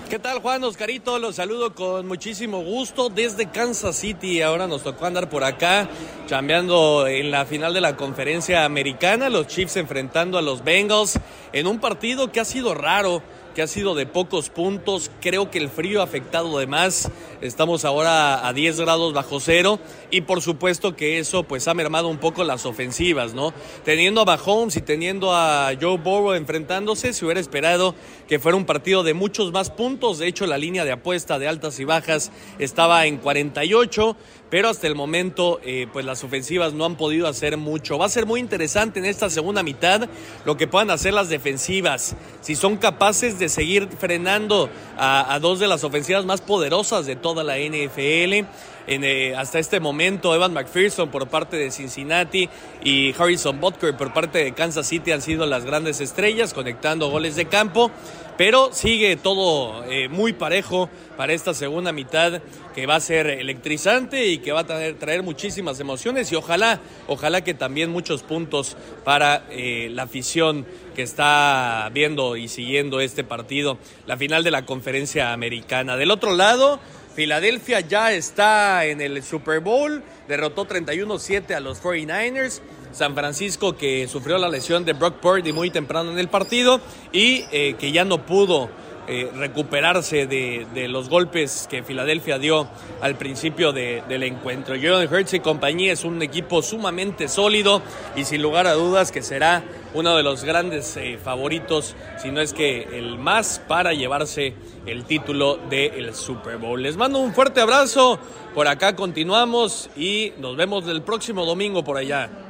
¿Qué 0.10 0.20
tal 0.20 0.40
Juan 0.40 0.64
Oscarito? 0.64 1.20
Los 1.20 1.36
saludo 1.36 1.76
con 1.76 2.08
muchísimo 2.08 2.64
gusto 2.64 3.10
desde 3.10 3.50
Kansas 3.50 3.98
City. 3.98 4.42
Ahora 4.42 4.68
nos 4.68 4.84
tocó 4.84 5.06
andar 5.06 5.30
por 5.30 5.44
acá, 5.44 5.90
chambeando 6.26 7.08
en 7.08 7.32
la 7.32 7.46
final 7.46 7.74
de 7.74 7.82
la 7.82 7.98
conferencia 7.98 8.64
americana, 8.64 9.30
los 9.30 9.48
Chiefs 9.48 9.76
enfrentando 9.76 10.38
a 10.38 10.42
los 10.42 10.64
Bengals 10.64 11.20
en 11.52 11.68
un 11.68 11.80
partido 11.80 12.32
que 12.32 12.40
ha 12.40 12.46
sido 12.46 12.74
raro 12.74 13.22
que 13.56 13.62
ha 13.62 13.68
sido 13.68 13.96
de 13.96 14.06
pocos 14.06 14.50
puntos. 14.50 15.10
Creo 15.22 15.50
que 15.50 15.58
el 15.58 15.70
frío 15.70 16.02
ha 16.02 16.04
afectado 16.04 16.60
de 16.60 16.68
más. 16.68 17.10
Estamos 17.42 17.86
ahora 17.86 18.46
a 18.46 18.54
10 18.54 18.82
grados 18.82 19.14
bajo 19.14 19.40
cero 19.40 19.80
y 20.12 20.22
por 20.22 20.42
supuesto 20.42 20.96
que 20.96 21.20
eso 21.20 21.44
pues 21.44 21.68
ha 21.68 21.74
mermado 21.74 22.10
un 22.10 22.18
poco 22.18 22.44
las 22.44 22.66
ofensivas, 22.66 23.34
¿no? 23.34 23.54
Teniendo 23.86 24.22
a 24.22 24.26
Mahomes 24.26 24.76
y 24.76 24.82
teniendo 24.82 25.34
a 25.34 25.72
Joe 25.80 25.98
Burrow 25.98 26.34
enfrentándose, 26.34 27.14
se 27.14 27.26
hubiera 27.26 27.40
esperado 27.40 27.96
que 28.28 28.40
fuera 28.40 28.58
un 28.58 28.66
partido 28.66 29.04
de 29.04 29.14
muchos 29.14 29.54
más 29.54 29.70
puntos. 29.70 30.20
De 30.20 30.28
hecho, 30.28 30.46
la 30.46 30.58
línea 30.58 30.84
de 30.84 30.92
apuesta 30.92 31.40
de 31.40 31.48
altas 31.48 31.80
y 31.80 31.86
bajas 31.86 32.32
estaba 32.60 33.06
en 33.06 33.18
48 33.18 34.18
pero 34.56 34.70
hasta 34.70 34.88
el 34.88 34.96
momento 34.96 35.60
eh, 35.66 35.86
pues 35.92 36.06
las 36.06 36.24
ofensivas 36.24 36.72
no 36.72 36.86
han 36.86 36.96
podido 36.96 37.28
hacer 37.28 37.58
mucho. 37.58 37.98
Va 37.98 38.06
a 38.06 38.10
ser 38.10 38.26
muy 38.26 38.40
interesante 38.40 39.00
en 39.00 39.06
esta 39.06 39.30
segunda 39.30 39.64
mitad 39.64 40.08
lo 40.46 40.56
que 40.56 40.66
puedan 40.66 40.92
hacer 40.92 41.14
las 41.14 41.28
defensivas, 41.28 42.16
si 42.40 42.56
son 42.56 42.78
capaces 42.78 43.38
de 43.38 43.50
seguir 43.50 43.90
frenando 44.00 44.70
a, 44.98 45.34
a 45.34 45.42
dos 45.42 45.60
de 45.60 45.68
las 45.68 45.84
ofensivas 45.84 46.24
más 46.24 46.40
poderosas 46.40 47.06
de 47.06 47.18
toda 47.18 47.44
la 47.44 47.58
NFL. 47.58 48.48
Eh, 48.88 49.34
hasta 49.36 49.60
este 49.60 49.80
momento 49.80 50.36
Evan 50.36 50.54
McPherson 50.54 51.10
por 51.10 51.28
parte 51.28 51.58
de 51.58 51.72
Cincinnati 51.72 52.50
y 52.84 53.14
Harrison 53.18 53.60
Butker 53.60 53.98
por 53.98 54.14
parte 54.14 54.44
de 54.44 54.54
Kansas 54.54 54.88
City 54.88 55.12
han 55.12 55.22
sido 55.22 55.46
las 55.46 55.66
grandes 55.66 56.02
estrellas 56.02 56.54
conectando 56.54 57.10
goles 57.10 57.36
de 57.36 57.46
campo. 57.46 57.92
Pero 58.38 58.74
sigue 58.74 59.16
todo 59.16 59.86
eh, 59.86 60.10
muy 60.10 60.34
parejo 60.34 60.90
para 61.16 61.32
esta 61.32 61.54
segunda 61.54 61.94
mitad 61.94 62.42
que 62.74 62.86
va 62.86 62.96
a 62.96 63.00
ser 63.00 63.28
electrizante 63.28 64.28
y 64.28 64.40
que 64.40 64.52
va 64.52 64.62
a 64.62 64.66
traer, 64.66 64.96
traer 64.96 65.24
muchísimas 65.24 65.80
emociones 65.80 66.30
y 66.34 66.36
ojalá, 66.36 66.82
ojalá 67.08 67.46
que 67.46 67.54
también 67.54 67.90
muchos 67.90 68.24
puntos 68.24 68.76
para 69.06 69.46
eh, 69.52 69.88
la 69.94 70.04
afición 70.04 70.66
que 70.96 71.04
está 71.04 71.90
viendo 71.94 72.36
y 72.36 72.50
siguiendo 72.50 73.00
este 73.00 73.24
partido, 73.24 73.78
la 74.06 74.18
final 74.18 74.44
de 74.44 74.52
la 74.52 74.66
conferencia 74.66 75.32
americana. 75.32 75.96
Del 75.96 76.12
otro 76.12 76.36
lado, 76.36 76.82
Filadelfia 77.16 77.80
ya 77.80 78.12
está 78.12 78.86
en 78.86 79.00
el 79.00 79.24
Super 79.24 79.62
Bowl, 79.62 80.04
derrotó 80.28 80.68
31-7 80.68 81.56
a 81.56 81.62
los 81.62 81.82
49ers. 81.82 82.60
San 82.92 83.16
Francisco 83.16 83.76
que 83.78 84.08
sufrió 84.08 84.38
la 84.38 84.50
lesión 84.50 84.86
de 84.86 84.94
Brock 84.94 85.16
Purdy 85.16 85.54
muy 85.54 85.70
temprano 85.70 86.12
en 86.12 86.20
el 86.20 86.28
partido 86.28 86.82
y 87.12 87.46
eh, 87.52 87.76
que 87.80 87.92
ya 87.92 88.06
no 88.06 88.26
pudo 88.26 88.70
eh, 89.08 89.30
recuperarse 89.36 90.26
de, 90.26 90.88
los 90.88 91.10
golpes 91.10 91.68
que 91.70 91.84
Filadelfia 91.84 92.40
dio 92.40 92.68
al 93.02 93.16
principio 93.16 93.72
del 93.72 94.24
encuentro. 94.24 94.76
Jordan 94.76 95.08
Hurts 95.14 95.34
y 95.36 95.40
compañía 95.40 95.94
es 95.94 96.04
un 96.04 96.22
equipo 96.22 96.62
sumamente 96.62 97.28
sólido 97.28 97.82
y 98.16 98.26
sin 98.26 98.42
lugar 98.42 98.68
a 98.68 98.74
dudas 98.74 99.12
que 99.12 99.22
será 99.22 99.64
uno 99.94 100.16
de 100.18 100.24
los 100.24 100.44
grandes 100.44 100.98
eh, 100.98 101.18
favoritos, 101.24 101.96
si 102.22 102.32
no 102.32 102.42
es 102.42 102.54
que 102.54 102.98
el 102.98 103.18
más, 103.18 103.62
para 103.68 103.94
llevarse 103.94 104.54
el 104.86 105.06
título 105.06 105.58
del 105.70 106.14
Super 106.14 106.58
Bowl. 106.58 106.82
Les 106.82 106.98
mando 106.98 107.20
un 107.20 107.34
fuerte 107.34 107.62
abrazo, 107.62 108.20
por 108.54 108.68
acá 108.68 108.96
continuamos 108.96 109.90
y 109.96 110.34
nos 110.40 110.56
vemos 110.56 110.88
el 110.88 111.02
próximo 111.02 111.46
domingo 111.46 111.84
por 111.84 111.98
allá. 111.98 112.45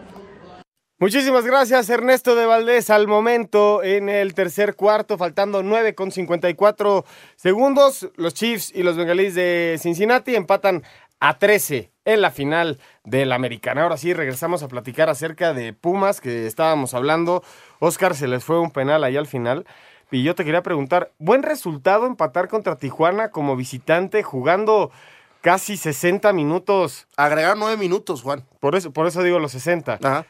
Muchísimas 0.98 1.46
gracias 1.46 1.89
Ernesto 1.89 2.36
de 2.36 2.46
Valdés. 2.46 2.89
Al 2.89 3.06
momento 3.06 3.84
en 3.84 4.08
el 4.08 4.34
tercer 4.34 4.76
cuarto, 4.76 5.18
faltando 5.18 5.62
9 5.62 5.93
con 5.93 6.10
54 6.10 7.04
segundos, 7.36 8.10
los 8.16 8.34
Chiefs 8.34 8.72
y 8.74 8.82
los 8.82 8.96
Bengalíes 8.96 9.36
de 9.36 9.78
Cincinnati 9.78 10.38
empatan 10.38 10.84
a 11.20 11.38
13 11.38 11.91
en 12.06 12.22
la 12.22 12.32
final 12.32 12.80
del 13.04 13.34
Americana. 13.34 13.84
Ahora 13.84 13.98
sí, 13.98 14.14
regresamos 14.14 14.64
a 14.64 14.70
platicar 14.70 15.10
acerca 15.10 15.54
de 15.54 15.74
Pumas 15.74 16.22
que 16.22 16.48
estábamos 16.48 16.93
hablando. 16.93 17.43
Oscar 17.80 18.16
se 18.16 18.30
les 18.30 18.46
fue 18.46 18.58
un 18.58 18.72
penal 18.72 19.04
ahí 19.04 19.18
al 19.18 19.28
final. 19.28 19.66
Y 20.12 20.24
yo 20.24 20.34
te 20.34 20.46
quería 20.46 20.64
preguntar, 20.64 21.12
¿buen 21.18 21.43
resultado 21.43 22.08
empatar 22.08 22.48
contra 22.48 22.78
Tijuana 22.78 23.32
como 23.32 23.58
visitante 23.58 24.24
jugando 24.24 24.91
casi 25.41 25.76
60 25.76 26.32
minutos? 26.32 27.06
Agregar 27.18 27.58
9 27.58 27.76
minutos, 27.76 28.22
Juan. 28.22 28.46
Por 28.62 28.78
eso, 28.78 28.93
por 28.93 29.08
eso 29.08 29.24
digo 29.24 29.39
los 29.39 29.52
60. 29.52 30.00
Ajá. 30.02 30.26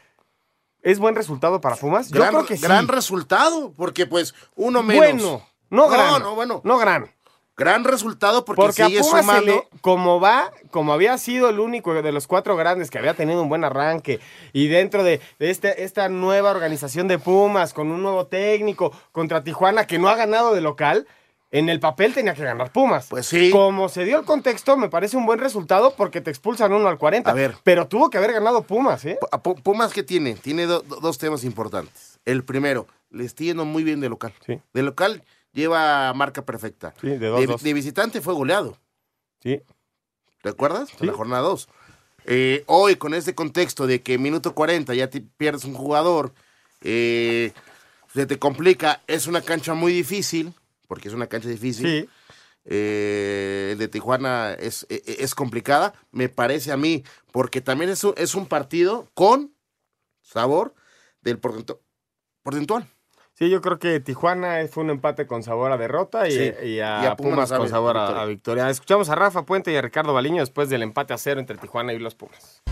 ¿Es 0.86 1.00
buen 1.00 1.16
resultado 1.16 1.60
para 1.60 1.74
Pumas? 1.74 2.10
Gran, 2.12 2.26
yo 2.26 2.38
creo 2.38 2.46
que 2.46 2.56
sí. 2.56 2.62
gran 2.62 2.86
resultado, 2.86 3.72
porque 3.76 4.06
pues 4.06 4.34
uno 4.54 4.82
menos. 4.84 5.22
Bueno, 5.22 5.46
no 5.70 5.88
gran. 5.88 6.22
No, 6.22 6.34
bueno. 6.36 6.60
No 6.62 6.78
gran. 6.78 7.10
Gran 7.56 7.84
resultado 7.84 8.44
porque, 8.44 8.60
Porque 8.62 8.84
sigue 8.84 8.98
a 8.98 9.02
Pumas 9.02 9.16
se 9.16 9.26
sumando. 9.26 9.46
le- 9.72 9.80
como 9.80 10.20
va, 10.20 10.52
como 10.70 10.92
había 10.92 11.16
sido 11.18 11.48
el 11.48 11.58
único 11.58 11.92
de 11.94 12.12
los 12.12 12.26
cuatro 12.26 12.54
grandes 12.54 12.90
que 12.90 12.98
había 12.98 13.14
tenido 13.14 13.42
un 13.42 13.48
buen 13.48 13.64
arranque 13.64 14.20
y 14.52 14.68
dentro 14.68 15.02
de, 15.02 15.20
de 15.38 15.50
este, 15.50 15.82
esta 15.82 16.08
nueva 16.10 16.50
organización 16.50 17.08
de 17.08 17.18
Pumas 17.18 17.72
con 17.72 17.90
un 17.90 18.02
nuevo 18.02 18.26
técnico 18.26 18.92
contra 19.10 19.42
Tijuana 19.42 19.86
que 19.86 19.98
no 19.98 20.08
ha 20.10 20.14
ganado 20.16 20.54
de 20.54 20.60
local, 20.60 21.08
en 21.58 21.68
el 21.68 21.80
papel 21.80 22.12
tenía 22.14 22.34
que 22.34 22.42
ganar 22.42 22.72
Pumas. 22.72 23.06
Pues 23.08 23.26
sí. 23.26 23.50
Como 23.50 23.88
se 23.88 24.04
dio 24.04 24.18
el 24.18 24.24
contexto, 24.24 24.76
me 24.76 24.88
parece 24.88 25.16
un 25.16 25.26
buen 25.26 25.38
resultado 25.38 25.94
porque 25.96 26.20
te 26.20 26.30
expulsan 26.30 26.72
uno 26.72 26.88
al 26.88 26.98
40. 26.98 27.30
A 27.30 27.34
ver. 27.34 27.54
Pero 27.64 27.86
tuvo 27.88 28.10
que 28.10 28.18
haber 28.18 28.32
ganado 28.32 28.62
Pumas, 28.62 29.04
¿eh? 29.04 29.18
Pumas, 29.62 29.92
¿qué 29.92 30.02
tiene? 30.02 30.34
Tiene 30.34 30.66
do- 30.66 30.80
do- 30.82 30.96
dos 31.00 31.18
temas 31.18 31.44
importantes. 31.44 32.18
El 32.24 32.44
primero, 32.44 32.86
le 33.10 33.24
está 33.24 33.44
yendo 33.44 33.64
muy 33.64 33.84
bien 33.84 34.00
de 34.00 34.08
local. 34.08 34.32
Sí. 34.44 34.60
De 34.72 34.82
local 34.82 35.22
lleva 35.52 36.12
marca 36.14 36.42
perfecta. 36.44 36.92
Sí, 37.00 37.08
de 37.08 37.18
de, 37.18 37.30
2-2. 37.30 37.60
de 37.60 37.72
visitante 37.72 38.20
fue 38.20 38.34
goleado. 38.34 38.76
Sí. 39.42 39.62
¿Recuerdas? 40.42 40.88
Sí. 40.90 40.96
En 41.00 41.06
la 41.06 41.12
jornada 41.12 41.42
2. 41.42 41.68
hoy, 42.66 42.96
con 42.96 43.14
este 43.14 43.34
contexto 43.34 43.86
de 43.86 44.02
que 44.02 44.18
minuto 44.18 44.54
40 44.54 44.94
ya 44.94 45.08
te 45.08 45.20
pierdes 45.20 45.64
un 45.64 45.74
jugador, 45.74 46.32
eh, 46.82 47.52
se 48.12 48.26
te 48.26 48.38
complica, 48.38 49.00
es 49.06 49.26
una 49.26 49.40
cancha 49.42 49.74
muy 49.74 49.92
difícil, 49.92 50.52
porque 50.86 51.08
es 51.08 51.14
una 51.14 51.26
cancha 51.28 51.48
difícil. 51.48 51.86
Sí. 51.86 52.08
Eh, 52.68 53.68
el 53.72 53.78
de 53.78 53.88
Tijuana 53.88 54.52
es, 54.54 54.86
e- 54.88 55.02
e- 55.06 55.22
es 55.22 55.34
complicada, 55.34 55.92
me 56.10 56.28
parece 56.28 56.72
a 56.72 56.76
mí, 56.76 57.04
porque 57.32 57.60
también 57.60 57.90
es 57.90 58.02
un, 58.02 58.12
es 58.16 58.34
un 58.34 58.46
partido 58.46 59.08
con 59.14 59.54
sabor 60.20 60.74
del 61.20 61.38
porcentual. 61.38 62.86
Sí, 63.34 63.50
yo 63.50 63.60
creo 63.60 63.78
que 63.78 64.00
Tijuana 64.00 64.66
fue 64.68 64.82
un 64.82 64.90
empate 64.90 65.26
con 65.26 65.42
sabor 65.42 65.70
a 65.70 65.76
derrota 65.76 66.26
y, 66.26 66.32
Sí. 66.32 66.52
y 66.64 66.80
a, 66.80 67.02
Y 67.02 67.06
a 67.06 67.16
Pumas 67.16 67.52
con 67.52 67.68
sabor 67.68 67.96
a 67.98 68.02
victoria. 68.04 68.22
a 68.22 68.26
victoria. 68.26 68.70
Escuchamos 68.70 69.10
a 69.10 69.14
Rafa 69.14 69.44
Puente 69.44 69.70
y 69.70 69.76
a 69.76 69.82
Ricardo 69.82 70.14
Baliño 70.14 70.40
después 70.40 70.68
del 70.70 70.82
empate 70.82 71.12
a 71.12 71.18
cero 71.18 71.38
entre 71.38 71.58
Tijuana 71.58 71.92
y 71.92 71.98
los 71.98 72.14
Pumas. 72.14 72.62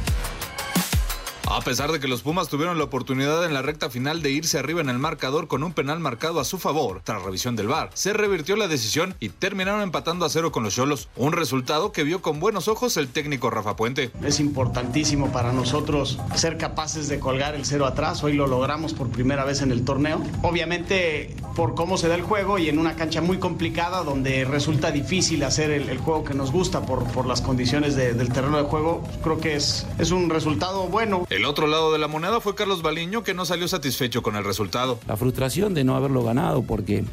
A 1.56 1.60
pesar 1.60 1.92
de 1.92 2.00
que 2.00 2.08
los 2.08 2.22
Pumas 2.22 2.48
tuvieron 2.48 2.78
la 2.78 2.84
oportunidad 2.84 3.44
en 3.44 3.54
la 3.54 3.62
recta 3.62 3.88
final 3.88 4.22
de 4.22 4.30
irse 4.32 4.58
arriba 4.58 4.80
en 4.80 4.88
el 4.88 4.98
marcador 4.98 5.46
con 5.46 5.62
un 5.62 5.72
penal 5.72 6.00
marcado 6.00 6.40
a 6.40 6.44
su 6.44 6.58
favor, 6.58 7.00
tras 7.04 7.22
revisión 7.22 7.54
del 7.54 7.68
VAR, 7.68 7.90
se 7.94 8.12
revirtió 8.12 8.56
la 8.56 8.66
decisión 8.66 9.14
y 9.20 9.28
terminaron 9.28 9.80
empatando 9.80 10.24
a 10.24 10.30
cero 10.30 10.50
con 10.50 10.64
los 10.64 10.74
Cholos, 10.74 11.08
un 11.14 11.32
resultado 11.32 11.92
que 11.92 12.02
vio 12.02 12.22
con 12.22 12.40
buenos 12.40 12.66
ojos 12.66 12.96
el 12.96 13.06
técnico 13.06 13.50
Rafa 13.50 13.76
Puente. 13.76 14.10
Es 14.24 14.40
importantísimo 14.40 15.30
para 15.30 15.52
nosotros 15.52 16.18
ser 16.34 16.58
capaces 16.58 17.06
de 17.06 17.20
colgar 17.20 17.54
el 17.54 17.64
cero 17.64 17.86
atrás. 17.86 18.24
Hoy 18.24 18.32
lo 18.32 18.48
logramos 18.48 18.92
por 18.92 19.08
primera 19.10 19.44
vez 19.44 19.62
en 19.62 19.70
el 19.70 19.84
torneo. 19.84 20.20
Obviamente 20.42 21.36
por 21.54 21.76
cómo 21.76 21.98
se 21.98 22.08
da 22.08 22.16
el 22.16 22.22
juego 22.22 22.58
y 22.58 22.68
en 22.68 22.80
una 22.80 22.96
cancha 22.96 23.20
muy 23.20 23.38
complicada 23.38 24.02
donde 24.02 24.44
resulta 24.44 24.90
difícil 24.90 25.44
hacer 25.44 25.70
el, 25.70 25.88
el 25.88 25.98
juego 25.98 26.24
que 26.24 26.34
nos 26.34 26.50
gusta 26.50 26.84
por, 26.84 27.04
por 27.12 27.26
las 27.26 27.40
condiciones 27.42 27.94
de- 27.94 28.12
del 28.12 28.30
terreno 28.30 28.56
de 28.56 28.64
juego, 28.64 29.04
creo 29.22 29.38
que 29.38 29.54
es, 29.54 29.86
es 30.00 30.10
un 30.10 30.30
resultado 30.30 30.88
bueno. 30.88 31.24
El 31.30 31.43
otro 31.44 31.66
lado 31.66 31.92
de 31.92 31.98
la 31.98 32.08
moneda 32.08 32.40
fue 32.40 32.54
Carlos 32.54 32.82
Baliño, 32.82 33.22
que 33.22 33.34
no 33.34 33.44
salió 33.44 33.68
satisfecho 33.68 34.22
con 34.22 34.36
el 34.36 34.44
resultado. 34.44 34.98
La 35.06 35.16
frustración 35.16 35.74
de 35.74 35.84
no 35.84 35.96
haberlo 35.96 36.22
ganado 36.22 36.62
porque 36.62 37.04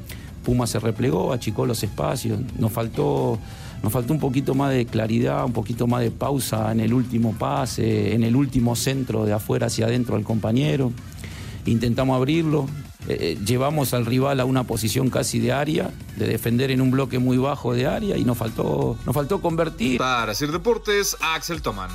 Puma 0.44 0.68
se 0.68 0.80
replegó, 0.80 1.34
achicó 1.34 1.66
los 1.66 1.84
espacios, 1.84 2.40
nos 2.58 2.72
faltó, 2.72 3.38
nos 3.84 3.92
faltó 3.92 4.14
un 4.14 4.20
poquito 4.20 4.56
más 4.56 4.72
de 4.72 4.86
claridad, 4.86 5.46
un 5.46 5.54
poquito 5.54 5.88
más 5.88 6.02
de 6.02 6.12
pausa 6.12 6.72
en 6.72 6.80
el 6.80 6.94
último 6.94 7.34
pase, 7.38 8.14
en 8.14 8.24
el 8.24 8.36
último 8.36 8.76
centro 8.76 9.26
de 9.26 9.34
afuera 9.34 9.68
hacia 9.68 9.86
adentro 9.86 10.16
al 10.16 10.24
compañero. 10.24 10.92
Intentamos 11.66 12.16
abrirlo, 12.16 12.68
eh, 13.08 13.18
eh, 13.20 13.38
llevamos 13.46 13.94
al 13.94 14.06
rival 14.06 14.40
a 14.40 14.46
una 14.46 14.64
posición 14.64 15.10
casi 15.10 15.40
de 15.40 15.52
área, 15.52 15.92
de 16.18 16.28
defender 16.28 16.72
en 16.72 16.82
un 16.82 16.92
bloque 16.92 17.20
muy 17.20 17.38
bajo 17.38 17.74
de 17.74 17.88
área 17.88 18.18
y 18.18 18.24
nos 18.24 18.38
faltó, 18.38 18.98
nos 19.06 19.14
faltó 19.16 19.42
convertir. 19.42 19.98
Para 20.00 20.34
Sir 20.34 20.52
Deportes, 20.52 21.18
Axel 21.20 21.62
Toman. 21.62 21.90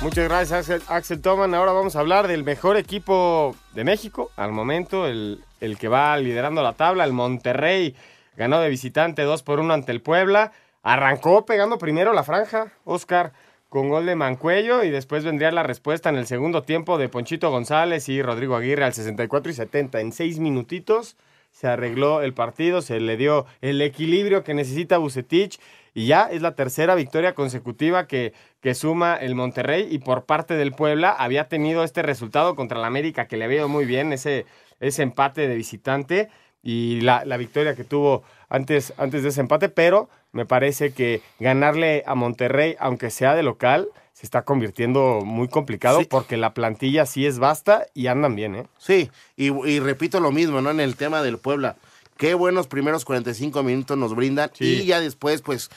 Muchas 0.00 0.28
gracias, 0.28 0.52
Axel, 0.52 0.82
Axel 0.86 1.20
Toman. 1.20 1.54
Ahora 1.54 1.72
vamos 1.72 1.96
a 1.96 2.00
hablar 2.00 2.28
del 2.28 2.44
mejor 2.44 2.76
equipo 2.76 3.56
de 3.74 3.82
México 3.82 4.30
al 4.36 4.52
momento, 4.52 5.08
el, 5.08 5.42
el 5.60 5.76
que 5.76 5.88
va 5.88 6.16
liderando 6.18 6.62
la 6.62 6.74
tabla, 6.74 7.02
el 7.02 7.12
Monterrey. 7.12 7.96
Ganó 8.36 8.60
de 8.60 8.68
visitante 8.68 9.22
2 9.22 9.42
por 9.42 9.58
1 9.58 9.74
ante 9.74 9.90
el 9.90 10.00
Puebla. 10.00 10.52
Arrancó 10.84 11.44
pegando 11.44 11.78
primero 11.78 12.12
la 12.12 12.22
franja, 12.22 12.72
Oscar, 12.84 13.32
con 13.68 13.88
gol 13.88 14.06
de 14.06 14.14
Mancuello 14.14 14.84
y 14.84 14.90
después 14.90 15.24
vendría 15.24 15.50
la 15.50 15.64
respuesta 15.64 16.10
en 16.10 16.16
el 16.16 16.28
segundo 16.28 16.62
tiempo 16.62 16.96
de 16.96 17.08
Ponchito 17.08 17.50
González 17.50 18.08
y 18.08 18.22
Rodrigo 18.22 18.54
Aguirre 18.54 18.84
al 18.84 18.94
64 18.94 19.50
y 19.50 19.54
70. 19.54 20.00
En 20.00 20.12
seis 20.12 20.38
minutitos 20.38 21.16
se 21.50 21.66
arregló 21.66 22.22
el 22.22 22.34
partido, 22.34 22.82
se 22.82 23.00
le 23.00 23.16
dio 23.16 23.46
el 23.62 23.82
equilibrio 23.82 24.44
que 24.44 24.54
necesita 24.54 24.98
Bucetich 24.98 25.58
y 25.98 26.06
ya 26.06 26.28
es 26.30 26.42
la 26.42 26.54
tercera 26.54 26.94
victoria 26.94 27.34
consecutiva 27.34 28.06
que, 28.06 28.32
que 28.60 28.76
suma 28.76 29.16
el 29.16 29.34
Monterrey 29.34 29.88
y 29.90 29.98
por 29.98 30.26
parte 30.26 30.54
del 30.54 30.70
Puebla 30.70 31.10
había 31.10 31.48
tenido 31.48 31.82
este 31.82 32.02
resultado 32.02 32.54
contra 32.54 32.78
el 32.78 32.84
América 32.84 33.26
que 33.26 33.36
le 33.36 33.44
había 33.44 33.58
ido 33.58 33.68
muy 33.68 33.84
bien, 33.84 34.12
ese, 34.12 34.46
ese 34.78 35.02
empate 35.02 35.48
de 35.48 35.56
visitante 35.56 36.28
y 36.62 37.00
la, 37.00 37.24
la 37.24 37.36
victoria 37.36 37.74
que 37.74 37.82
tuvo 37.82 38.22
antes, 38.48 38.94
antes 38.96 39.24
de 39.24 39.30
ese 39.30 39.40
empate, 39.40 39.70
pero 39.70 40.08
me 40.30 40.46
parece 40.46 40.92
que 40.92 41.20
ganarle 41.40 42.04
a 42.06 42.14
Monterrey, 42.14 42.76
aunque 42.78 43.10
sea 43.10 43.34
de 43.34 43.42
local, 43.42 43.88
se 44.12 44.24
está 44.24 44.42
convirtiendo 44.42 45.22
muy 45.24 45.48
complicado 45.48 46.00
porque 46.08 46.36
la 46.36 46.54
plantilla 46.54 47.06
sí 47.06 47.26
es 47.26 47.40
vasta 47.40 47.86
y 47.92 48.06
andan 48.06 48.36
bien, 48.36 48.54
¿eh? 48.54 48.66
Sí, 48.78 49.10
y, 49.36 49.50
y 49.68 49.80
repito 49.80 50.20
lo 50.20 50.30
mismo, 50.30 50.60
¿no? 50.60 50.70
En 50.70 50.78
el 50.78 50.94
tema 50.94 51.22
del 51.22 51.38
Puebla. 51.38 51.74
Qué 52.18 52.34
buenos 52.34 52.66
primeros 52.66 53.06
45 53.06 53.62
minutos 53.62 53.96
nos 53.96 54.14
brindan 54.14 54.50
Sí. 54.52 54.80
y 54.82 54.84
ya 54.86 55.00
después, 55.00 55.40
pues, 55.40 55.70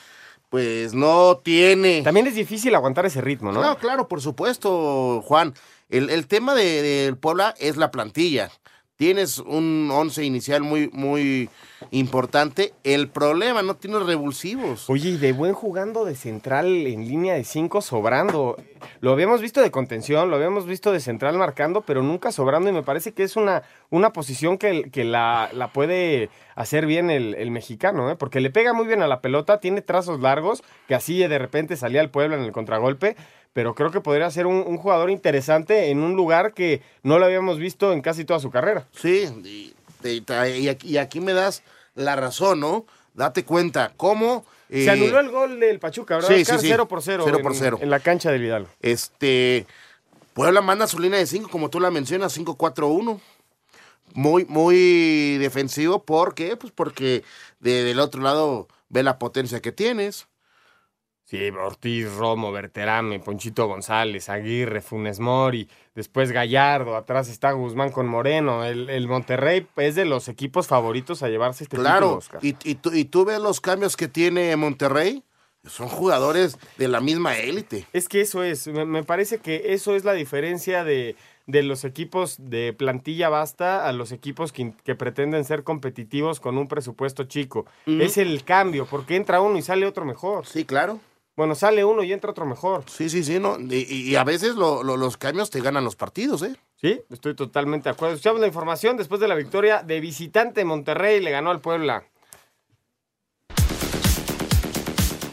pues 0.50 0.94
no 0.94 1.38
tiene. 1.42 2.02
También 2.02 2.28
es 2.28 2.36
difícil 2.36 2.76
aguantar 2.76 3.06
ese 3.06 3.22
ritmo, 3.22 3.54
¿no? 3.54 3.62
No, 3.62 3.78
claro, 3.78 4.10
por 4.10 4.20
supuesto, 4.22 5.22
Juan. 5.22 5.54
El, 5.90 6.10
el 6.10 6.28
tema 6.28 6.54
de- 6.56 6.82
del 6.82 7.16
Puebla 7.18 7.54
es 7.60 7.78
la 7.78 7.92
plantilla. 7.92 8.50
Tienes 9.02 9.40
un 9.40 9.90
once 9.92 10.24
inicial 10.24 10.62
muy, 10.62 10.88
muy 10.94 11.50
importante. 11.90 12.76
El 12.84 13.10
problema, 13.10 13.64
no 13.64 13.76
tienes 13.76 14.04
revulsivos. 14.04 14.88
Oye, 14.92 15.10
y 15.10 15.18
de 15.18 15.34
buen 15.34 15.54
jugando 15.54 16.06
de 16.06 16.14
central 16.14 16.68
en 16.86 17.08
línea 17.08 17.34
de 17.34 17.44
cinco 17.44 17.82
sobrando. 17.82 18.58
Lo 19.00 19.12
habíamos 19.12 19.42
visto 19.42 19.60
de 19.60 19.72
contención, 19.72 20.30
lo 20.30 20.36
habíamos 20.36 20.68
visto 20.68 20.92
de 20.92 21.00
central 21.00 21.36
marcando, 21.40 21.82
pero 21.82 22.04
nunca 22.04 22.32
sobrando. 22.32 22.70
Y 22.70 22.74
me 22.74 22.84
parece 22.84 23.12
que 23.12 23.24
es 23.24 23.36
una, 23.36 23.64
una 23.90 24.14
posición 24.14 24.60
que, 24.60 24.92
que 24.92 25.04
la, 25.04 25.50
la 25.52 25.74
puede 25.74 26.30
hacer 26.54 26.86
bien 26.86 27.10
el, 27.10 27.34
el 27.34 27.50
mexicano, 27.50 28.12
¿eh? 28.12 28.16
porque 28.16 28.40
le 28.40 28.52
pega 28.52 28.74
muy 28.74 28.86
bien 28.86 29.02
a 29.02 29.08
la 29.08 29.20
pelota, 29.20 29.60
tiene 29.60 29.82
trazos 29.82 30.20
largos, 30.20 30.62
que 30.88 30.94
así 30.94 31.18
de 31.18 31.40
repente 31.40 31.76
salía 31.76 32.02
al 32.02 32.12
pueblo 32.12 32.36
en 32.36 32.44
el 32.44 32.52
contragolpe. 32.52 33.16
Pero 33.54 33.76
creo 33.76 33.92
que 33.92 34.00
podría 34.02 34.30
ser 34.32 34.46
un, 34.48 34.64
un 34.66 34.78
jugador 34.78 35.10
interesante 35.10 35.90
en 35.90 36.00
un 36.00 36.16
lugar 36.16 36.54
que 36.54 36.82
no 37.04 37.20
lo 37.20 37.26
habíamos 37.26 37.58
visto 37.60 37.92
en 37.92 38.02
casi 38.02 38.24
toda 38.24 38.40
su 38.40 38.50
carrera. 38.50 38.88
Sí, 38.96 39.26
y, 40.04 40.68
aquí, 40.70 40.88
y 40.88 40.98
aquí 40.98 41.20
me 41.20 41.34
das 41.34 41.64
la 41.96 42.16
razón, 42.16 42.60
¿no? 42.62 42.86
Date 43.14 43.44
cuenta, 43.44 43.92
cómo... 43.98 44.46
eh, 44.70 44.86
Se 44.86 44.92
anuló 44.92 45.20
el 45.20 45.30
gol 45.30 45.60
del 45.60 45.80
Pachuca, 45.80 46.16
¿verdad? 46.16 46.30
Sí, 46.30 46.36
sí, 46.36 46.42
Oscar? 46.44 46.60
sí. 46.62 46.68
0 46.70 46.88
por 46.88 47.02
0. 47.02 47.24
Cero 47.26 47.38
en, 47.38 47.44
por 47.44 47.56
cero. 47.56 47.78
En 47.82 47.90
la 47.90 48.00
cancha 48.00 48.32
del 48.32 48.46
Hidalgo. 48.46 48.70
Este, 48.82 49.66
Puebla 50.34 50.62
manda 50.62 50.88
su 50.88 50.98
línea 51.00 51.20
de 51.20 51.26
5, 51.28 51.50
como 51.50 51.70
tú 51.70 51.82
la 51.82 51.92
mencionas, 51.92 52.38
5-4-1. 52.38 53.20
Muy, 54.14 54.46
muy 54.46 55.38
defensivo. 55.40 56.04
¿Por 56.04 56.36
qué? 56.36 56.56
Pues 56.58 56.72
porque 56.74 57.24
de- 57.60 57.84
del 57.84 58.00
otro 58.00 58.22
lado 58.22 58.68
ve 58.90 59.04
la 59.04 59.20
potencia 59.20 59.62
que 59.62 59.72
tienes. 59.74 60.28
Sí, 61.32 61.50
Ortiz, 61.50 62.14
Romo, 62.18 62.52
Berterame, 62.52 63.20
Ponchito 63.22 63.66
González, 63.66 64.28
Aguirre, 64.28 64.82
Funes 64.82 65.22
Mori, 65.22 65.66
después 65.96 66.34
Gallardo, 66.34 66.98
atrás 66.98 67.30
está 67.30 67.54
Guzmán 67.54 67.90
con 67.92 68.06
Moreno. 68.06 68.66
El, 68.66 68.90
el 68.90 69.08
Monterrey 69.08 69.66
es 69.78 69.96
de 69.96 70.04
los 70.04 70.28
equipos 70.28 70.68
favoritos 70.68 71.24
a 71.24 71.30
llevarse 71.30 71.64
este 71.64 71.78
título, 71.78 71.90
Claro. 71.90 72.14
Oscar. 72.18 72.44
Y, 72.44 72.58
y, 72.66 72.76
tú, 72.76 72.92
y 72.94 73.06
tú 73.06 73.24
ves 73.24 73.40
los 73.40 73.62
cambios 73.62 73.96
que 73.96 74.10
tiene 74.10 74.54
Monterrey. 74.58 75.24
Son 75.64 75.88
jugadores 75.88 76.58
de 76.78 76.88
la 76.90 77.00
misma 77.00 77.38
élite. 77.38 77.86
Es 77.94 78.10
que 78.10 78.20
eso 78.20 78.44
es, 78.44 78.68
me, 78.68 78.84
me 78.84 79.04
parece 79.04 79.38
que 79.38 79.74
eso 79.74 79.96
es 79.96 80.04
la 80.04 80.12
diferencia 80.14 80.84
de, 80.84 81.16
de 81.46 81.64
los 81.64 81.86
equipos 81.86 82.36
de 82.40 82.74
plantilla 82.74 83.30
basta 83.30 83.88
a 83.88 83.94
los 83.94 84.12
equipos 84.12 84.52
que, 84.52 84.74
que 84.84 84.96
pretenden 84.96 85.46
ser 85.46 85.64
competitivos 85.64 86.42
con 86.42 86.58
un 86.58 86.68
presupuesto 86.68 87.24
chico. 87.26 87.68
Es 87.86 88.18
el 88.18 88.44
cambio, 88.44 88.86
porque 88.86 89.16
entra 89.16 89.40
uno 89.40 89.58
y 89.58 89.62
sale 89.62 89.86
otro 89.86 90.04
mejor. 90.04 90.46
Sí, 90.46 90.66
claro. 90.66 91.00
Bueno, 91.36 91.56
sale 91.56 91.86
uno 91.86 92.04
y 92.04 92.12
entra 92.12 92.32
otro 92.32 92.46
mejor. 92.46 92.84
Sí, 92.88 93.10
sí, 93.10 93.24
sí, 93.24 93.40
no. 93.40 93.58
Y, 93.60 93.86
y 94.10 94.16
a 94.16 94.24
veces 94.24 94.56
lo- 94.56 94.84
lo- 94.84 94.98
los 94.98 95.18
cambios 95.18 95.50
te 95.50 95.62
ganan 95.62 95.84
los 95.84 95.96
partidos, 95.96 96.44
¿eh? 96.44 96.56
Sí, 96.80 97.00
estoy 97.10 97.36
totalmente 97.36 97.86
de 97.90 97.94
acuerdo. 97.94 98.16
Escuchamos 98.16 98.42
la 98.42 98.48
información 98.48 98.98
después 98.98 99.22
de 99.22 99.28
la 99.28 99.36
victoria 99.36 99.82
de 99.84 100.00
visitante 100.00 100.66
Monterrey, 100.66 101.22
le 101.22 101.32
ganó 101.32 101.52
al 101.52 101.62
Puebla. 101.62 102.04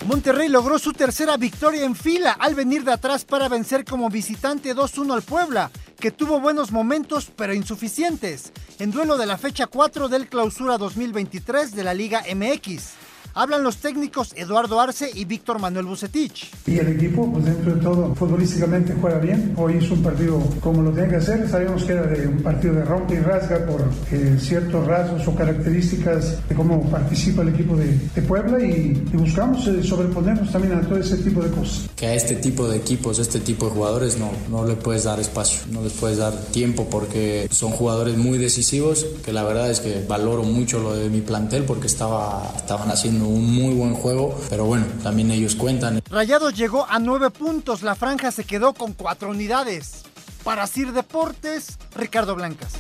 Monterrey 0.07 0.49
logró 0.49 0.79
su 0.79 0.93
tercera 0.95 1.37
victoria 1.37 1.85
en 1.85 1.95
fila 1.95 2.33
al 2.33 2.55
venir 2.55 2.83
de 2.85 2.93
atrás 2.93 3.25
para 3.27 3.49
vencer 3.49 3.85
como 3.85 4.09
visitante 4.09 4.75
2-1 4.75 5.13
al 5.13 5.23
Puebla, 5.23 5.71
que 6.01 6.11
tuvo 6.11 6.41
buenos 6.41 6.71
momentos 6.73 7.31
pero 7.37 7.53
insuficientes, 7.53 8.53
en 8.79 8.91
duelo 8.91 9.19
de 9.19 9.27
la 9.27 9.37
fecha 9.37 9.67
4 9.67 10.09
del 10.09 10.29
Clausura 10.29 10.79
2023 10.79 11.75
de 11.75 11.85
la 11.85 11.93
Liga 11.93 12.23
MX. 12.35 12.93
Hablan 13.39 13.63
los 13.63 13.77
técnicos 13.77 14.33
Eduardo 14.35 14.81
Arce 14.81 15.13
y 15.15 15.25
Víctor 15.25 15.61
Manuel 15.61 15.87
Bucetich. 15.87 16.51
Y 16.67 16.77
el 16.79 16.89
equipo, 16.89 17.33
pues 17.33 17.45
dentro 17.45 17.77
de 17.77 17.81
todo, 17.81 18.13
futbolísticamente 18.17 18.97
juega 19.01 19.19
bien. 19.19 19.55
Hoy 19.57 19.77
hizo 19.81 19.95
un 19.95 20.03
partido 20.03 20.41
como 20.61 20.83
lo 20.83 20.91
tenía 20.91 21.11
que 21.11 21.17
hacer. 21.19 21.49
Sabíamos 21.49 21.85
que 21.85 21.93
era 21.93 22.03
de 22.03 22.27
un 22.27 22.43
partido 22.43 22.75
de 22.75 22.85
rompe 22.85 23.15
y 23.15 23.19
rasga 23.21 23.65
por 23.65 23.89
eh, 24.11 24.37
ciertos 24.41 24.85
rasgos 24.85 25.29
o 25.29 25.37
características 25.37 26.49
de 26.49 26.55
cómo 26.57 26.83
participa 26.91 27.43
el 27.43 27.51
equipo 27.51 27.77
de, 27.77 27.97
de 28.13 28.23
Puebla 28.23 28.61
y, 28.61 29.07
y 29.13 29.17
buscamos 29.17 29.65
eh, 29.69 29.85
sobreponernos 29.85 30.51
también 30.51 30.75
a 30.75 30.81
todo 30.81 30.99
ese 30.99 31.17
tipo 31.19 31.41
de 31.41 31.51
cosas. 31.51 31.89
que 31.95 32.07
a 32.09 32.15
este 32.15 32.35
tipo 32.35 32.69
de 32.69 32.77
equipos, 32.77 33.21
este 33.21 33.39
tipo 33.39 33.67
de 33.67 33.71
jugadores 33.71 34.19
no, 34.19 34.33
no 34.51 34.67
le 34.67 34.75
puedes 34.75 35.05
dar 35.05 35.21
espacio, 35.21 35.61
no 35.71 35.83
les 35.83 35.93
puedes 35.93 36.19
dar 36.19 36.33
tiempo 36.51 36.89
porque 36.91 37.47
son 37.53 37.71
jugadores 37.71 38.17
muy 38.17 38.37
decisivos, 38.37 39.07
que 39.25 39.33
la 39.33 39.45
verdad 39.45 39.71
es 39.71 39.79
que 39.79 40.05
valoro 40.09 40.43
mucho 40.43 40.81
lo 40.81 40.97
de 40.97 41.09
mi 41.09 41.21
plantel 41.21 41.63
porque 41.63 41.87
estaba, 41.87 42.53
estaban 42.57 42.91
haciendo 42.91 43.28
un 43.29 43.53
muy 43.55 43.75
buen 43.75 43.95
juego, 43.95 44.39
pero 44.51 44.65
bueno, 44.65 44.85
también 45.03 45.31
ellos 45.31 45.55
cuentan. 45.55 46.01
Rayados 46.11 46.55
llegó 46.55 46.87
a 46.89 46.99
nueve 46.99 47.31
puntos, 47.31 47.83
la 47.83 47.95
franja 47.95 48.31
se 48.31 48.45
quedó 48.45 48.75
con 48.75 48.93
cuatro 48.93 49.31
unidades. 49.31 50.03
Para 50.45 50.67
Sir 50.67 50.93
Deportes, 50.93 51.79
Ricardo 51.95 52.35
Blancas. 52.35 52.73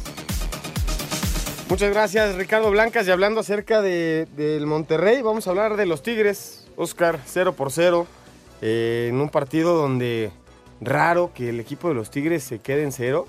Muchas 1.69 1.91
gracias, 1.91 2.35
Ricardo 2.37 2.71
Blancas. 2.71 3.07
Y 3.07 3.11
hablando 3.11 3.41
acerca 3.41 3.83
de, 3.83 4.27
del 4.37 4.67
Monterrey, 4.67 5.21
vamos 5.21 5.47
a 5.47 5.51
hablar 5.51 5.77
de 5.77 5.85
los 5.85 6.03
Tigres. 6.03 6.67
Oscar, 6.77 7.21
0 7.27 7.53
por 7.55 7.71
0. 7.73 8.07
eh, 8.63 9.09
en 9.11 9.21
un 9.21 9.29
partido 9.29 9.77
donde 9.77 10.31
raro 10.81 11.33
que 11.35 11.51
el 11.51 11.61
equipo 11.61 11.89
de 11.89 11.95
los 11.95 12.11
Tigres 12.11 12.43
se 12.43 12.61
quede 12.61 12.85
en 12.85 12.93
ceros. 12.93 13.27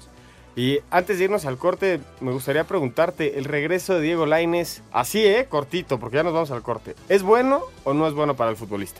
Y 0.55 0.79
antes 0.89 1.17
de 1.17 1.25
irnos 1.25 1.45
al 1.45 1.57
corte, 1.57 2.01
me 2.19 2.31
gustaría 2.31 2.65
preguntarte, 2.65 3.37
el 3.37 3.45
regreso 3.45 3.93
de 3.93 4.01
Diego 4.01 4.25
Laines, 4.25 4.81
así, 4.91 5.25
¿eh? 5.25 5.47
Cortito, 5.47 5.99
porque 5.99 6.17
ya 6.17 6.23
nos 6.23 6.33
vamos 6.33 6.51
al 6.51 6.61
corte. 6.63 6.95
¿Es 7.07 7.23
bueno 7.23 7.61
o 7.83 7.93
no 7.93 8.07
es 8.07 8.13
bueno 8.13 8.35
para 8.35 8.51
el 8.51 8.57
futbolista? 8.57 8.99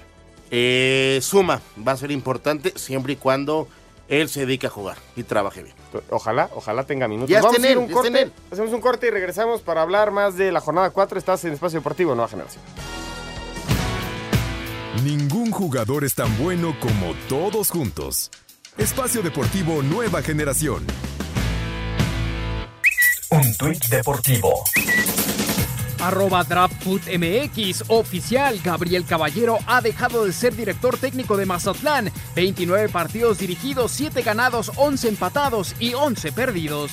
Eh, 0.52 1.20
suma, 1.22 1.62
va 1.86 1.92
a 1.94 1.98
ser 1.98 2.12
importante 2.12 2.74
siempre 2.76 3.14
y 3.14 3.16
cuando 3.18 3.68
él 4.08 4.30
se 4.30 4.42
dedique 4.42 4.68
a 4.68 4.70
jugar 4.70 4.98
y 5.16 5.24
trabaje 5.24 5.62
bien. 5.64 5.76
Ojalá, 6.10 6.50
ojalá 6.56 6.84
tenga 6.84 7.08
minutos. 7.08 7.30
Ya 7.30 7.40
está 7.40 7.50
Vamos 7.52 7.64
a 7.66 7.80
un 7.80 7.88
ya 7.88 7.96
está 7.96 8.08
en 8.08 8.14
corte, 8.14 8.22
él. 8.24 8.34
hacemos 8.52 8.74
un 8.74 8.82
corte 8.82 9.08
y 9.08 9.10
regresamos 9.12 9.62
para 9.62 9.82
hablar 9.82 10.12
más 10.12 10.36
de 10.36 10.52
la 10.52 10.62
jornada 10.62 10.90
4. 10.90 11.20
Estás 11.20 11.46
en 11.46 11.54
Espacio 11.54 11.80
Deportivo 11.80 12.16
Nueva 12.16 12.30
Generación. 12.30 12.64
Ningún 15.04 15.52
jugador 15.52 16.04
es 16.04 16.16
tan 16.16 16.36
bueno 16.38 16.76
como 16.80 17.14
todos 17.30 17.70
juntos. 17.70 18.32
Espacio 18.78 19.22
Deportivo 19.22 19.82
Nueva 19.84 20.22
Generación. 20.22 20.86
Un 23.32 23.56
tuit 23.56 23.86
deportivo. 23.90 24.64
Arroba 26.00 26.44
DraftFootMX 26.44 27.84
oficial. 27.90 28.60
Gabriel 28.64 29.06
Caballero 29.06 29.60
ha 29.68 29.82
dejado 29.82 30.26
de 30.26 30.34
ser 30.34 30.56
director 30.56 30.98
técnico 30.98 31.38
de 31.38 31.46
Mazatlán. 31.46 32.12
29 32.36 32.90
partidos 32.90 33.38
dirigidos, 33.38 33.92
7 33.92 34.24
ganados, 34.24 34.72
11 34.78 35.10
empatados 35.10 35.76
y 35.80 35.94
11 35.94 36.32
perdidos. 36.32 36.92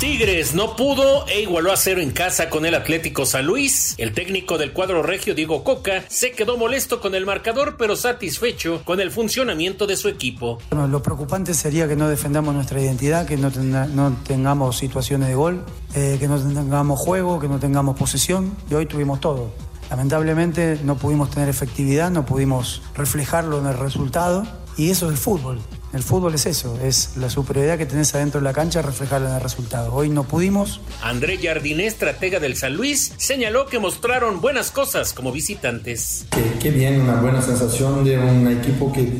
Tigres 0.00 0.54
no 0.54 0.76
pudo 0.76 1.26
e 1.28 1.42
igualó 1.42 1.72
a 1.72 1.76
cero 1.76 2.00
en 2.00 2.10
casa 2.10 2.48
con 2.48 2.64
el 2.64 2.74
Atlético 2.74 3.26
San 3.26 3.44
Luis. 3.44 3.94
El 3.98 4.14
técnico 4.14 4.56
del 4.56 4.72
cuadro 4.72 5.02
regio 5.02 5.34
Diego 5.34 5.62
Coca 5.62 6.04
se 6.08 6.32
quedó 6.32 6.56
molesto 6.56 7.02
con 7.02 7.14
el 7.14 7.26
marcador 7.26 7.76
pero 7.78 7.96
satisfecho 7.96 8.80
con 8.86 8.98
el 9.02 9.10
funcionamiento 9.10 9.86
de 9.86 9.98
su 9.98 10.08
equipo. 10.08 10.58
Bueno, 10.70 10.88
lo 10.88 11.02
preocupante 11.02 11.52
sería 11.52 11.86
que 11.86 11.96
no 11.96 12.08
defendamos 12.08 12.54
nuestra 12.54 12.80
identidad, 12.80 13.26
que 13.26 13.36
no, 13.36 13.50
tenga- 13.52 13.86
no 13.88 14.16
tengamos 14.26 14.78
situaciones 14.78 15.28
de 15.28 15.34
gol, 15.34 15.62
eh, 15.94 16.16
que 16.18 16.28
no 16.28 16.38
tengamos 16.38 16.98
juego, 16.98 17.38
que 17.38 17.48
no 17.48 17.58
tengamos 17.58 17.98
posesión. 17.98 18.56
Y 18.70 18.74
hoy 18.74 18.86
tuvimos 18.86 19.20
todo. 19.20 19.52
Lamentablemente 19.90 20.78
no 20.82 20.96
pudimos 20.96 21.28
tener 21.30 21.50
efectividad, 21.50 22.10
no 22.10 22.24
pudimos 22.24 22.80
reflejarlo 22.96 23.58
en 23.58 23.66
el 23.66 23.76
resultado. 23.76 24.46
Y 24.78 24.88
eso 24.90 25.06
es 25.06 25.12
el 25.12 25.18
fútbol. 25.18 25.60
El 25.92 26.04
fútbol 26.04 26.34
es 26.34 26.46
eso, 26.46 26.78
es 26.80 27.16
la 27.16 27.28
superioridad 27.28 27.76
que 27.76 27.84
tenés 27.84 28.14
adentro 28.14 28.40
de 28.40 28.44
la 28.44 28.52
cancha, 28.52 28.80
reflejarla 28.80 29.30
en 29.30 29.34
el 29.36 29.40
resultado. 29.40 29.92
Hoy 29.92 30.08
no 30.08 30.22
pudimos, 30.22 30.80
André 31.02 31.38
Jardiné, 31.38 31.86
estratega 31.86 32.38
del 32.38 32.56
San 32.56 32.76
Luis, 32.76 33.12
señaló 33.16 33.66
que 33.66 33.80
mostraron 33.80 34.40
buenas 34.40 34.70
cosas 34.70 35.12
como 35.12 35.32
visitantes. 35.32 36.26
Qué, 36.30 36.58
qué 36.60 36.70
bien, 36.70 37.00
una 37.00 37.20
buena 37.20 37.42
sensación 37.42 38.04
de 38.04 38.18
un 38.18 38.46
equipo 38.52 38.92
que 38.92 39.14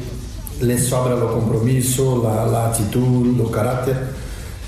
le 0.60 0.78
sobra 0.78 1.16
lo 1.16 1.32
compromiso, 1.32 2.22
la, 2.22 2.46
la 2.46 2.66
actitud, 2.68 3.36
lo 3.36 3.50
carácter. 3.50 3.96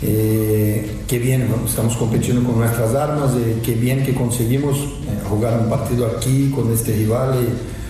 Eh, 0.03 1.03
qué 1.07 1.21
bien, 1.21 1.47
bueno, 1.49 1.67
estamos 1.67 1.97
compitiendo 1.97 2.43
con 2.43 2.59
nuestras 2.59 2.93
armas, 2.97 3.31
eh, 3.37 3.61
qué 3.63 3.75
bien 3.75 4.05
que 4.05 4.13
conseguimos 4.13 4.77
eh, 4.79 5.21
jugar 5.29 5.61
un 5.61 5.69
partido 5.69 6.09
aquí 6.09 6.51
con 6.51 6.73
este 6.73 6.93
rival, 6.97 7.37
y, 7.37 7.82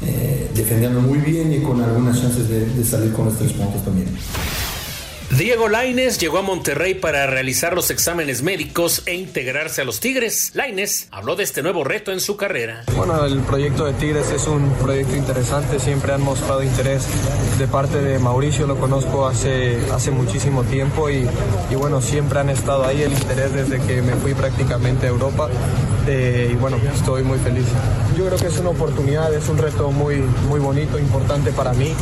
eh, 0.00 0.48
defendiendo 0.54 1.00
muy 1.00 1.18
bien 1.18 1.52
y 1.52 1.60
con 1.60 1.80
algunas 1.82 2.20
chances 2.20 2.48
de, 2.48 2.84
salir 2.84 3.12
con 3.12 3.26
los 3.26 3.36
tres 3.36 3.52
puntos 3.52 3.84
también. 3.84 4.08
Diego 5.30 5.68
Laines 5.68 6.18
llegó 6.18 6.38
a 6.38 6.42
Monterrey 6.42 6.94
para 6.94 7.26
realizar 7.26 7.74
los 7.74 7.90
exámenes 7.90 8.40
médicos 8.42 9.02
e 9.04 9.14
integrarse 9.14 9.82
a 9.82 9.84
los 9.84 10.00
Tigres. 10.00 10.52
Laines 10.54 11.08
habló 11.10 11.36
de 11.36 11.44
este 11.44 11.62
nuevo 11.62 11.84
reto 11.84 12.12
en 12.12 12.20
su 12.20 12.38
carrera. 12.38 12.84
Bueno, 12.96 13.22
el 13.26 13.40
proyecto 13.40 13.84
de 13.84 13.92
Tigres 13.92 14.30
es 14.30 14.46
un 14.46 14.72
proyecto 14.76 15.14
interesante, 15.16 15.78
siempre 15.80 16.14
han 16.14 16.22
mostrado 16.22 16.62
interés 16.62 17.06
de 17.58 17.68
parte 17.68 18.00
de 18.00 18.18
Mauricio, 18.18 18.66
lo 18.66 18.78
conozco 18.78 19.26
hace, 19.26 19.78
hace 19.92 20.10
muchísimo 20.10 20.64
tiempo 20.64 21.10
y, 21.10 21.28
y 21.70 21.74
bueno, 21.74 22.00
siempre 22.00 22.38
han 22.38 22.48
estado 22.48 22.86
ahí 22.86 23.02
el 23.02 23.12
interés 23.12 23.52
desde 23.52 23.80
que 23.86 24.00
me 24.00 24.14
fui 24.14 24.32
prácticamente 24.32 25.06
a 25.06 25.10
Europa 25.10 25.50
eh, 26.06 26.48
y 26.50 26.54
bueno, 26.54 26.78
estoy 26.94 27.22
muy 27.22 27.38
feliz. 27.38 27.66
Yo 28.16 28.24
creo 28.26 28.38
que 28.38 28.46
es 28.46 28.58
una 28.58 28.70
oportunidad, 28.70 29.32
es 29.34 29.46
un 29.50 29.58
reto 29.58 29.90
muy, 29.90 30.16
muy 30.48 30.58
bonito, 30.58 30.98
importante 30.98 31.52
para 31.52 31.74
mí 31.74 31.92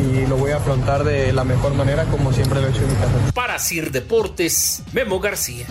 y 0.00 0.26
lo 0.26 0.36
voy 0.36 0.52
a 0.52 0.58
afrontar 0.58 1.02
de 1.02 1.32
la 1.32 1.42
mejor 1.42 1.74
manera 1.74 2.04
como 2.04 2.32
siempre 2.32 2.60
lo 2.60 2.68
he 2.68 2.70
hecho. 2.70 2.75
Para 3.34 3.58
Sir 3.58 3.90
Deportes, 3.90 4.82
Memo 4.92 5.20
García. 5.20 5.66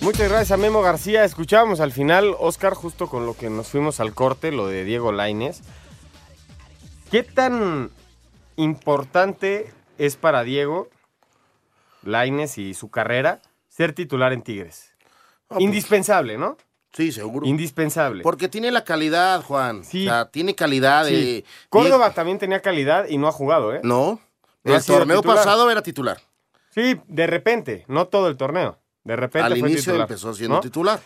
Muchas 0.00 0.28
gracias 0.28 0.52
a 0.52 0.56
Memo 0.56 0.80
García. 0.80 1.24
Escuchábamos 1.24 1.80
al 1.80 1.92
final, 1.92 2.34
Oscar, 2.38 2.74
justo 2.74 3.08
con 3.08 3.26
lo 3.26 3.36
que 3.36 3.50
nos 3.50 3.68
fuimos 3.68 4.00
al 4.00 4.14
corte, 4.14 4.52
lo 4.52 4.68
de 4.68 4.84
Diego 4.84 5.12
Laines. 5.12 5.62
¿Qué 7.10 7.22
tan 7.22 7.90
importante 8.56 9.72
es 9.98 10.16
para 10.16 10.44
Diego 10.44 10.88
Laines 12.02 12.58
y 12.58 12.74
su 12.74 12.90
carrera 12.90 13.40
ser 13.68 13.92
titular 13.92 14.32
en 14.32 14.42
Tigres? 14.42 14.92
Indispensable, 15.58 16.38
¿no? 16.38 16.56
Sí, 16.92 17.12
seguro. 17.12 17.46
Indispensable. 17.46 18.22
Porque 18.22 18.48
tiene 18.48 18.70
la 18.70 18.84
calidad, 18.84 19.42
Juan. 19.42 19.84
Sí. 19.84 20.06
O 20.06 20.10
sea, 20.10 20.30
tiene 20.30 20.54
calidad 20.54 21.04
de... 21.04 21.44
Córdoba 21.68 22.12
también 22.12 22.38
tenía 22.38 22.60
calidad 22.60 23.08
y 23.08 23.18
no 23.18 23.28
ha 23.28 23.32
jugado, 23.32 23.74
¿eh? 23.74 23.80
No. 23.82 24.20
El 24.64 24.84
torneo 24.84 25.22
pasado 25.22 25.70
era 25.70 25.82
titular. 25.82 26.20
Sí, 26.70 27.00
de 27.06 27.26
repente, 27.26 27.84
no 27.88 28.08
todo 28.08 28.28
el 28.28 28.36
torneo. 28.36 28.78
De 29.04 29.16
repente 29.16 29.46
Al 29.46 29.58
fue 29.58 29.70
inicio 29.70 29.92
titular, 29.92 30.00
empezó 30.02 30.34
siendo 30.34 30.56
¿no? 30.56 30.60
titular. 30.60 31.00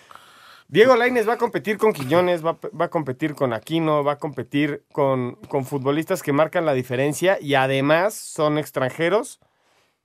Diego 0.68 0.96
Lainez 0.96 1.28
va 1.28 1.34
a 1.34 1.38
competir 1.38 1.76
con 1.76 1.92
Quiñones, 1.92 2.44
va, 2.44 2.58
va 2.78 2.86
a 2.86 2.90
competir 2.90 3.34
con 3.34 3.52
Aquino, 3.52 4.02
va 4.02 4.12
a 4.12 4.18
competir 4.18 4.84
con, 4.90 5.34
con 5.48 5.66
futbolistas 5.66 6.22
que 6.22 6.32
marcan 6.32 6.64
la 6.64 6.72
diferencia 6.72 7.38
y 7.40 7.54
además 7.54 8.14
son 8.14 8.58
extranjeros, 8.58 9.38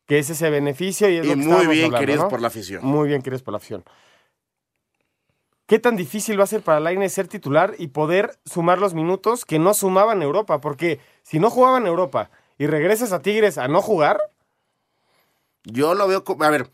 que 0.05 0.19
es 0.19 0.29
ese 0.29 0.49
beneficio 0.49 1.09
y 1.09 1.17
es 1.17 1.25
Y 1.25 1.29
lo 1.29 1.35
que 1.35 1.37
muy 1.37 1.67
bien 1.67 1.85
hablando, 1.85 1.99
queridos 1.99 2.23
¿no? 2.23 2.29
por 2.29 2.41
la 2.41 2.47
afición. 2.47 2.85
Muy 2.85 3.07
bien 3.07 3.21
queridos 3.21 3.43
por 3.43 3.53
la 3.53 3.57
afición. 3.57 3.83
¿Qué 5.67 5.79
tan 5.79 5.95
difícil 5.95 6.39
va 6.39 6.45
a 6.45 6.47
ser 6.47 6.61
para 6.61 6.79
Lainez 6.79 7.13
ser 7.13 7.27
titular 7.27 7.75
y 7.77 7.87
poder 7.87 8.37
sumar 8.45 8.79
los 8.79 8.93
minutos 8.93 9.43
que 9.43 9.59
no 9.59 9.73
sumaba 9.73 10.13
en 10.13 10.21
Europa? 10.21 10.61
Porque 10.61 10.99
si 11.23 11.39
no 11.39 11.49
jugaba 11.49 11.77
en 11.77 11.87
Europa 11.87 12.29
y 12.58 12.68
regresas 12.68 13.12
a 13.12 13.22
Tigres 13.22 13.58
a 13.58 13.68
no 13.68 13.82
jugar, 13.82 14.20
Yo 15.64 15.93
lo 15.95 16.08
veo 16.08 16.24
a 16.39 16.49
ver, 16.49 16.72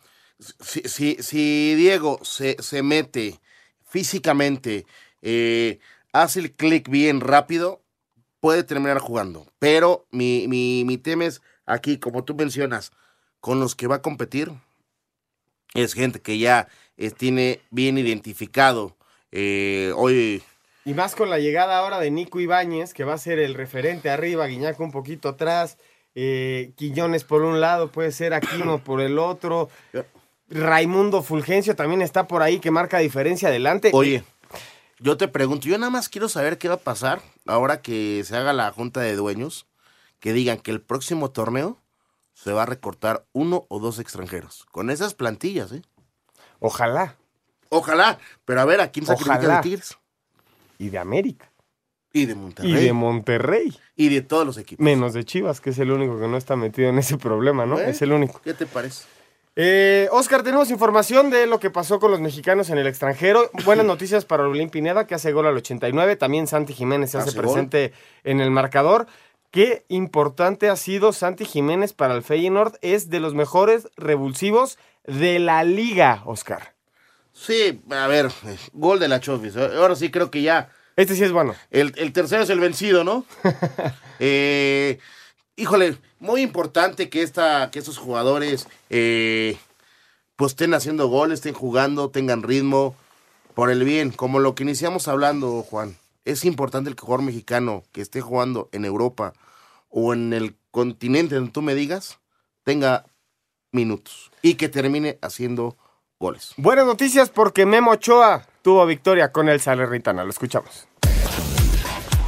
si, 0.60 0.82
si, 0.82 1.16
si 1.22 1.76
Diego 1.76 2.20
se, 2.24 2.62
se 2.62 2.84
mete 2.84 3.40
físicamente, 3.86 4.86
eh, 5.22 5.80
hace 6.12 6.40
el 6.42 6.52
clic 6.54 6.90
bien 6.90 7.20
rápido, 7.22 7.82
puede 8.40 8.64
terminar 8.64 9.00
jugando. 9.00 9.48
Pero 9.60 10.06
mi, 10.12 10.48
mi, 10.48 10.84
mi 10.86 10.98
tema 10.98 11.26
es 11.26 11.42
aquí, 11.66 11.98
como 11.98 12.24
tú 12.24 12.36
mencionas, 12.36 12.92
con 13.40 13.60
los 13.60 13.76
que 13.76 13.88
va 13.88 13.96
a 13.98 14.02
competir, 14.02 14.52
es 15.74 15.94
gente 15.94 16.22
que 16.22 16.38
ya 16.38 16.68
eh, 16.98 17.12
tiene 17.12 17.62
bien 17.72 17.98
identificado 17.98 18.96
Eh, 19.36 19.92
hoy 19.96 20.44
Y 20.86 20.94
más 20.94 21.16
con 21.16 21.30
la 21.30 21.40
llegada 21.40 21.78
ahora 21.78 22.00
de 22.00 22.12
Nico 22.12 22.40
Ibáñez, 22.40 22.94
que 22.94 23.04
va 23.04 23.14
a 23.14 23.18
ser 23.18 23.40
el 23.40 23.54
referente 23.54 24.10
arriba, 24.10 24.48
Guiñaco 24.48 24.84
un 24.84 24.92
poquito 24.92 25.30
atrás, 25.30 25.78
eh, 26.16 26.74
Quiñones 26.76 27.24
por 27.24 27.42
un 27.44 27.62
lado, 27.62 27.90
puede 27.90 28.12
ser 28.12 28.34
Aquino 28.34 28.84
por 28.84 29.00
el 29.02 29.18
otro. 29.18 29.70
Raimundo 30.50 31.24
Fulgencio 31.24 31.76
también 31.76 32.02
está 32.02 32.28
por 32.28 32.42
ahí, 32.42 32.60
que 32.60 32.70
marca 32.70 33.00
diferencia 33.00 33.48
adelante. 33.48 33.92
Oye, 33.94 34.24
yo 35.00 35.18
te 35.18 35.28
pregunto, 35.28 35.68
yo 35.68 35.78
nada 35.78 35.90
más 35.90 36.10
quiero 36.10 36.30
saber 36.30 36.58
qué 36.58 36.68
va 36.68 36.76
a 36.76 36.80
pasar 36.80 37.22
ahora 37.48 37.82
que 37.82 38.24
se 38.26 38.36
haga 38.36 38.54
la 38.54 38.72
junta 38.72 39.00
de 39.00 39.16
dueños, 39.16 39.66
que 40.20 40.34
digan 40.34 40.60
que 40.60 40.72
el 40.72 40.82
próximo 40.82 41.32
torneo 41.32 41.78
se 42.34 42.52
va 42.52 42.64
a 42.64 42.66
recortar 42.66 43.26
uno 43.32 43.66
o 43.70 43.80
dos 43.80 44.00
extranjeros. 44.00 44.66
Con 44.72 44.90
esas 44.90 45.14
plantillas, 45.14 45.72
¿eh? 45.72 45.82
Ojalá. 46.60 47.16
Ojalá. 47.70 48.20
Pero 48.46 48.62
a 48.62 48.66
ver, 48.66 48.82
¿a 48.82 48.92
quién 48.92 49.06
sacrifica 49.06 49.40
Ojalá. 49.40 49.56
de 49.58 49.62
Tigres? 49.62 49.98
Y 50.78 50.89
de 50.89 50.97
América. 50.97 51.49
Y 52.11 52.26
de 52.26 52.36
Monterrey. 52.36 52.71
Y 52.71 52.76
de 52.76 52.93
Monterrey. 52.93 53.78
Y 53.95 54.09
de 54.09 54.21
todos 54.21 54.45
los 54.45 54.57
equipos. 54.57 54.84
Menos 54.84 55.13
de 55.13 55.24
Chivas, 55.24 55.61
que 55.61 55.71
es 55.71 55.80
el 55.80 55.91
único 55.91 56.19
que 56.19 56.28
no 56.28 56.38
está 56.38 56.55
metido 56.55 56.89
en 56.89 56.99
ese 56.99 57.17
problema, 57.17 57.65
¿no? 57.65 57.80
¿Eh? 57.80 57.89
Es 57.89 58.01
el 58.03 58.11
único. 58.11 58.39
¿Qué 58.43 58.53
te 58.53 58.65
parece? 58.67 59.05
Eh, 59.55 60.07
Oscar, 60.11 60.41
tenemos 60.43 60.71
información 60.71 61.30
de 61.30 61.45
lo 61.47 61.59
que 61.59 61.69
pasó 61.69 61.99
con 61.99 62.11
los 62.11 62.19
mexicanos 62.19 62.69
en 62.69 62.78
el 62.78 62.88
extranjero. 62.88 63.49
Buenas 63.65 63.86
noticias 63.88 64.26
para 64.26 64.47
Olín 64.47 64.69
Pineda, 64.69 65.07
que 65.07 65.15
hace 65.15 65.32
gol 65.32 65.47
al 65.47 65.57
89. 65.57 66.15
También 66.15 66.47
Santi 66.47 66.74
Jiménez 66.74 67.11
se 67.11 67.17
hace 67.17 67.30
Hace 67.30 67.38
gol. 67.39 67.45
presente 67.45 67.93
en 68.24 68.41
el 68.41 68.51
marcador. 68.51 69.07
Qué 69.51 69.86
importante 69.88 70.69
ha 70.69 70.76
sido 70.76 71.13
Santi 71.13 71.45
Jiménez 71.45 71.93
para 71.93 72.15
el 72.15 72.24
Feyenoord. 72.24 72.74
Es 72.82 73.09
de 73.11 73.19
los 73.19 73.36
mejores 73.36 73.88
revulsivos 73.97 74.80
de 75.05 75.38
la 75.38 75.63
liga, 75.63 76.24
Oscar. 76.26 76.74
Sí, 77.34 77.82
a 77.90 78.08
ver, 78.08 78.32
gol 78.74 79.00
de 79.00 79.08
la 79.08 79.20
Chofis. 79.20 79.58
Ahora 79.58 79.96
sí 79.96 80.12
creo 80.12 80.30
que 80.30 80.42
ya. 80.42 80.70
Este 80.96 81.16
sí 81.16 81.24
es 81.24 81.32
bueno. 81.32 81.56
El, 81.72 81.94
el 81.98 82.14
tercero 82.14 82.44
es 82.44 82.50
el 82.50 82.60
vencido, 82.60 83.04
¿no? 83.04 83.26
Eh, 84.20 85.00
híjole, 85.58 85.98
muy 86.20 86.42
importante 86.42 87.10
que, 87.10 87.24
esta, 87.24 87.72
que 87.72 87.80
estos 87.80 87.98
jugadores 87.98 88.68
eh, 88.90 89.58
pues 90.38 90.52
estén 90.52 90.74
haciendo 90.74 91.08
goles, 91.08 91.40
estén 91.40 91.56
jugando, 91.56 92.10
tengan 92.10 92.44
ritmo, 92.44 92.96
por 93.54 93.70
el 93.70 93.84
bien, 93.84 94.12
como 94.12 94.40
lo 94.40 94.56
que 94.56 94.64
iniciamos 94.64 95.08
hablando, 95.08 95.64
Juan. 95.64 95.98
Es 96.26 96.46
importante 96.46 96.90
el 96.90 96.98
jugador 96.98 97.26
mexicano 97.26 97.84
que 97.92 98.02
esté 98.02 98.22
jugando 98.22 98.70
en 98.72 98.86
Europa 98.86 99.34
o 99.90 100.14
en 100.14 100.32
el 100.32 100.56
continente 100.72 101.36
donde 101.36 101.52
tú 101.52 101.62
me 101.62 101.76
digas, 101.76 102.20
tenga 102.64 103.06
minutos 103.72 104.32
y 104.42 104.56
que 104.56 104.70
termine 104.70 105.18
haciendo 105.22 105.76
Buenas 106.57 106.86
noticias 106.86 107.30
porque 107.30 107.65
Memo 107.65 107.91
Ochoa 107.91 108.47
tuvo 108.61 108.86
victoria 108.86 109.32
con 109.32 109.49
el 109.49 109.59
Salernitana. 109.59 110.24
Lo 110.24 110.30
escuchamos. 110.30 110.88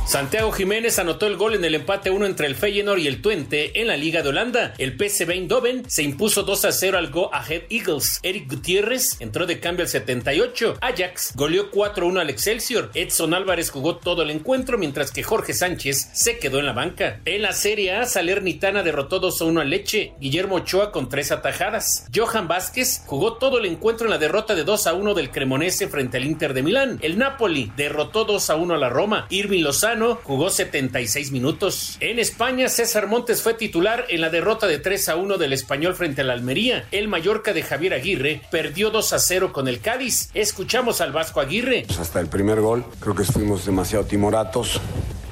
Santiago 0.08 0.51
Jiménez 0.51 0.99
anotó 0.99 1.26
el 1.26 1.36
gol 1.36 1.56
en 1.56 1.66
el 1.66 1.74
empate 1.74 2.12
1 2.12 2.28
entre 2.28 2.45
el 2.45 2.56
Feyenoord 2.56 2.99
y 2.99 3.08
el 3.08 3.24
Twente 3.24 3.82
en 3.82 3.88
la 3.88 3.97
Liga 3.97 4.22
de 4.22 4.30
Holanda. 4.30 4.76
El 4.78 4.97
PSV 4.99 5.32
Eindhoven 5.32 5.89
se 5.89 6.03
impuso 6.03 6.43
2 6.43 6.66
a 6.66 6.72
0 6.72 6.99
al 6.99 7.10
Go 7.10 7.34
Ahead 7.34 7.64
Eagles. 7.72 8.20
Eric 8.22 8.47
Gutiérrez 8.47 9.20
entró 9.20 9.47
de 9.47 9.60
cambio 9.60 9.84
al 9.84 9.89
78. 9.89 10.78
Ajax 10.80 11.34
goleó 11.36 11.72
4-1 11.72 12.20
al 12.20 12.30
Excelsior. 12.30 12.91
Edson 12.93 13.34
Álvarez 13.34 13.72
jugó 13.72 13.97
todo 13.97 14.22
el 14.22 14.30
encuentro 14.30 14.78
mientras 14.78 15.10
que 15.10 15.24
Jorge 15.24 15.56
Sánchez 15.56 16.12
se 16.14 16.38
quedó 16.38 16.60
en 16.60 16.68
la 16.68 16.74
banca. 16.74 17.20
En 17.26 17.41
la 17.41 17.51
Serie 17.53 17.95
A, 17.95 18.06
Salernitana 18.06 18.84
derrotó 18.84 19.20
2 19.20 19.41
a 19.41 19.45
1 19.45 19.62
al 19.62 19.70
Leche. 19.72 20.14
Guillermo 20.20 20.58
Ochoa 20.58 20.91
con 20.91 21.10
tres 21.10 21.32
atajadas. 21.32 22.08
Johan 22.16 22.47
Vázquez 22.47 23.01
jugó 23.08 23.38
todo 23.38 23.58
el 23.58 23.66
encuentro 23.66 24.06
en 24.06 24.12
la 24.12 24.20
derrota 24.20 24.53
de 24.53 24.66
2 24.66 24.86
a 24.86 24.93
1 24.93 25.16
del 25.16 25.32
Cremonese 25.32 25.88
frente 25.88 26.18
al 26.18 26.26
Inter 26.26 26.53
de 26.53 26.62
Milán. 26.62 26.99
El 27.01 27.18
Napoli 27.18 27.72
derrotó 27.76 28.24
2 28.24 28.51
a 28.51 28.56
1 28.56 28.76
a 28.76 28.78
la 28.78 28.89
Roma. 28.89 29.26
Irving 29.32 29.64
Lozano 29.64 29.94
jugó 30.23 30.49
76 30.49 31.31
minutos. 31.31 31.97
En 31.99 32.19
España, 32.19 32.69
César 32.69 33.07
Montes 33.07 33.41
fue 33.41 33.53
titular 33.53 34.05
en 34.09 34.21
la 34.21 34.29
derrota 34.29 34.67
de 34.67 34.79
3 34.79 35.09
a 35.09 35.15
1 35.15 35.37
del 35.37 35.53
Español 35.53 35.95
frente 35.95 36.21
al 36.21 36.29
Almería. 36.29 36.85
El 36.91 37.07
Mallorca 37.07 37.53
de 37.53 37.63
Javier 37.63 37.93
Aguirre 37.93 38.41
perdió 38.51 38.89
2 38.91 39.13
a 39.13 39.19
0 39.19 39.53
con 39.53 39.67
el 39.67 39.79
Cádiz. 39.79 40.29
Escuchamos 40.33 41.01
al 41.01 41.11
Vasco 41.11 41.39
Aguirre. 41.39 41.83
Pues 41.87 41.99
hasta 41.99 42.19
el 42.19 42.27
primer 42.27 42.61
gol 42.61 42.85
creo 42.99 43.15
que 43.15 43.23
fuimos 43.23 43.65
demasiado 43.65 44.05
timoratos. 44.05 44.81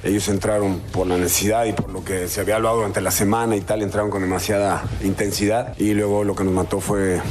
Ellos 0.03 0.27
entraron 0.27 0.81
por 0.91 1.07
la 1.07 1.17
necesidad 1.17 1.65
y 1.65 1.71
por 1.71 1.89
lo 1.89 2.03
que 2.03 2.27
se 2.27 2.41
había 2.41 2.57
hablado 2.57 2.77
durante 2.77 2.99
la 2.99 3.11
semana 3.11 3.55
y 3.55 3.61
tal, 3.61 3.81
entraron 3.81 4.09
con 4.09 4.21
demasiada 4.21 4.83
intensidad 5.01 5.77
y 5.79 5.93
luego 5.93 6.25
lo 6.25 6.35
que 6.35 6.43
nos 6.43 6.53
mató 6.53 6.81
fue 6.81 7.21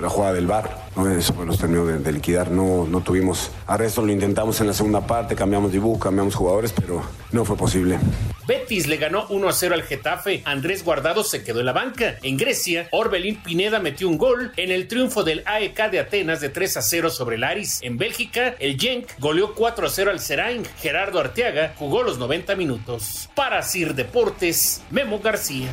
la 0.00 0.08
jugada 0.08 0.34
del 0.34 0.46
bar. 0.46 0.88
¿no? 0.96 1.08
Eso 1.10 1.34
fue 1.34 1.46
los 1.46 1.58
terminó 1.58 1.86
de, 1.86 2.12
liquidar. 2.12 2.50
No, 2.50 2.86
no 2.86 3.00
tuvimos 3.02 3.50
arresto, 3.66 4.02
lo 4.02 4.12
intentamos 4.12 4.60
en 4.60 4.66
la 4.68 4.72
segunda 4.72 5.06
parte, 5.06 5.34
cambiamos 5.34 5.72
dibujo, 5.72 5.98
cambiamos 5.98 6.34
jugadores, 6.34 6.72
pero 6.72 7.02
no 7.32 7.44
fue 7.44 7.56
posible. 7.56 7.98
Betis 8.46 8.88
le 8.88 8.96
ganó 8.96 9.26
1 9.28 9.48
a 9.48 9.52
0 9.52 9.74
al 9.76 9.84
Getafe. 9.84 10.42
Andrés 10.44 10.84
Guardado 10.84 11.22
se 11.22 11.44
quedó 11.44 11.60
en 11.60 11.66
la 11.66 11.72
banca. 11.72 12.16
En 12.22 12.36
Grecia, 12.36 12.88
Orbelín 12.90 13.36
Pineda 13.36 13.78
metió 13.78 14.08
un 14.08 14.18
gol 14.18 14.52
en 14.56 14.72
el 14.72 14.88
triunfo 14.88 15.22
del 15.22 15.44
AEK 15.46 15.90
de 15.90 16.00
Atenas 16.00 16.40
de 16.40 16.48
3 16.48 16.78
a 16.78 16.82
0 16.82 17.10
sobre 17.10 17.36
el 17.36 17.44
Aris. 17.44 17.78
En 17.82 17.96
Bélgica, 17.96 18.56
el 18.58 18.76
Genk 18.76 19.06
goleó 19.20 19.54
4 19.54 19.86
a 19.86 19.90
0 19.90 20.10
al 20.10 20.18
Seraing. 20.18 20.64
Gerardo 20.80 21.20
Arteaga 21.20 21.74
jugó 21.78 22.02
los 22.02 22.18
90 22.18 22.56
minutos. 22.56 23.28
Para 23.36 23.62
Sir 23.62 23.94
Deportes, 23.94 24.82
Memo 24.90 25.20
García. 25.20 25.68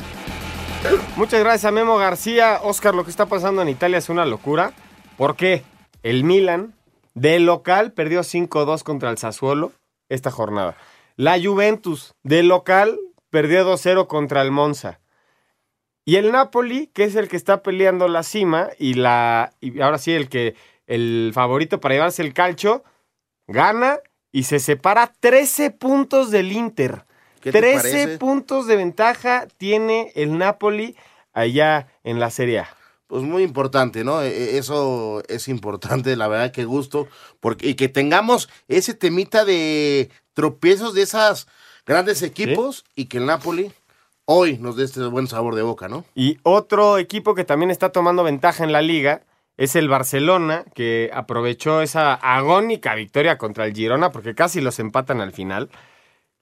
Muchas 1.16 1.40
gracias 1.40 1.64
a 1.64 1.72
Memo 1.72 1.96
García. 1.96 2.60
Oscar, 2.62 2.94
lo 2.94 3.04
que 3.04 3.10
está 3.10 3.26
pasando 3.26 3.62
en 3.62 3.68
Italia 3.68 3.98
es 3.98 4.08
una 4.08 4.24
locura. 4.24 4.72
¿Por 5.16 5.34
qué? 5.34 5.64
El 6.02 6.22
Milan, 6.22 6.74
de 7.14 7.40
local, 7.40 7.92
perdió 7.92 8.20
5-2 8.20 8.82
contra 8.84 9.10
el 9.10 9.18
Sassuolo 9.18 9.72
esta 10.08 10.30
jornada. 10.30 10.76
La 11.16 11.36
Juventus, 11.40 12.14
de 12.22 12.44
local, 12.44 12.98
perdió 13.30 13.66
2-0 13.66 14.06
contra 14.06 14.42
el 14.42 14.52
Monza. 14.52 15.00
Y 16.04 16.16
el 16.16 16.30
Napoli, 16.30 16.86
que 16.86 17.04
es 17.04 17.16
el 17.16 17.28
que 17.28 17.36
está 17.36 17.62
peleando 17.62 18.08
la 18.08 18.22
cima 18.22 18.68
y 18.78 18.94
la 18.94 19.52
ahora 19.82 19.98
sí 19.98 20.12
el 20.12 20.28
que 20.28 20.54
el 20.86 21.32
favorito 21.34 21.80
para 21.80 21.96
llevarse 21.96 22.22
el 22.22 22.32
calcho, 22.32 22.84
gana 23.46 23.98
y 24.32 24.44
se 24.44 24.60
separa 24.60 25.12
13 25.20 25.72
puntos 25.72 26.30
del 26.30 26.52
Inter. 26.52 27.04
¿Qué 27.40 27.52
te 27.52 27.60
13 27.60 27.76
parece? 27.76 28.18
puntos 28.18 28.66
de 28.66 28.76
ventaja 28.76 29.46
tiene 29.56 30.12
el 30.14 30.38
Napoli 30.38 30.96
allá 31.32 31.88
en 32.04 32.18
la 32.20 32.30
Serie 32.30 32.60
A. 32.60 32.68
Pues 33.06 33.22
muy 33.22 33.42
importante, 33.42 34.04
¿no? 34.04 34.20
E- 34.22 34.28
e- 34.28 34.58
Eso 34.58 35.22
es 35.28 35.48
importante, 35.48 36.14
la 36.16 36.28
verdad, 36.28 36.52
que 36.52 36.64
gusto. 36.64 37.08
Porque, 37.40 37.68
y 37.68 37.74
que 37.74 37.88
tengamos 37.88 38.48
ese 38.68 38.92
temita 38.94 39.44
de 39.44 40.10
tropiezos 40.34 40.94
de 40.94 41.02
esas 41.02 41.46
grandes 41.86 42.22
equipos 42.22 42.84
y 42.94 43.06
que 43.06 43.16
el 43.18 43.26
Napoli 43.26 43.72
hoy 44.26 44.58
nos 44.58 44.76
dé 44.76 44.84
este 44.84 45.00
buen 45.06 45.26
sabor 45.26 45.54
de 45.54 45.62
boca, 45.62 45.88
¿no? 45.88 46.04
Y 46.14 46.38
otro 46.42 46.98
equipo 46.98 47.34
que 47.34 47.44
también 47.44 47.70
está 47.70 47.92
tomando 47.92 48.24
ventaja 48.24 48.62
en 48.62 48.72
la 48.72 48.82
liga 48.82 49.22
es 49.56 49.74
el 49.74 49.88
Barcelona, 49.88 50.64
que 50.74 51.10
aprovechó 51.14 51.80
esa 51.80 52.12
agónica 52.14 52.94
victoria 52.94 53.38
contra 53.38 53.64
el 53.64 53.74
Girona, 53.74 54.12
porque 54.12 54.34
casi 54.34 54.60
los 54.60 54.78
empatan 54.78 55.20
al 55.22 55.32
final. 55.32 55.70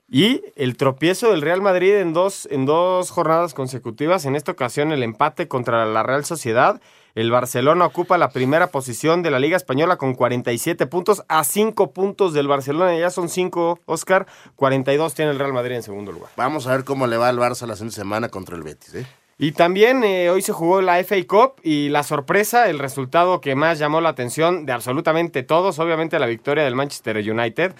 Y 0.08 0.42
el 0.54 0.76
tropiezo 0.76 1.30
del 1.30 1.42
Real 1.42 1.60
Madrid 1.60 1.96
en 1.96 2.12
dos, 2.12 2.46
en 2.52 2.64
dos 2.64 3.10
jornadas 3.10 3.54
consecutivas, 3.54 4.24
en 4.24 4.36
esta 4.36 4.52
ocasión 4.52 4.92
el 4.92 5.02
empate 5.02 5.48
contra 5.48 5.84
la 5.84 6.04
Real 6.04 6.24
Sociedad. 6.24 6.80
El 7.16 7.30
Barcelona 7.32 7.86
ocupa 7.86 8.16
la 8.18 8.28
primera 8.28 8.68
posición 8.68 9.22
de 9.22 9.30
la 9.32 9.40
Liga 9.40 9.56
Española 9.56 9.96
con 9.96 10.14
47 10.14 10.86
puntos, 10.86 11.24
a 11.28 11.42
5 11.42 11.92
puntos 11.92 12.34
del 12.34 12.46
Barcelona, 12.46 12.96
ya 12.96 13.10
son 13.10 13.28
5, 13.28 13.80
Oscar, 13.86 14.26
42 14.54 15.14
tiene 15.14 15.30
el 15.32 15.38
Real 15.38 15.54
Madrid 15.54 15.76
en 15.76 15.82
segundo 15.82 16.12
lugar. 16.12 16.30
Vamos 16.36 16.66
a 16.66 16.72
ver 16.72 16.84
cómo 16.84 17.06
le 17.06 17.16
va 17.16 17.28
al 17.28 17.38
Barça 17.38 17.66
la 17.66 17.74
siguiente 17.74 17.96
semana 17.96 18.28
contra 18.28 18.54
el 18.54 18.62
Betis, 18.62 18.94
¿eh? 18.94 19.06
Y 19.38 19.52
también 19.52 20.02
eh, 20.02 20.30
hoy 20.30 20.40
se 20.40 20.54
jugó 20.54 20.80
la 20.80 20.98
FA 21.04 21.16
Cup 21.28 21.60
y 21.62 21.90
la 21.90 22.02
sorpresa, 22.04 22.70
el 22.70 22.78
resultado 22.78 23.42
que 23.42 23.54
más 23.54 23.78
llamó 23.78 24.00
la 24.00 24.08
atención 24.08 24.64
de 24.64 24.72
absolutamente 24.72 25.42
todos, 25.42 25.78
obviamente 25.78 26.18
la 26.18 26.24
victoria 26.24 26.64
del 26.64 26.74
Manchester 26.74 27.18
United, 27.18 27.74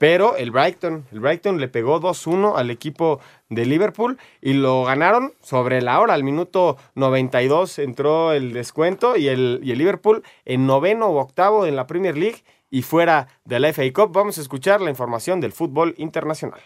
pero 0.00 0.34
el 0.36 0.50
Brighton, 0.50 1.04
el 1.12 1.20
Brighton 1.20 1.60
le 1.60 1.68
pegó 1.68 2.00
2-1 2.00 2.54
al 2.56 2.70
equipo 2.70 3.20
de 3.50 3.66
Liverpool 3.66 4.16
y 4.40 4.54
lo 4.54 4.82
ganaron 4.84 5.34
sobre 5.42 5.82
la 5.82 6.00
hora, 6.00 6.14
al 6.14 6.24
minuto 6.24 6.78
92 6.94 7.78
entró 7.80 8.32
el 8.32 8.54
descuento 8.54 9.18
y 9.18 9.28
el, 9.28 9.60
y 9.62 9.72
el 9.72 9.78
Liverpool 9.78 10.22
en 10.46 10.64
noveno 10.64 11.08
o 11.08 11.20
octavo 11.20 11.66
en 11.66 11.76
la 11.76 11.86
Premier 11.86 12.16
League 12.16 12.42
y 12.70 12.80
fuera 12.80 13.28
de 13.44 13.60
la 13.60 13.74
FA 13.74 13.82
Cup. 13.92 14.12
Vamos 14.12 14.38
a 14.38 14.40
escuchar 14.40 14.80
la 14.80 14.88
información 14.88 15.38
del 15.38 15.52
fútbol 15.52 15.94
internacional. 15.98 16.62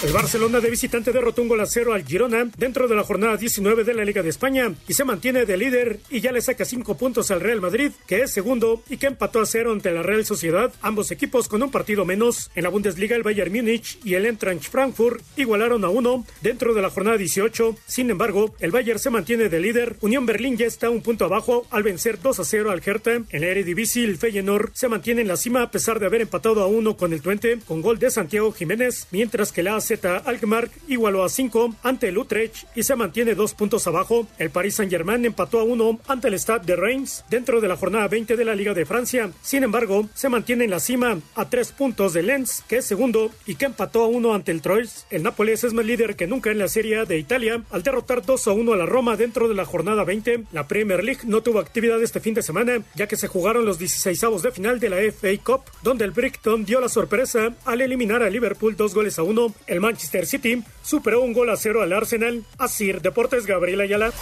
El 0.00 0.12
Barcelona 0.12 0.60
de 0.60 0.70
visitante 0.70 1.10
derrotó 1.10 1.42
un 1.42 1.48
gol 1.48 1.60
a 1.60 1.66
cero 1.66 1.92
al 1.92 2.04
Girona 2.04 2.48
dentro 2.56 2.86
de 2.86 2.94
la 2.94 3.02
jornada 3.02 3.36
19 3.36 3.82
de 3.82 3.94
la 3.94 4.04
Liga 4.04 4.22
de 4.22 4.28
España 4.28 4.72
y 4.86 4.94
se 4.94 5.04
mantiene 5.04 5.44
de 5.44 5.56
líder 5.56 5.98
y 6.08 6.20
ya 6.20 6.30
le 6.30 6.40
saca 6.40 6.64
cinco 6.64 6.96
puntos 6.96 7.32
al 7.32 7.40
Real 7.40 7.60
Madrid, 7.60 7.90
que 8.06 8.22
es 8.22 8.30
segundo 8.30 8.80
y 8.88 8.98
que 8.98 9.08
empató 9.08 9.40
a 9.40 9.46
cero 9.46 9.72
ante 9.72 9.90
la 9.90 10.04
Real 10.04 10.24
Sociedad, 10.24 10.72
ambos 10.82 11.10
equipos 11.10 11.48
con 11.48 11.64
un 11.64 11.72
partido 11.72 12.04
menos. 12.04 12.48
En 12.54 12.62
la 12.62 12.68
Bundesliga 12.68 13.16
el 13.16 13.24
Bayern 13.24 13.52
Múnich 13.52 13.98
y 14.04 14.14
el 14.14 14.26
Eintracht 14.26 14.70
Frankfurt 14.70 15.20
igualaron 15.36 15.84
a 15.84 15.88
uno 15.88 16.24
dentro 16.42 16.74
de 16.74 16.82
la 16.82 16.90
jornada 16.90 17.16
18. 17.16 17.76
Sin 17.86 18.08
embargo, 18.10 18.54
el 18.60 18.70
Bayern 18.70 19.00
se 19.00 19.10
mantiene 19.10 19.48
de 19.48 19.58
líder. 19.58 19.96
Unión 20.00 20.26
Berlín 20.26 20.56
ya 20.56 20.66
está 20.66 20.90
un 20.90 21.02
punto 21.02 21.24
abajo 21.24 21.66
al 21.70 21.82
vencer 21.82 22.20
2 22.22 22.38
a 22.38 22.44
0 22.44 22.70
al 22.70 22.82
Hertha. 22.86 23.22
En 23.30 23.40
la 23.40 23.48
Eredivisie 23.48 24.04
el 24.04 24.16
Feyenoord 24.16 24.70
se 24.74 24.88
mantiene 24.88 25.22
en 25.22 25.28
la 25.28 25.36
cima 25.36 25.62
a 25.62 25.72
pesar 25.72 25.98
de 25.98 26.06
haber 26.06 26.20
empatado 26.20 26.62
a 26.62 26.68
uno 26.68 26.96
con 26.96 27.12
el 27.12 27.20
Twente 27.20 27.58
con 27.66 27.82
gol 27.82 27.98
de 27.98 28.12
Santiago 28.12 28.52
Jiménez, 28.52 29.08
mientras 29.10 29.50
que 29.50 29.64
la 29.64 29.87
AZ 29.94 30.70
igualó 30.86 31.24
a 31.24 31.28
5 31.28 31.76
ante 31.82 32.08
el 32.08 32.18
Utrecht 32.18 32.66
y 32.74 32.82
se 32.82 32.96
mantiene 32.96 33.34
dos 33.34 33.54
puntos 33.54 33.86
abajo. 33.86 34.26
El 34.38 34.50
Paris 34.50 34.76
Saint-Germain 34.76 35.24
empató 35.24 35.60
a 35.60 35.64
1 35.64 36.00
ante 36.06 36.28
el 36.28 36.38
Stade 36.38 36.66
de 36.66 36.76
Reims 36.76 37.24
dentro 37.30 37.60
de 37.60 37.68
la 37.68 37.76
jornada 37.76 38.08
20 38.08 38.36
de 38.36 38.44
la 38.44 38.54
Liga 38.54 38.74
de 38.74 38.86
Francia. 38.86 39.30
Sin 39.42 39.62
embargo, 39.62 40.08
se 40.14 40.28
mantiene 40.28 40.64
en 40.64 40.70
la 40.70 40.80
cima 40.80 41.18
a 41.34 41.48
3 41.48 41.72
puntos 41.72 42.12
de 42.12 42.22
Lens, 42.22 42.62
que 42.68 42.78
es 42.78 42.84
segundo 42.84 43.30
y 43.46 43.54
que 43.54 43.66
empató 43.66 44.04
a 44.04 44.08
1 44.08 44.34
ante 44.34 44.52
el 44.52 44.62
Troyes. 44.62 45.06
El 45.10 45.22
Nápoles 45.22 45.64
es 45.64 45.72
más 45.72 45.84
líder 45.84 46.16
que 46.16 46.26
nunca 46.26 46.50
en 46.50 46.58
la 46.58 46.68
Serie 46.68 47.04
de 47.04 47.18
Italia 47.18 47.62
al 47.70 47.82
derrotar 47.82 48.24
2 48.24 48.48
a 48.48 48.52
1 48.52 48.72
a 48.72 48.76
la 48.76 48.86
Roma 48.86 49.16
dentro 49.16 49.48
de 49.48 49.54
la 49.54 49.64
jornada 49.64 50.04
20. 50.04 50.44
La 50.52 50.68
Premier 50.68 51.02
League 51.02 51.22
no 51.24 51.42
tuvo 51.42 51.60
actividad 51.60 52.02
este 52.02 52.20
fin 52.20 52.34
de 52.34 52.42
semana, 52.42 52.82
ya 52.94 53.06
que 53.06 53.16
se 53.16 53.28
jugaron 53.28 53.64
los 53.64 53.78
16 53.78 54.18
de 54.42 54.52
final 54.52 54.80
de 54.80 54.90
la 54.90 54.96
FA 55.12 55.28
Cup, 55.42 55.62
donde 55.82 56.04
el 56.04 56.10
Brighton 56.10 56.64
dio 56.64 56.80
la 56.80 56.88
sorpresa 56.88 57.54
al 57.64 57.80
eliminar 57.80 58.22
a 58.22 58.30
Liverpool 58.30 58.76
dos 58.76 58.94
goles 58.94 59.18
a 59.18 59.22
uno. 59.22 59.54
Manchester 59.80 60.26
City 60.26 60.62
superó 60.82 61.22
un 61.22 61.32
gol 61.32 61.50
a 61.50 61.56
cero 61.56 61.82
al 61.82 61.92
Arsenal. 61.92 62.44
Así, 62.58 62.92
Deportes 62.92 63.46
Gabriel 63.46 63.80
Ayala. 63.80 64.12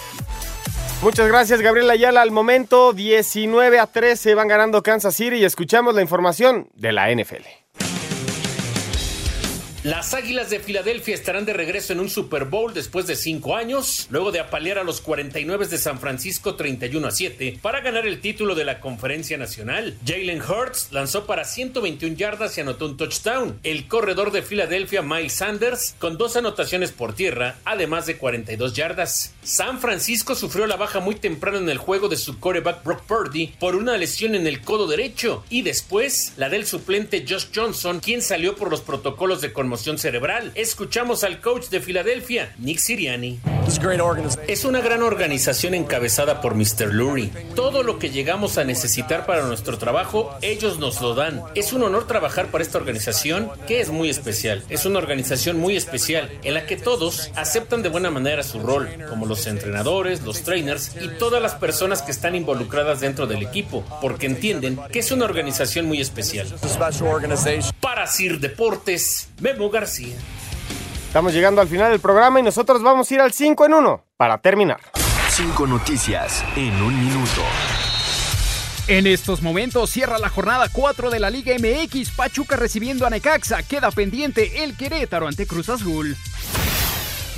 Muchas 1.03 1.29
gracias, 1.29 1.61
Gabriel 1.61 1.91
Ayala. 1.91 2.23
Al 2.23 2.31
momento, 2.31 2.93
19 2.93 3.79
a 3.79 3.87
13 3.87 4.35
van 4.35 4.49
ganando 4.49 4.83
Kansas 4.83 5.15
City 5.15 5.37
y 5.37 5.45
escuchamos 5.45 5.95
la 5.95 6.03
información 6.03 6.69
de 6.75 6.93
la 6.93 7.15
NFL. 7.15 7.45
Las 9.87 10.15
Águilas 10.15 10.51
de 10.51 10.59
Filadelfia 10.59 11.15
estarán 11.15 11.45
de 11.45 11.53
regreso 11.53 11.93
en 11.93 12.01
un 12.01 12.11
Super 12.11 12.47
Bowl 12.47 12.75
después 12.75 13.07
de 13.07 13.15
cinco 13.15 13.55
años, 13.55 14.09
luego 14.11 14.33
de 14.33 14.41
apalear 14.41 14.79
a 14.79 14.83
los 14.83 15.01
49 15.01 15.69
de 15.69 15.79
San 15.79 16.01
Francisco 16.01 16.57
31 16.57 17.07
a 17.07 17.13
7 17.13 17.61
para 17.63 17.83
ganar 17.83 18.05
el 18.05 18.21
título 18.21 18.57
de 18.57 18.65
la 18.65 18.81
Conferencia 18.81 19.39
Nacional. 19.39 19.97
Jalen 20.05 20.43
Hurts 20.43 20.89
lanzó 20.91 21.25
para 21.25 21.45
121 21.45 22.17
yardas 22.17 22.59
y 22.59 22.63
anotó 22.63 22.87
un 22.87 22.97
touchdown. 22.97 23.61
El 23.63 23.87
corredor 23.87 24.33
de 24.33 24.43
Filadelfia, 24.43 25.03
Miles 25.03 25.35
Sanders, 25.35 25.95
con 26.01 26.19
dos 26.19 26.35
anotaciones 26.35 26.91
por 26.91 27.15
tierra, 27.15 27.55
además 27.65 28.07
de 28.07 28.17
42 28.17 28.75
yardas. 28.75 29.35
San 29.45 29.79
Francisco 29.79 30.35
sufrió 30.35 30.67
la 30.67 30.75
baja 30.75 30.99
muy 30.99 31.15
temprano 31.15 31.59
en 31.59 31.69
el 31.69 31.79
juego 31.79 32.09
de 32.09 32.17
su 32.17 32.41
coreback 32.41 32.83
Brock 32.83 33.05
Purdy 33.05 33.55
por 33.61 33.77
una 33.77 33.97
lesión 33.97 34.35
en 34.35 34.49
el 34.49 34.63
codo 34.63 34.89
derecho 34.89 35.45
y 35.49 35.63
después 35.63 36.33
la 36.37 36.49
del 36.49 36.67
suplente 36.67 37.25
Josh 37.25 37.47
Johnson, 37.55 38.01
quien 38.01 38.21
salió 38.21 38.57
por 38.57 38.69
los 38.69 38.81
protocolos 38.81 39.41
de 39.41 39.53
conmoción 39.53 39.76
cerebral. 39.85 40.53
Escuchamos 40.55 41.25
al 41.25 41.41
coach 41.41 41.69
de 41.69 41.81
Filadelfia, 41.81 42.55
Nick 42.59 42.79
Siriani. 42.79 43.41
Es 44.47 44.65
una 44.65 44.81
gran 44.81 45.03
organización 45.03 45.75
encabezada 45.75 46.41
por 46.41 46.55
Mr. 46.55 46.93
Lurie. 46.93 47.31
Todo 47.55 47.83
lo 47.83 47.99
que 47.99 48.11
llegamos 48.11 48.59
a 48.59 48.65
necesitar 48.65 49.27
para 49.27 49.45
nuestro 49.47 49.77
trabajo, 49.77 50.37
ellos 50.41 50.79
nos 50.79 51.01
lo 51.01 51.15
dan. 51.15 51.43
Es 51.55 51.73
un 51.73 51.83
honor 51.83 52.07
trabajar 52.07 52.47
para 52.47 52.63
esta 52.63 52.79
organización 52.79 53.51
que 53.67 53.81
es 53.81 53.91
muy 53.91 54.09
especial. 54.09 54.63
Es 54.69 54.87
una 54.87 54.99
organización 54.99 55.59
muy 55.59 55.77
especial 55.77 56.31
en 56.45 56.55
la 56.55 56.67
que 56.67 56.77
todos 56.77 57.31
aceptan 57.35 57.83
de 57.83 57.89
buena 57.89 58.11
manera 58.11 58.43
su 58.43 58.61
rol, 58.61 58.89
como 59.09 59.27
los 59.27 59.47
entrenadores, 59.47 60.23
los 60.23 60.43
trainers 60.43 60.93
y 61.01 61.09
todas 61.19 61.43
las 61.43 61.55
personas 61.55 62.03
que 62.03 62.13
están 62.13 62.35
involucradas 62.35 63.01
dentro 63.01 63.27
del 63.27 63.43
equipo, 63.43 63.85
porque 64.01 64.27
entienden 64.27 64.79
que 64.93 65.01
es 65.01 65.11
una 65.11 65.25
organización 65.25 65.87
muy 65.87 66.01
especial. 66.01 66.47
Para 67.81 68.07
Sir 68.07 68.41
Deportes, 68.41 69.29
Memo 69.41 69.66
García. 69.71 70.17
Estamos 71.07 71.33
llegando 71.33 71.61
al 71.61 71.69
final 71.69 71.91
del 71.91 72.01
programa 72.01 72.41
y 72.41 72.43
nosotros 72.43 72.83
vamos 72.83 73.11
a 73.11 73.15
ir 73.15 73.21
al 73.21 73.33
5 73.33 73.67
en 73.67 73.75
1 73.75 74.05
para 74.17 74.39
terminar. 74.39 74.81
Cinco 75.31 75.67
noticias 75.67 76.45
en 76.57 76.75
un 76.83 76.99
minuto. 76.99 77.43
En 78.89 79.07
estos 79.07 79.43
momentos 79.43 79.91
cierra 79.91 80.19
la 80.19 80.29
jornada 80.29 80.69
4 80.73 81.11
de 81.11 81.19
la 81.19 81.29
Liga 81.31 81.55
MX. 81.59 82.11
Pachuca 82.11 82.57
recibiendo 82.57 83.05
a 83.07 83.11
Necaxa. 83.11 83.63
Queda 83.63 83.91
pendiente 83.91 84.63
el 84.63 84.77
Querétaro 84.77 85.27
ante 85.27 85.47
Cruz 85.47 85.69
Azul. 85.69 86.17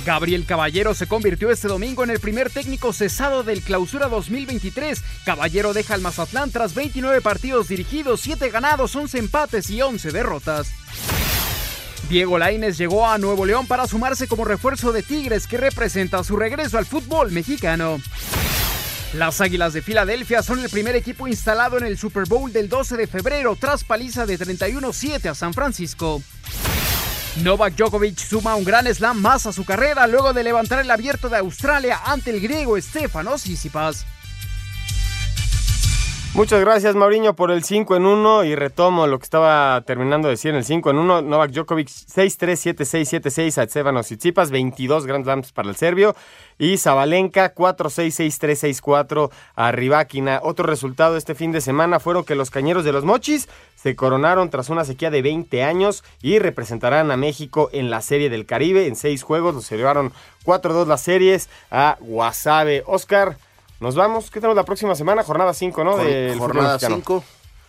Gabriel 0.05 0.45
Caballero 0.45 0.93
se 0.93 1.07
convirtió 1.07 1.49
este 1.49 1.67
domingo 1.67 2.03
en 2.03 2.09
el 2.09 2.19
primer 2.19 2.49
técnico 2.49 2.93
cesado 2.93 3.43
del 3.43 3.61
Clausura 3.61 4.07
2023. 4.07 5.01
Caballero 5.25 5.73
deja 5.73 5.93
al 5.93 6.01
Mazatlán 6.01 6.51
tras 6.51 6.73
29 6.73 7.21
partidos 7.21 7.67
dirigidos, 7.67 8.21
7 8.21 8.49
ganados, 8.49 8.95
11 8.95 9.17
empates 9.17 9.69
y 9.69 9.81
11 9.81 10.11
derrotas. 10.11 10.71
Diego 12.09 12.39
Lainez 12.39 12.75
llegó 12.79 13.07
a 13.07 13.19
Nuevo 13.19 13.45
León 13.45 13.67
para 13.67 13.85
sumarse 13.85 14.27
como 14.27 14.43
refuerzo 14.43 14.91
de 14.91 15.03
Tigres 15.03 15.45
que 15.45 15.57
representa 15.57 16.23
su 16.23 16.35
regreso 16.37 16.79
al 16.79 16.87
fútbol 16.87 17.31
mexicano. 17.31 17.99
Las 19.13 19.41
Águilas 19.41 19.73
de 19.73 19.83
Filadelfia 19.83 20.41
son 20.41 20.59
el 20.59 20.71
primer 20.71 20.95
equipo 20.95 21.27
instalado 21.27 21.77
en 21.77 21.85
el 21.85 21.99
Super 21.99 22.25
Bowl 22.25 22.51
del 22.51 22.67
12 22.67 22.97
de 22.97 23.05
febrero 23.05 23.55
tras 23.59 23.83
paliza 23.83 24.25
de 24.25 24.39
31-7 24.39 25.29
a 25.29 25.35
San 25.35 25.53
Francisco. 25.53 26.23
Novak 27.43 27.75
Djokovic 27.75 28.17
suma 28.17 28.55
un 28.55 28.63
gran 28.63 28.91
slam 28.91 29.21
más 29.21 29.45
a 29.45 29.53
su 29.53 29.63
carrera 29.63 30.07
luego 30.07 30.33
de 30.33 30.43
levantar 30.43 30.79
el 30.79 30.89
abierto 30.89 31.29
de 31.29 31.37
Australia 31.37 32.01
ante 32.05 32.31
el 32.31 32.41
griego 32.41 32.81
Stefanos 32.81 33.43
Tsitsipas. 33.43 34.07
Muchas 36.35 36.61
gracias, 36.61 36.95
Mauriño, 36.95 37.35
por 37.35 37.49
el 37.49 37.63
5 37.63 37.95
en 37.95 38.05
1 38.05 38.43
y 38.43 38.55
retomo 38.55 39.07
lo 39.07 39.17
que 39.17 39.23
estaba 39.23 39.81
terminando 39.81 40.27
de 40.27 40.35
decir 40.35 40.51
en 40.51 40.57
el 40.57 40.63
5 40.63 40.91
en 40.91 40.97
1. 40.97 41.21
Novak 41.23 41.51
Djokovic 41.51 41.87
6-3, 41.87 42.75
7-6, 42.75 43.21
7-6 43.21 43.57
a 43.57 43.63
Estefanos 43.63 44.05
Tsitsipas, 44.05 44.51
22 44.51 45.07
Grand 45.07 45.25
Slams 45.25 45.51
para 45.51 45.69
el 45.69 45.75
serbio. 45.75 46.15
Y 46.59 46.77
Zabalenka 46.77 47.55
4-6, 47.55 48.29
6-3, 48.29 48.79
6-4 48.79 49.31
a 49.55 49.71
Rybakina. 49.71 50.39
Otro 50.43 50.67
resultado 50.67 51.17
este 51.17 51.33
fin 51.33 51.51
de 51.51 51.61
semana 51.61 51.99
fueron 51.99 52.23
que 52.23 52.35
los 52.35 52.51
cañeros 52.51 52.85
de 52.85 52.91
los 52.91 53.03
Mochis 53.03 53.49
se 53.75 53.95
coronaron 53.95 54.51
tras 54.51 54.69
una 54.69 54.85
sequía 54.85 55.09
de 55.09 55.23
20 55.23 55.63
años 55.63 56.03
y 56.21 56.37
representarán 56.37 57.09
a 57.09 57.17
México 57.17 57.69
en 57.73 57.89
la 57.89 58.01
Serie 58.01 58.29
del 58.29 58.45
Caribe. 58.45 58.85
En 58.85 58.95
seis 58.95 59.23
juegos 59.23 59.55
los 59.55 59.69
llevaron 59.71 60.13
4-2 60.45 60.85
las 60.85 61.01
series 61.01 61.49
a 61.71 61.97
Guasave. 61.99 62.83
Oscar. 62.85 63.35
Nos 63.79 63.95
vamos. 63.95 64.29
¿Qué 64.29 64.41
tenemos 64.41 64.57
la 64.57 64.65
próxima 64.65 64.93
semana? 64.93 65.23
Jornada 65.23 65.53
5, 65.53 65.83
¿no? 65.83 65.97
De 65.97 66.35
jornada 66.37 66.77
5. 66.77 67.23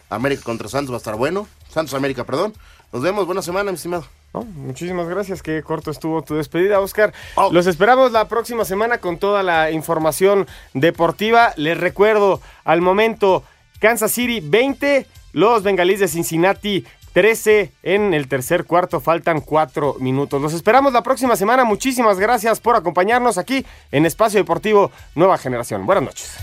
América 0.09 0.43
contra 0.43 0.69
Santos 0.69 0.91
va 0.93 0.97
a 0.97 0.99
estar 0.99 1.15
bueno. 1.15 1.47
Santos 1.69 1.95
América, 1.95 2.25
perdón. 2.25 2.53
Nos 2.93 3.03
vemos. 3.03 3.27
Buena 3.27 3.43
semana, 3.43 3.71
mi 3.71 3.77
estimado. 3.77 4.05
muchísimas 4.33 5.09
gracias. 5.09 5.41
Qué 5.41 5.63
corto 5.63 5.93
estuvo 5.93 6.23
tu 6.23 6.35
despedida, 6.35 6.81
Oscar. 6.81 7.13
Los 7.53 7.69
esperamos 7.69 8.11
la 8.11 8.27
próxima 8.27 8.65
semana 8.65 8.99
con 8.99 9.19
toda 9.19 9.45
la 9.45 9.71
información 9.71 10.49
deportiva. 10.75 11.53
Les 11.57 11.79
recuerdo, 11.79 12.41
al 12.65 12.81
momento, 12.81 13.45
Kansas 13.79 14.11
City 14.11 14.41
20, 14.41 15.07
los 15.33 15.63
bengalíes 15.63 16.01
de 16.01 16.09
Cincinnati 16.09 16.85
13 17.13 17.73
en 17.83 18.15
el 18.15 18.29
tercer 18.29 18.65
cuarto, 18.65 19.01
faltan 19.01 19.41
4 19.41 19.97
minutos. 20.01 20.41
Los 20.41 20.55
esperamos 20.55 20.93
la 20.93 21.03
próxima 21.03 21.37
semana. 21.37 21.65
Muchísimas 21.65 22.19
gracias 22.19 22.61
por 22.61 22.77
acompañarnos 22.77 23.39
aquí 23.39 23.65
en 23.91 24.07
Espacio 24.07 24.41
Deportivo 24.41 24.91
Nueva 25.15 25.39
Generación. 25.39 25.87
Buenas 25.87 26.05
noches. 26.05 26.37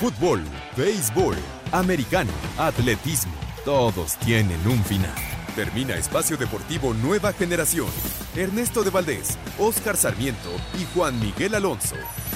Fútbol, 0.00 0.42
béisbol, 0.76 1.36
americano, 1.72 2.32
atletismo, 2.56 3.34
todos 3.66 4.16
tienen 4.16 4.58
un 4.66 4.82
final. 4.84 5.12
Termina 5.54 5.94
Espacio 5.94 6.38
Deportivo 6.38 6.94
Nueva 6.94 7.34
Generación. 7.34 7.88
Ernesto 8.34 8.82
de 8.82 8.88
Valdés, 8.88 9.36
Oscar 9.58 9.98
Sarmiento 9.98 10.48
y 10.80 10.86
Juan 10.94 11.20
Miguel 11.20 11.54
Alonso. 11.54 11.96